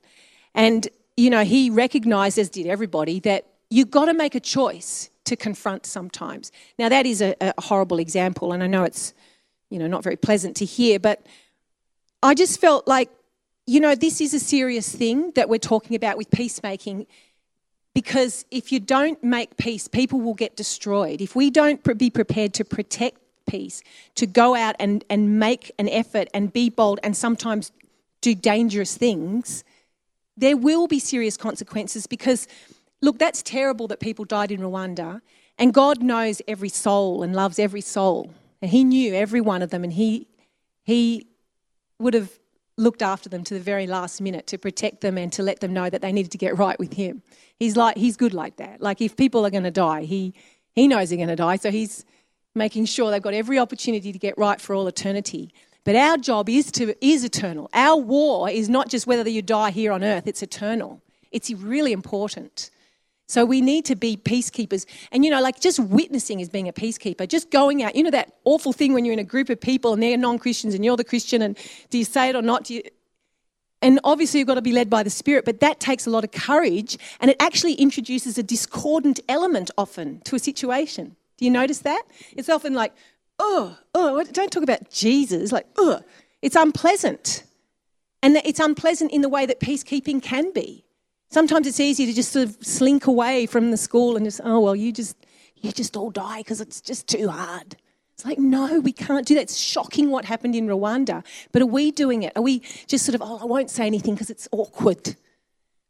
And, 0.54 0.88
you 1.16 1.28
know, 1.28 1.44
he 1.44 1.68
recognized, 1.68 2.38
as 2.38 2.48
did 2.48 2.66
everybody, 2.66 3.20
that 3.20 3.44
you've 3.70 3.90
got 3.90 4.06
to 4.06 4.14
make 4.14 4.34
a 4.34 4.40
choice 4.40 5.10
to 5.24 5.36
confront 5.36 5.86
sometimes. 5.86 6.52
Now, 6.78 6.88
that 6.88 7.06
is 7.06 7.22
a, 7.22 7.34
a 7.40 7.60
horrible 7.62 7.98
example, 7.98 8.52
and 8.52 8.62
I 8.62 8.66
know 8.66 8.84
it's, 8.84 9.14
you 9.70 9.78
know, 9.78 9.86
not 9.86 10.02
very 10.02 10.16
pleasant 10.16 10.56
to 10.56 10.64
hear, 10.64 10.98
but 10.98 11.24
I 12.22 12.34
just 12.34 12.60
felt 12.60 12.86
like, 12.88 13.10
you 13.66 13.80
know, 13.80 13.94
this 13.94 14.20
is 14.20 14.34
a 14.34 14.40
serious 14.40 14.92
thing 14.92 15.30
that 15.36 15.48
we're 15.48 15.58
talking 15.58 15.94
about 15.94 16.18
with 16.18 16.30
peacemaking 16.30 17.06
because 17.94 18.44
if 18.50 18.70
you 18.72 18.80
don't 18.80 19.22
make 19.22 19.56
peace, 19.56 19.88
people 19.88 20.20
will 20.20 20.34
get 20.34 20.56
destroyed. 20.56 21.20
If 21.20 21.34
we 21.34 21.50
don't 21.50 21.82
be 21.98 22.10
prepared 22.10 22.54
to 22.54 22.64
protect 22.64 23.18
peace, 23.46 23.82
to 24.14 24.26
go 24.26 24.54
out 24.54 24.76
and, 24.78 25.04
and 25.10 25.38
make 25.38 25.72
an 25.78 25.88
effort 25.88 26.28
and 26.32 26.52
be 26.52 26.70
bold 26.70 27.00
and 27.02 27.16
sometimes 27.16 27.72
do 28.20 28.34
dangerous 28.34 28.96
things, 28.96 29.64
there 30.36 30.56
will 30.56 30.86
be 30.86 30.98
serious 30.98 31.36
consequences 31.36 32.06
because, 32.06 32.46
look, 33.02 33.18
that's 33.18 33.42
terrible 33.42 33.86
that 33.88 34.00
people 34.00 34.24
died 34.24 34.52
in 34.52 34.60
Rwanda. 34.60 35.20
And 35.58 35.74
God 35.74 36.02
knows 36.02 36.40
every 36.48 36.68
soul 36.68 37.22
and 37.22 37.34
loves 37.34 37.58
every 37.58 37.80
soul. 37.80 38.32
And 38.62 38.70
He 38.70 38.84
knew 38.84 39.14
every 39.14 39.40
one 39.40 39.62
of 39.62 39.70
them 39.70 39.84
and 39.84 39.92
He, 39.92 40.28
he 40.84 41.28
would 41.98 42.14
have 42.14 42.30
looked 42.80 43.02
after 43.02 43.28
them 43.28 43.44
to 43.44 43.54
the 43.54 43.60
very 43.60 43.86
last 43.86 44.20
minute 44.20 44.46
to 44.48 44.58
protect 44.58 45.02
them 45.02 45.18
and 45.18 45.32
to 45.34 45.42
let 45.42 45.60
them 45.60 45.72
know 45.72 45.90
that 45.90 46.00
they 46.00 46.12
needed 46.12 46.32
to 46.32 46.38
get 46.38 46.56
right 46.56 46.78
with 46.78 46.94
him. 46.94 47.22
He's 47.58 47.76
like 47.76 47.96
he's 47.96 48.16
good 48.16 48.32
like 48.32 48.56
that. 48.56 48.80
Like 48.80 49.00
if 49.00 49.16
people 49.16 49.44
are 49.44 49.50
going 49.50 49.64
to 49.64 49.70
die, 49.70 50.02
he 50.02 50.34
he 50.74 50.88
knows 50.88 51.10
they're 51.10 51.18
going 51.18 51.28
to 51.28 51.36
die, 51.36 51.56
so 51.56 51.70
he's 51.70 52.04
making 52.54 52.86
sure 52.86 53.10
they've 53.10 53.22
got 53.22 53.34
every 53.34 53.58
opportunity 53.58 54.12
to 54.12 54.18
get 54.18 54.36
right 54.38 54.60
for 54.60 54.74
all 54.74 54.86
eternity. 54.86 55.52
But 55.84 55.94
our 55.94 56.16
job 56.16 56.48
is 56.48 56.72
to 56.72 56.94
is 57.04 57.22
eternal. 57.22 57.68
Our 57.74 58.00
war 58.00 58.48
is 58.48 58.68
not 58.68 58.88
just 58.88 59.06
whether 59.06 59.28
you 59.28 59.42
die 59.42 59.70
here 59.70 59.92
on 59.92 60.02
earth, 60.02 60.26
it's 60.26 60.42
eternal. 60.42 61.02
It's 61.30 61.50
really 61.50 61.92
important. 61.92 62.70
So 63.30 63.44
we 63.44 63.60
need 63.60 63.84
to 63.84 63.94
be 63.94 64.16
peacekeepers. 64.16 64.86
And 65.12 65.24
you 65.24 65.30
know, 65.30 65.40
like 65.40 65.60
just 65.60 65.78
witnessing 65.78 66.40
is 66.40 66.48
being 66.48 66.68
a 66.68 66.72
peacekeeper, 66.72 67.28
just 67.28 67.50
going 67.50 67.82
out. 67.82 67.94
You 67.94 68.02
know 68.02 68.10
that 68.10 68.32
awful 68.44 68.72
thing 68.72 68.92
when 68.92 69.04
you're 69.04 69.12
in 69.12 69.20
a 69.20 69.24
group 69.24 69.50
of 69.50 69.60
people 69.60 69.92
and 69.92 70.02
they're 70.02 70.16
non-Christians 70.16 70.74
and 70.74 70.84
you're 70.84 70.96
the 70.96 71.04
Christian 71.04 71.40
and 71.40 71.56
do 71.90 71.98
you 71.98 72.04
say 72.04 72.30
it 72.30 72.36
or 72.36 72.42
not? 72.42 72.64
Do 72.64 72.74
you 72.74 72.82
and 73.82 73.98
obviously 74.04 74.40
you've 74.40 74.48
got 74.48 74.56
to 74.56 74.62
be 74.62 74.72
led 74.72 74.90
by 74.90 75.02
the 75.02 75.10
Spirit, 75.10 75.44
but 75.44 75.60
that 75.60 75.80
takes 75.80 76.06
a 76.06 76.10
lot 76.10 76.24
of 76.24 76.32
courage 76.32 76.98
and 77.20 77.30
it 77.30 77.36
actually 77.40 77.74
introduces 77.74 78.36
a 78.36 78.42
discordant 78.42 79.20
element 79.28 79.70
often 79.78 80.20
to 80.22 80.36
a 80.36 80.38
situation. 80.38 81.16
Do 81.38 81.44
you 81.44 81.50
notice 81.50 81.78
that? 81.78 82.02
It's 82.36 82.48
often 82.48 82.74
like, 82.74 82.92
oh, 83.38 83.78
oh, 83.94 84.22
don't 84.24 84.52
talk 84.52 84.62
about 84.62 84.90
Jesus, 84.90 85.52
like, 85.52 85.66
oh, 85.76 86.00
it's 86.42 86.56
unpleasant. 86.56 87.44
And 88.22 88.36
it's 88.36 88.60
unpleasant 88.60 89.12
in 89.12 89.22
the 89.22 89.30
way 89.30 89.46
that 89.46 89.60
peacekeeping 89.60 90.22
can 90.22 90.52
be. 90.52 90.84
Sometimes 91.30 91.66
it's 91.68 91.78
easy 91.78 92.06
to 92.06 92.12
just 92.12 92.32
sort 92.32 92.48
of 92.48 92.56
slink 92.60 93.06
away 93.06 93.46
from 93.46 93.70
the 93.70 93.76
school 93.76 94.16
and 94.16 94.26
just, 94.26 94.40
oh, 94.42 94.58
well, 94.58 94.74
you 94.74 94.92
just, 94.92 95.16
you 95.56 95.70
just 95.70 95.96
all 95.96 96.10
die 96.10 96.38
because 96.38 96.60
it's 96.60 96.80
just 96.80 97.06
too 97.06 97.28
hard. 97.28 97.76
It's 98.14 98.24
like, 98.24 98.38
no, 98.38 98.80
we 98.80 98.92
can't 98.92 99.26
do 99.26 99.34
that. 99.36 99.42
It's 99.42 99.56
shocking 99.56 100.10
what 100.10 100.24
happened 100.24 100.56
in 100.56 100.66
Rwanda. 100.66 101.24
But 101.52 101.62
are 101.62 101.66
we 101.66 101.92
doing 101.92 102.24
it? 102.24 102.32
Are 102.34 102.42
we 102.42 102.58
just 102.86 103.06
sort 103.06 103.14
of, 103.14 103.22
oh, 103.22 103.38
I 103.40 103.44
won't 103.44 103.70
say 103.70 103.86
anything 103.86 104.14
because 104.14 104.28
it's 104.28 104.48
awkward. 104.50 105.16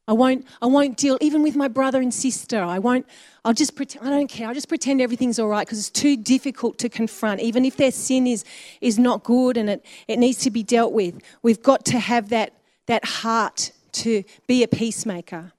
I 0.06 0.12
won't, 0.12 0.46
I 0.60 0.66
won't 0.66 0.96
deal, 0.96 1.16
even 1.20 1.42
with 1.42 1.56
my 1.56 1.68
brother 1.68 2.00
and 2.00 2.12
sister. 2.12 2.60
I 2.60 2.78
won't, 2.78 3.06
I'll 3.44 3.54
just 3.54 3.76
pretend, 3.76 4.06
I 4.06 4.10
don't 4.10 4.28
care. 4.28 4.46
I'll 4.46 4.54
just 4.54 4.68
pretend 4.68 5.00
everything's 5.00 5.38
all 5.38 5.48
right 5.48 5.66
because 5.66 5.78
it's 5.78 5.90
too 5.90 6.16
difficult 6.16 6.78
to 6.78 6.88
confront. 6.88 7.40
Even 7.40 7.64
if 7.64 7.76
their 7.76 7.92
sin 7.92 8.26
is, 8.26 8.44
is 8.80 8.98
not 8.98 9.24
good 9.24 9.56
and 9.56 9.70
it, 9.70 9.86
it 10.06 10.18
needs 10.18 10.38
to 10.38 10.50
be 10.50 10.62
dealt 10.62 10.92
with, 10.92 11.20
we've 11.42 11.62
got 11.62 11.86
to 11.86 11.98
have 11.98 12.28
that, 12.28 12.52
that 12.86 13.04
heart 13.04 13.72
to 13.92 14.24
be 14.46 14.62
a 14.62 14.68
peacemaker. 14.68 15.52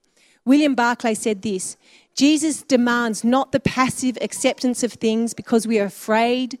William 0.44 0.74
Barclay 0.74 1.14
said 1.14 1.42
this 1.42 1.76
Jesus 2.14 2.62
demands 2.62 3.24
not 3.24 3.52
the 3.52 3.60
passive 3.60 4.18
acceptance 4.20 4.82
of 4.82 4.92
things 4.92 5.34
because 5.34 5.66
we 5.66 5.78
are 5.80 5.86
afraid 5.86 6.58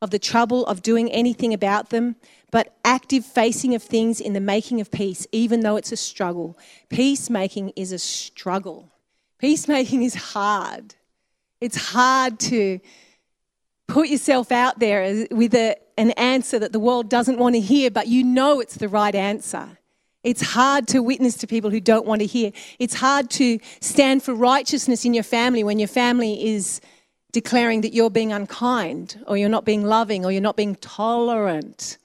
of 0.00 0.10
the 0.10 0.18
trouble 0.18 0.66
of 0.66 0.82
doing 0.82 1.10
anything 1.10 1.52
about 1.52 1.90
them, 1.90 2.16
but 2.50 2.76
active 2.84 3.24
facing 3.24 3.74
of 3.74 3.82
things 3.82 4.20
in 4.20 4.32
the 4.32 4.40
making 4.40 4.80
of 4.80 4.90
peace, 4.90 5.26
even 5.32 5.60
though 5.60 5.76
it's 5.76 5.92
a 5.92 5.96
struggle. 5.96 6.58
Peacemaking 6.88 7.72
is 7.76 7.92
a 7.92 7.98
struggle. 7.98 8.92
Peacemaking 9.38 10.02
is 10.02 10.14
hard. 10.14 10.94
It's 11.60 11.76
hard 11.76 12.38
to 12.40 12.80
put 13.88 14.08
yourself 14.08 14.52
out 14.52 14.78
there 14.78 15.26
with 15.30 15.54
a, 15.54 15.76
an 15.96 16.10
answer 16.12 16.58
that 16.58 16.72
the 16.72 16.80
world 16.80 17.08
doesn't 17.08 17.38
want 17.38 17.54
to 17.54 17.60
hear, 17.60 17.90
but 17.90 18.08
you 18.08 18.24
know 18.24 18.60
it's 18.60 18.76
the 18.76 18.88
right 18.88 19.14
answer. 19.14 19.78
It's 20.26 20.42
hard 20.42 20.88
to 20.88 21.04
witness 21.04 21.36
to 21.36 21.46
people 21.46 21.70
who 21.70 21.78
don't 21.78 22.04
want 22.04 22.20
to 22.20 22.26
hear. 22.26 22.50
It's 22.80 22.94
hard 22.94 23.30
to 23.30 23.60
stand 23.80 24.24
for 24.24 24.34
righteousness 24.34 25.04
in 25.04 25.14
your 25.14 25.22
family 25.22 25.62
when 25.62 25.78
your 25.78 25.86
family 25.86 26.44
is 26.44 26.80
declaring 27.30 27.82
that 27.82 27.94
you're 27.94 28.10
being 28.10 28.32
unkind 28.32 29.22
or 29.28 29.36
you're 29.36 29.48
not 29.48 29.64
being 29.64 29.84
loving 29.84 30.24
or 30.24 30.32
you're 30.32 30.40
not 30.40 30.56
being 30.56 30.74
tolerant. 30.74 31.98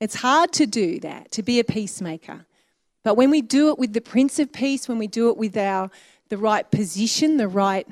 It's 0.00 0.16
hard 0.16 0.52
to 0.52 0.66
do 0.66 1.00
that, 1.00 1.32
to 1.32 1.42
be 1.42 1.60
a 1.60 1.64
peacemaker. 1.64 2.44
But 3.04 3.14
when 3.14 3.30
we 3.30 3.40
do 3.40 3.70
it 3.70 3.78
with 3.78 3.94
the 3.94 4.02
Prince 4.02 4.38
of 4.38 4.52
Peace, 4.52 4.86
when 4.86 4.98
we 4.98 5.06
do 5.06 5.30
it 5.30 5.38
with 5.38 5.56
our 5.56 5.90
the 6.28 6.36
right 6.36 6.70
position, 6.70 7.38
the 7.38 7.48
right 7.48 7.88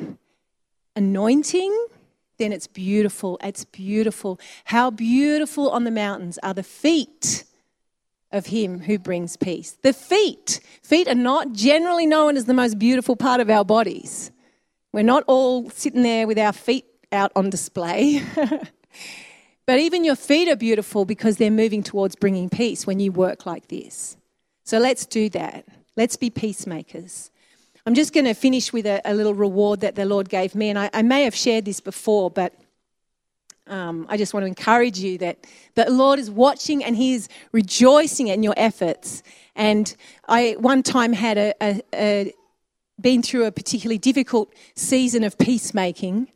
anointing, 0.95 1.87
then 2.37 2.53
it's 2.53 2.66
beautiful. 2.66 3.38
It's 3.43 3.64
beautiful. 3.64 4.38
How 4.64 4.90
beautiful 4.90 5.71
on 5.71 5.85
the 5.85 5.90
mountains 5.90 6.38
are 6.43 6.53
the 6.53 6.62
feet 6.62 7.44
of 8.33 8.46
him 8.46 8.81
who 8.81 8.98
brings 8.98 9.37
peace. 9.37 9.72
The 9.83 9.92
feet. 9.92 10.60
Feet 10.83 11.08
are 11.08 11.14
not 11.14 11.52
generally 11.52 12.06
known 12.06 12.37
as 12.37 12.44
the 12.44 12.54
most 12.54 12.78
beautiful 12.78 13.16
part 13.16 13.40
of 13.40 13.50
our 13.50 13.64
bodies. 13.64 14.31
We're 14.92 15.02
not 15.02 15.24
all 15.26 15.70
sitting 15.70 16.02
there 16.02 16.26
with 16.26 16.38
our 16.38 16.52
feet 16.52 16.85
out 17.12 17.33
on 17.35 17.50
display. 17.50 18.22
but 19.66 19.78
even 19.78 20.04
your 20.04 20.16
feet 20.16 20.48
are 20.48 20.56
beautiful 20.56 21.04
because 21.04 21.37
they're 21.37 21.50
moving 21.50 21.83
towards 21.83 22.16
bringing 22.16 22.48
peace 22.48 22.87
when 22.87 23.00
you 23.00 23.12
work 23.12 23.46
like 23.46 23.68
this. 23.68 24.16
So 24.64 24.78
let's 24.78 25.06
do 25.06 25.28
that. 25.31 25.64
Let's 25.96 26.16
be 26.16 26.31
peacemakers. 26.31 27.31
I'm 27.87 27.94
just 27.94 28.12
going 28.12 28.26
to 28.26 28.35
finish 28.35 28.72
with 28.72 28.87
a, 28.87 29.00
a 29.04 29.14
little 29.14 29.35
reward 29.35 29.81
that 29.81 29.94
the 29.94 30.04
Lord 30.04 30.28
gave 30.28 30.54
me. 30.54 30.68
And 30.68 30.78
I, 30.78 30.90
I 30.92 31.02
may 31.02 31.24
have 31.24 31.35
shared 31.35 31.64
this 31.64 31.81
before, 31.81 32.31
but 32.31 32.54
um, 33.71 34.06
I 34.08 34.16
just 34.16 34.35
want 34.35 34.42
to 34.42 34.48
encourage 34.48 34.98
you 34.98 35.16
that 35.18 35.46
the 35.75 35.88
Lord 35.90 36.18
is 36.18 36.31
watching 36.31 36.85
and 36.85 36.96
He 36.96 37.14
is 37.14 37.29
rejoicing 37.52 38.29
in 38.29 38.42
your 38.42 38.54
efforts. 38.56 39.23
And 39.54 39.94
I 40.29 40.56
one 40.58 40.83
time 40.83 41.12
had 41.12 41.38
a, 41.38 41.54
a, 41.62 41.83
a 41.94 42.35
been 43.00 43.23
through 43.23 43.46
a 43.46 43.52
particularly 43.52 43.98
difficult 43.98 44.52
season 44.75 45.25
of 45.25 45.38
peacemaking, 45.38 46.29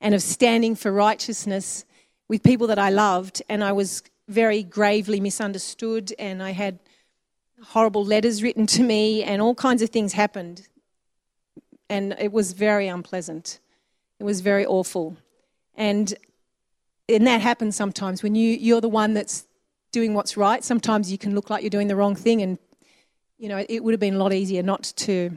and 0.00 0.14
of 0.14 0.22
standing 0.22 0.74
for 0.74 0.90
righteousness 0.92 1.84
with 2.28 2.42
people 2.42 2.66
that 2.66 2.78
I 2.78 2.90
loved. 2.90 3.42
And 3.48 3.62
I 3.62 3.72
was 3.72 4.02
very 4.28 4.62
gravely 4.62 5.20
misunderstood, 5.20 6.12
and 6.18 6.42
I 6.42 6.50
had 6.50 6.78
horrible 7.62 8.04
letters 8.04 8.42
written 8.42 8.66
to 8.66 8.82
me, 8.82 9.22
and 9.22 9.40
all 9.40 9.54
kinds 9.54 9.82
of 9.82 9.90
things 9.90 10.12
happened. 10.14 10.68
And 11.88 12.16
it 12.18 12.32
was 12.32 12.52
very 12.52 12.88
unpleasant. 12.88 13.60
It 14.18 14.24
was 14.24 14.40
very 14.40 14.66
awful. 14.66 15.16
And 15.74 16.14
and 17.10 17.26
that 17.26 17.40
happens 17.40 17.76
sometimes 17.76 18.22
when 18.22 18.34
you 18.34 18.50
you're 18.50 18.80
the 18.80 18.88
one 18.88 19.14
that's 19.14 19.46
doing 19.92 20.14
what's 20.14 20.36
right. 20.36 20.62
Sometimes 20.62 21.10
you 21.10 21.18
can 21.18 21.34
look 21.34 21.50
like 21.50 21.62
you're 21.62 21.70
doing 21.70 21.88
the 21.88 21.96
wrong 21.96 22.14
thing, 22.14 22.42
and 22.42 22.58
you 23.38 23.48
know 23.48 23.64
it 23.68 23.82
would 23.82 23.92
have 23.92 24.00
been 24.00 24.14
a 24.14 24.18
lot 24.18 24.32
easier 24.32 24.62
not 24.62 24.84
to. 24.96 25.30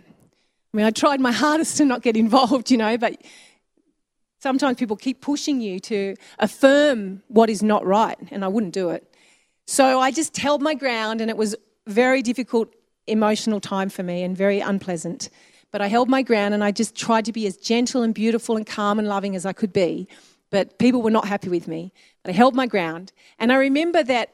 I 0.74 0.78
mean, 0.78 0.86
I 0.86 0.92
tried 0.92 1.20
my 1.20 1.32
hardest 1.44 1.78
to 1.78 1.86
not 1.86 2.02
get 2.02 2.16
involved, 2.18 2.72
you 2.72 2.78
know, 2.78 2.98
but 2.98 3.22
sometimes 4.40 4.78
people 4.78 4.96
keep 4.96 5.22
pushing 5.22 5.62
you 5.62 5.80
to 5.82 6.16
affirm 6.40 7.24
what 7.28 7.50
is 7.50 7.64
not 7.64 7.86
right, 7.86 8.18
and 8.32 8.44
I 8.44 8.48
wouldn't 8.48 8.74
do 8.74 8.90
it. 8.90 9.08
So 9.66 10.00
I 10.00 10.12
just 10.12 10.38
held 10.38 10.62
my 10.62 10.74
ground, 10.74 11.22
and 11.22 11.30
it 11.30 11.38
was 11.38 11.56
very 11.88 12.22
difficult 12.22 12.74
emotional 13.08 13.60
time 13.60 13.90
for 13.90 14.04
me 14.04 14.24
and 14.24 14.38
very 14.38 14.60
unpleasant. 14.60 15.30
But 15.72 15.82
I 15.82 15.88
held 15.88 16.08
my 16.10 16.22
ground, 16.22 16.54
and 16.54 16.64
I 16.64 16.72
just 16.72 16.96
tried 16.96 17.26
to 17.26 17.34
be 17.34 17.48
as 17.48 17.58
gentle 17.58 18.04
and 18.04 18.14
beautiful 18.14 18.58
and 18.58 18.66
calm 18.66 19.00
and 19.00 19.08
loving 19.08 19.36
as 19.36 19.46
I 19.46 19.54
could 19.54 19.74
be 19.74 20.08
but 20.54 20.78
people 20.78 21.02
were 21.02 21.10
not 21.10 21.28
happy 21.28 21.50
with 21.50 21.68
me. 21.68 21.92
But 22.22 22.30
I 22.30 22.34
held 22.34 22.54
my 22.54 22.68
ground. 22.68 23.12
And 23.40 23.52
I 23.52 23.56
remember 23.56 24.04
that 24.04 24.30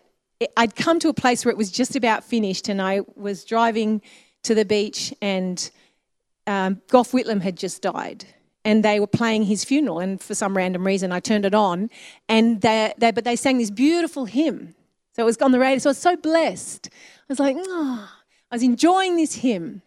I'd 0.57 0.75
come 0.75 0.99
to 0.99 1.07
a 1.07 1.13
place 1.13 1.45
where 1.45 1.51
it 1.53 1.57
was 1.57 1.71
just 1.71 1.95
about 1.95 2.25
finished, 2.25 2.67
and 2.67 2.81
I 2.81 3.03
was 3.15 3.45
driving 3.45 4.01
to 4.43 4.53
the 4.53 4.65
beach, 4.65 5.13
and 5.21 5.71
um, 6.45 6.81
Gough 6.89 7.13
Whitlam 7.13 7.41
had 7.41 7.55
just 7.55 7.81
died. 7.81 8.25
And 8.65 8.83
they 8.83 8.99
were 8.99 9.07
playing 9.07 9.43
his 9.43 9.63
funeral, 9.63 9.99
and 9.99 10.21
for 10.21 10.35
some 10.35 10.57
random 10.57 10.85
reason, 10.85 11.13
I 11.13 11.21
turned 11.21 11.45
it 11.45 11.55
on, 11.55 11.89
and 12.27 12.59
they, 12.59 12.93
they, 12.97 13.11
but 13.11 13.23
they 13.23 13.37
sang 13.37 13.57
this 13.57 13.71
beautiful 13.71 14.25
hymn. 14.25 14.75
So 15.15 15.21
it 15.21 15.25
was 15.25 15.37
on 15.37 15.53
the 15.53 15.59
radio. 15.59 15.79
So 15.79 15.89
I 15.89 15.91
was 15.91 15.99
so 15.99 16.17
blessed. 16.17 16.89
I 16.91 17.25
was 17.29 17.39
like, 17.39 17.55
oh, 17.57 18.11
I 18.51 18.55
was 18.55 18.63
enjoying 18.63 19.15
this 19.15 19.35
hymn. 19.35 19.83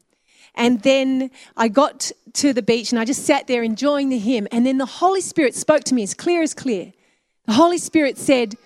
And 0.54 0.82
then 0.82 1.30
I 1.56 1.68
got 1.68 2.10
to 2.34 2.52
the 2.52 2.62
beach 2.62 2.92
and 2.92 3.00
I 3.00 3.04
just 3.04 3.24
sat 3.24 3.46
there 3.46 3.62
enjoying 3.62 4.08
the 4.08 4.18
hymn. 4.18 4.46
And 4.52 4.66
then 4.66 4.78
the 4.78 4.86
Holy 4.86 5.20
Spirit 5.20 5.54
spoke 5.54 5.84
to 5.84 5.94
me 5.94 6.02
as 6.02 6.14
clear 6.14 6.42
as 6.42 6.54
clear. 6.54 6.92
The 7.46 7.52
Holy 7.52 7.78
Spirit 7.78 8.18
said, 8.18 8.56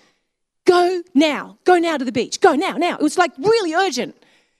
Go 0.64 1.02
now, 1.14 1.58
go 1.64 1.78
now 1.78 1.96
to 1.96 2.04
the 2.04 2.10
beach, 2.10 2.40
go 2.40 2.54
now, 2.54 2.72
now. 2.76 2.96
It 2.96 3.02
was 3.02 3.16
like 3.16 3.30
really 3.38 3.72
urgent. 3.72 4.16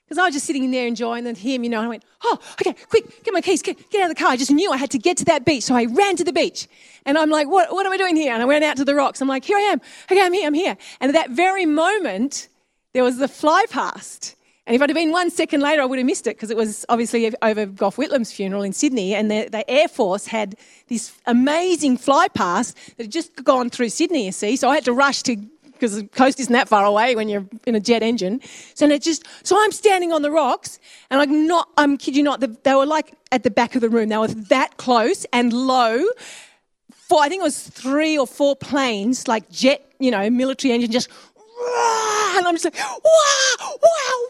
Because 0.06 0.18
I 0.18 0.26
was 0.26 0.34
just 0.34 0.46
sitting 0.46 0.62
in 0.62 0.70
there 0.70 0.86
enjoying 0.86 1.24
the 1.24 1.32
hymn, 1.32 1.64
you 1.64 1.70
know, 1.70 1.78
and 1.78 1.86
I 1.86 1.88
went, 1.88 2.04
Oh, 2.22 2.38
okay, 2.52 2.74
quick, 2.88 3.24
get 3.24 3.34
my 3.34 3.40
keys, 3.40 3.60
get, 3.60 3.76
out 3.96 4.02
of 4.02 4.08
the 4.08 4.14
car. 4.14 4.30
I 4.30 4.36
just 4.36 4.52
knew 4.52 4.70
I 4.70 4.76
had 4.76 4.92
to 4.92 4.98
get 4.98 5.16
to 5.16 5.24
that 5.24 5.44
beach. 5.44 5.64
So 5.64 5.74
I 5.74 5.86
ran 5.86 6.14
to 6.16 6.24
the 6.24 6.32
beach. 6.32 6.68
And 7.04 7.18
I'm 7.18 7.28
like, 7.28 7.48
What, 7.48 7.72
what 7.72 7.84
am 7.86 7.92
I 7.92 7.96
doing 7.96 8.14
here? 8.14 8.32
And 8.32 8.40
I 8.40 8.46
went 8.46 8.64
out 8.64 8.76
to 8.76 8.84
the 8.84 8.94
rocks. 8.94 9.20
I'm 9.20 9.26
like, 9.26 9.44
Here 9.44 9.58
I 9.58 9.62
am. 9.62 9.80
Okay, 10.10 10.22
I'm 10.22 10.32
here, 10.32 10.46
I'm 10.46 10.54
here. 10.54 10.76
And 11.00 11.08
at 11.10 11.14
that 11.14 11.30
very 11.30 11.66
moment, 11.66 12.48
there 12.92 13.02
was 13.02 13.18
the 13.18 13.28
fly 13.28 13.64
past. 13.68 14.36
And 14.66 14.74
if 14.74 14.82
I'd 14.82 14.90
have 14.90 14.96
been 14.96 15.12
one 15.12 15.30
second 15.30 15.60
later, 15.60 15.82
I 15.82 15.84
would 15.84 15.98
have 15.98 16.06
missed 16.06 16.26
it 16.26 16.36
because 16.36 16.50
it 16.50 16.56
was 16.56 16.84
obviously 16.88 17.32
over 17.42 17.66
Gough 17.66 17.96
Whitlam's 17.96 18.32
funeral 18.32 18.62
in 18.62 18.72
Sydney, 18.72 19.14
and 19.14 19.30
the, 19.30 19.48
the 19.48 19.68
Air 19.70 19.86
Force 19.86 20.26
had 20.26 20.56
this 20.88 21.16
amazing 21.26 21.98
fly 21.98 22.26
past 22.28 22.76
that 22.96 23.04
had 23.04 23.12
just 23.12 23.44
gone 23.44 23.70
through 23.70 23.90
Sydney, 23.90 24.26
you 24.26 24.32
see. 24.32 24.56
So 24.56 24.68
I 24.68 24.74
had 24.74 24.84
to 24.86 24.92
rush 24.92 25.22
to 25.24 25.36
because 25.76 25.94
the 25.94 26.08
coast 26.08 26.40
isn't 26.40 26.52
that 26.52 26.68
far 26.68 26.84
away 26.84 27.14
when 27.14 27.28
you're 27.28 27.46
in 27.66 27.74
a 27.74 27.80
jet 27.80 28.02
engine. 28.02 28.40
So 28.74 28.86
it 28.86 29.02
just 29.02 29.24
so 29.44 29.56
I'm 29.62 29.72
standing 29.72 30.12
on 30.12 30.22
the 30.22 30.30
rocks, 30.30 30.80
and 31.10 31.20
I'm 31.20 31.46
not. 31.46 31.68
I'm 31.76 31.96
kid 31.96 32.16
you 32.16 32.22
not. 32.22 32.40
They 32.40 32.74
were 32.74 32.86
like 32.86 33.14
at 33.30 33.44
the 33.44 33.50
back 33.50 33.76
of 33.76 33.82
the 33.82 33.88
room. 33.88 34.08
They 34.08 34.16
were 34.16 34.28
that 34.28 34.78
close 34.78 35.26
and 35.32 35.52
low. 35.52 36.04
I 37.18 37.28
think 37.28 37.40
it 37.40 37.44
was 37.44 37.62
three 37.62 38.18
or 38.18 38.26
four 38.26 38.56
planes, 38.56 39.28
like 39.28 39.48
jet, 39.48 39.92
you 40.00 40.10
know, 40.10 40.28
military 40.28 40.74
engine, 40.74 40.90
just 40.90 41.08
and 41.58 42.46
I'm 42.46 42.54
just 42.54 42.64
like, 42.64 42.76
wow, 42.78 43.00
wow, 43.60 43.78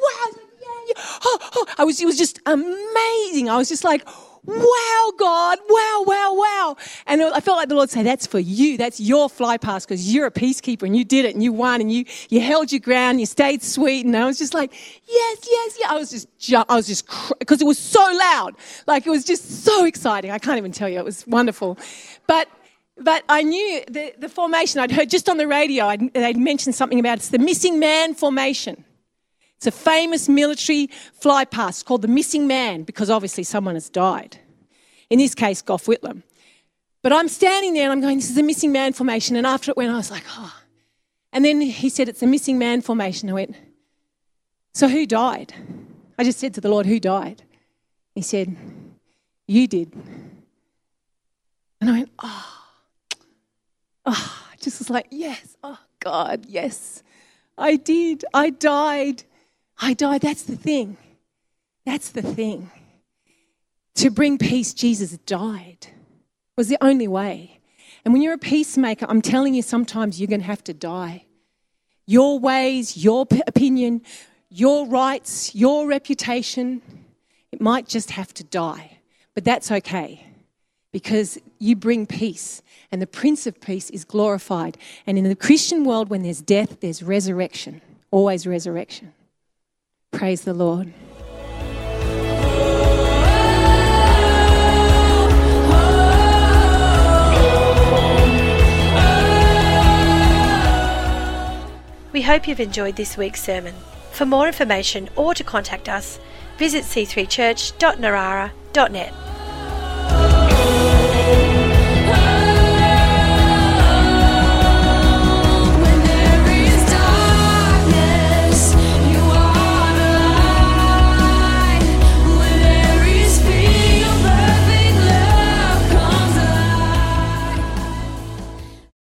wow. 0.02 0.30
Yeah, 0.60 0.68
yeah. 0.88 1.02
Oh, 1.24 1.38
oh. 1.56 1.66
I 1.78 1.84
was, 1.84 2.00
it 2.00 2.06
was 2.06 2.18
just 2.18 2.40
amazing. 2.46 3.48
I 3.48 3.56
was 3.56 3.68
just 3.68 3.84
like, 3.84 4.06
wow, 4.46 5.12
God, 5.18 5.58
wow, 5.68 6.04
wow, 6.06 6.34
wow. 6.34 6.76
And 7.06 7.20
I 7.22 7.40
felt 7.40 7.56
like 7.56 7.68
the 7.68 7.74
Lord 7.74 7.90
said, 7.90 8.06
that's 8.06 8.26
for 8.26 8.38
you. 8.38 8.76
That's 8.78 9.00
your 9.00 9.28
fly 9.28 9.56
past 9.56 9.88
because 9.88 10.12
you're 10.12 10.26
a 10.26 10.30
peacekeeper 10.30 10.84
and 10.84 10.96
you 10.96 11.04
did 11.04 11.24
it 11.24 11.34
and 11.34 11.42
you 11.42 11.52
won 11.52 11.80
and 11.80 11.90
you, 11.92 12.04
you 12.28 12.40
held 12.40 12.70
your 12.70 12.80
ground, 12.80 13.18
you 13.18 13.26
stayed 13.26 13.62
sweet. 13.62 14.06
And 14.06 14.16
I 14.16 14.24
was 14.26 14.38
just 14.38 14.54
like, 14.54 14.72
yes, 15.08 15.38
yes, 15.50 15.78
yeah. 15.80 15.90
I 15.90 15.96
was 15.96 16.10
just, 16.10 16.38
ju- 16.38 16.64
I 16.68 16.76
was 16.76 16.86
just, 16.86 17.08
because 17.40 17.60
it 17.60 17.66
was 17.66 17.78
so 17.78 18.00
loud. 18.00 18.54
Like 18.86 19.06
it 19.06 19.10
was 19.10 19.24
just 19.24 19.64
so 19.64 19.84
exciting. 19.84 20.30
I 20.30 20.38
can't 20.38 20.58
even 20.58 20.72
tell 20.72 20.88
you. 20.88 20.98
It 20.98 21.04
was 21.04 21.26
wonderful. 21.26 21.76
But 22.28 22.48
but 22.98 23.24
I 23.28 23.42
knew 23.42 23.82
the, 23.88 24.14
the 24.18 24.28
formation 24.28 24.80
I'd 24.80 24.90
heard 24.90 25.10
just 25.10 25.28
on 25.28 25.36
the 25.36 25.46
radio, 25.46 25.86
I'd, 25.86 26.14
they'd 26.14 26.36
mentioned 26.36 26.74
something 26.74 26.98
about 26.98 27.18
it's 27.18 27.28
the 27.28 27.38
missing 27.38 27.78
man 27.78 28.14
formation. 28.14 28.84
It's 29.58 29.66
a 29.66 29.70
famous 29.70 30.28
military 30.28 30.88
fly 31.14 31.44
past 31.44 31.84
called 31.84 32.02
the 32.02 32.08
missing 32.08 32.46
man 32.46 32.82
because 32.82 33.10
obviously 33.10 33.44
someone 33.44 33.74
has 33.74 33.90
died. 33.90 34.38
In 35.10 35.18
this 35.18 35.34
case, 35.34 35.62
Gough 35.62 35.84
Whitlam. 35.84 36.22
But 37.02 37.12
I'm 37.12 37.28
standing 37.28 37.74
there 37.74 37.84
and 37.84 37.92
I'm 37.92 38.00
going, 38.00 38.16
this 38.16 38.30
is 38.30 38.38
a 38.38 38.42
missing 38.42 38.72
man 38.72 38.92
formation. 38.92 39.36
And 39.36 39.46
after 39.46 39.70
it 39.70 39.76
went, 39.76 39.90
I 39.90 39.96
was 39.96 40.10
like, 40.10 40.24
oh. 40.30 40.54
And 41.32 41.44
then 41.44 41.60
he 41.60 41.88
said, 41.88 42.08
it's 42.08 42.22
a 42.22 42.26
missing 42.26 42.58
man 42.58 42.80
formation. 42.80 43.28
I 43.30 43.34
went, 43.34 43.56
so 44.72 44.88
who 44.88 45.06
died? 45.06 45.54
I 46.18 46.24
just 46.24 46.38
said 46.38 46.54
to 46.54 46.60
the 46.60 46.70
Lord, 46.70 46.86
who 46.86 46.98
died? 46.98 47.42
He 48.14 48.22
said, 48.22 48.56
you 49.46 49.68
did. 49.68 49.92
And 51.80 51.90
I 51.90 51.92
went, 51.92 52.10
oh 52.22 52.55
Ah, 54.06 54.12
oh, 54.14 54.52
I 54.52 54.56
just 54.62 54.78
was 54.78 54.88
like, 54.88 55.08
yes, 55.10 55.56
oh 55.62 55.78
God, 56.00 56.46
yes, 56.46 57.02
I 57.58 57.76
did. 57.76 58.24
I 58.32 58.50
died. 58.50 59.24
I 59.78 59.94
died. 59.94 60.20
That's 60.20 60.44
the 60.44 60.56
thing. 60.56 60.96
That's 61.84 62.10
the 62.10 62.22
thing. 62.22 62.70
To 63.96 64.10
bring 64.10 64.38
peace, 64.38 64.74
Jesus 64.74 65.16
died. 65.18 65.88
was 66.56 66.68
the 66.68 66.78
only 66.80 67.08
way. 67.08 67.60
And 68.04 68.12
when 68.12 68.22
you're 68.22 68.34
a 68.34 68.38
peacemaker, 68.38 69.06
I'm 69.08 69.22
telling 69.22 69.54
you, 69.54 69.62
sometimes 69.62 70.20
you're 70.20 70.28
going 70.28 70.40
to 70.40 70.46
have 70.46 70.64
to 70.64 70.74
die. 70.74 71.24
Your 72.06 72.38
ways, 72.38 72.96
your 72.96 73.26
opinion, 73.46 74.02
your 74.48 74.86
rights, 74.86 75.54
your 75.54 75.88
reputation, 75.88 76.82
it 77.50 77.60
might 77.60 77.88
just 77.88 78.12
have 78.12 78.32
to 78.34 78.44
die. 78.44 78.98
But 79.34 79.44
that's 79.44 79.72
okay 79.72 80.25
because 80.96 81.36
you 81.58 81.76
bring 81.76 82.06
peace 82.06 82.62
and 82.90 83.02
the 83.02 83.06
Prince 83.06 83.46
of 83.46 83.60
Peace 83.60 83.90
is 83.90 84.02
glorified. 84.02 84.78
And 85.06 85.18
in 85.18 85.24
the 85.24 85.36
Christian 85.36 85.84
world, 85.84 86.08
when 86.08 86.22
there's 86.22 86.40
death, 86.40 86.80
there's 86.80 87.02
resurrection, 87.02 87.82
always 88.10 88.46
resurrection. 88.46 89.12
Praise 90.10 90.44
the 90.44 90.54
Lord. 90.54 90.94
We 102.14 102.22
hope 102.22 102.48
you've 102.48 102.58
enjoyed 102.58 102.96
this 102.96 103.18
week's 103.18 103.42
sermon. 103.42 103.74
For 104.12 104.24
more 104.24 104.46
information 104.46 105.10
or 105.14 105.34
to 105.34 105.44
contact 105.44 105.90
us, 105.90 106.18
visit 106.56 106.84
c3church.narara.net. 106.84 109.35